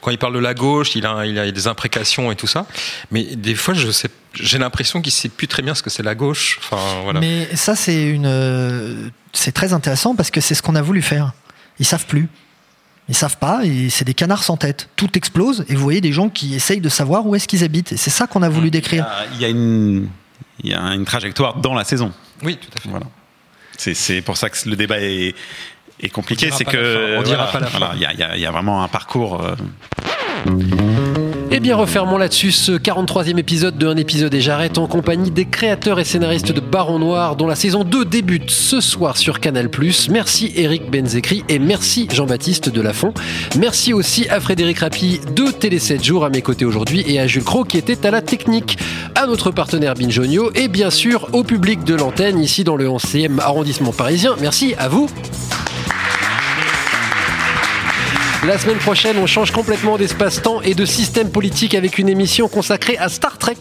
quand 0.00 0.10
il 0.10 0.18
parle 0.18 0.34
de 0.34 0.38
la 0.38 0.54
gauche, 0.54 0.94
il 0.96 1.04
a, 1.06 1.26
il 1.26 1.38
a 1.38 1.50
des 1.50 1.66
imprécations 1.66 2.32
et 2.32 2.36
tout 2.36 2.46
ça. 2.46 2.66
Mais 3.10 3.24
des 3.36 3.54
fois, 3.54 3.74
je 3.74 3.90
sais, 3.90 4.08
j'ai 4.34 4.58
l'impression 4.58 5.02
qu'il 5.02 5.12
sait 5.12 5.28
plus 5.28 5.48
très 5.48 5.62
bien 5.62 5.74
ce 5.74 5.82
que 5.82 5.90
c'est 5.90 6.02
la 6.02 6.14
gauche. 6.14 6.58
Enfin, 6.62 6.80
voilà. 7.04 7.20
Mais 7.20 7.48
ça, 7.56 7.76
c'est 7.76 8.04
une, 8.04 8.26
euh, 8.26 9.08
c'est 9.32 9.52
très 9.52 9.72
intéressant 9.72 10.14
parce 10.14 10.30
que 10.30 10.40
c'est 10.40 10.54
ce 10.54 10.62
qu'on 10.62 10.76
a 10.76 10.82
voulu 10.82 11.02
faire. 11.02 11.32
Ils 11.78 11.84
savent 11.86 12.06
plus. 12.06 12.28
Ils 13.08 13.14
savent 13.14 13.36
pas 13.38 13.60
et 13.64 13.88
c'est 13.88 14.04
des 14.04 14.14
canards 14.14 14.42
sans 14.42 14.56
tête. 14.56 14.88
Tout 14.96 15.16
explose 15.16 15.64
et 15.68 15.74
vous 15.76 15.82
voyez 15.82 16.00
des 16.00 16.12
gens 16.12 16.28
qui 16.28 16.54
essayent 16.54 16.80
de 16.80 16.88
savoir 16.88 17.24
où 17.26 17.34
est-ce 17.36 17.46
qu'ils 17.46 17.62
habitent. 17.62 17.92
Et 17.92 17.96
c'est 17.96 18.10
ça 18.10 18.26
qu'on 18.26 18.42
a 18.42 18.48
voulu 18.48 18.70
décrire. 18.70 19.06
Il 19.34 19.40
y 19.40 19.44
a 19.44 19.48
une, 19.48 20.08
il 20.64 20.70
y 20.70 20.74
a 20.74 20.80
une 20.94 21.04
trajectoire 21.04 21.56
dans 21.58 21.74
la 21.74 21.84
saison. 21.84 22.12
Oui, 22.42 22.56
tout 22.56 22.68
à 22.76 22.80
fait. 22.80 22.88
Voilà. 22.88 23.06
C'est, 23.78 23.94
c'est 23.94 24.22
pour 24.22 24.36
ça 24.36 24.50
que 24.50 24.56
le 24.68 24.74
débat 24.74 24.98
est, 25.00 25.34
est 26.00 26.08
compliqué. 26.08 26.46
On 26.46 26.48
dira 26.48 26.58
C'est 26.58 26.64
que 26.64 27.12
fin, 27.14 27.20
on 27.20 27.22
dira 27.22 27.36
voilà, 27.44 27.52
pas 27.52 27.60
la 27.60 27.66
fin. 27.66 27.78
voilà, 27.78 27.94
il 27.94 28.00
y 28.00 28.06
a- 28.06 28.34
il 28.34 28.38
y, 28.40 28.42
y 28.42 28.46
a 28.46 28.50
vraiment 28.50 28.82
un 28.82 28.88
parcours. 28.88 29.40
euh, 29.44 29.54
Eh 31.52 31.60
bien, 31.60 31.76
refermons 31.76 32.18
là-dessus 32.18 32.50
ce 32.50 32.72
43e 32.72 33.38
épisode 33.38 33.78
de 33.78 33.86
Un 33.86 33.96
épisode 33.96 34.34
et 34.34 34.40
j'arrête 34.40 34.78
en 34.78 34.88
compagnie 34.88 35.30
des 35.30 35.44
créateurs 35.44 36.00
et 36.00 36.04
scénaristes 36.04 36.50
de 36.50 36.60
Baron 36.60 36.98
Noir 36.98 37.36
dont 37.36 37.46
la 37.46 37.54
saison 37.54 37.84
2 37.84 38.04
débute 38.04 38.50
ce 38.50 38.80
soir 38.80 39.16
sur 39.16 39.38
Canal+. 39.38 39.70
Merci 40.10 40.52
Eric 40.56 40.90
Benzekri 40.90 41.44
et 41.48 41.60
merci 41.60 42.08
Jean-Baptiste 42.12 42.68
Delafont. 42.68 43.14
Merci 43.56 43.92
aussi 43.92 44.28
à 44.28 44.40
Frédéric 44.40 44.80
Rapi 44.80 45.20
de 45.34 45.52
Télé 45.52 45.78
7 45.78 46.02
jours 46.02 46.24
à 46.24 46.30
mes 46.30 46.42
côtés 46.42 46.64
aujourd'hui 46.64 47.04
et 47.06 47.20
à 47.20 47.28
Jules 47.28 47.44
Cro 47.44 47.64
qui 47.64 47.78
était 47.78 48.06
à 48.06 48.10
la 48.10 48.22
technique, 48.22 48.76
à 49.14 49.26
notre 49.26 49.52
partenaire 49.52 49.94
Binjonio 49.94 50.50
et 50.54 50.66
bien 50.66 50.90
sûr 50.90 51.28
au 51.32 51.44
public 51.44 51.84
de 51.84 51.94
l'antenne 51.94 52.40
ici 52.40 52.64
dans 52.64 52.76
le 52.76 52.88
11e 52.88 53.38
arrondissement 53.38 53.92
parisien. 53.92 54.34
Merci 54.40 54.74
à 54.78 54.88
vous. 54.88 55.08
La 58.46 58.58
semaine 58.58 58.78
prochaine, 58.78 59.16
on 59.18 59.26
change 59.26 59.50
complètement 59.50 59.98
d'espace-temps 59.98 60.62
et 60.62 60.74
de 60.74 60.84
système 60.84 61.32
politique 61.32 61.74
avec 61.74 61.98
une 61.98 62.08
émission 62.08 62.46
consacrée 62.46 62.96
à 62.96 63.08
Star 63.08 63.38
Trek, 63.38 63.56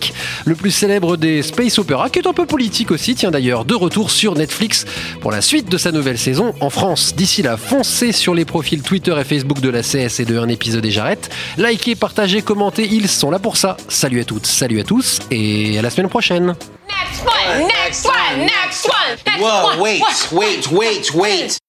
le 0.46 0.54
plus 0.54 0.70
célèbre 0.70 1.18
des 1.18 1.42
space 1.42 1.80
opera, 1.80 2.12
qui 2.12 2.20
est 2.20 2.28
un 2.28 2.34
peu 2.34 2.46
politique 2.46 2.92
aussi, 2.92 3.16
tiens 3.16 3.32
d'ailleurs, 3.32 3.66
de 3.66 3.74
retour 3.74 4.12
sur 4.12 4.36
Netflix 4.36 4.86
pour 5.22 5.32
la 5.32 5.42
suite 5.42 5.70
de 5.70 5.80
sa 5.80 5.92
nouvelle 5.92 6.20
saison 6.20 6.54
en 6.60 6.70
France. 6.70 7.16
D'ici 7.16 7.42
là, 7.42 7.58
foncez 7.58 8.12
sur 8.12 8.36
les 8.36 8.46
profils 8.46 8.84
Twitter 8.84 9.16
et 9.20 9.24
Facebook 9.24 9.60
de 9.60 9.70
la 9.70 9.82
CS 9.82 10.20
et 10.20 10.26
de 10.26 10.38
un 10.38 10.50
épisode 10.50 10.86
et 10.86 10.92
j'arrête. 10.92 11.32
Likez, 11.58 11.96
partagez, 11.96 12.44
commentez, 12.44 12.88
ils 12.92 13.08
sont 13.08 13.32
là 13.32 13.40
pour 13.40 13.58
ça. 13.58 13.78
Salut 13.88 14.22
à 14.22 14.24
toutes, 14.24 14.46
salut 14.46 14.80
à 14.80 14.84
tous 14.84 15.20
et 15.32 15.80
à 15.80 15.82
la 15.82 15.90
semaine 15.90 16.10
prochaine. 16.10 16.54
Next 16.88 17.26
one, 17.26 17.68
next 17.68 18.06
one, 18.06 18.40
next 18.40 18.86
one, 18.86 19.18
next 19.26 19.42
Whoa, 19.42 19.66
one. 19.68 19.80
wait, 19.80 20.04
wait, 20.32 20.72
wait, 20.72 21.14
wait. 21.16 21.65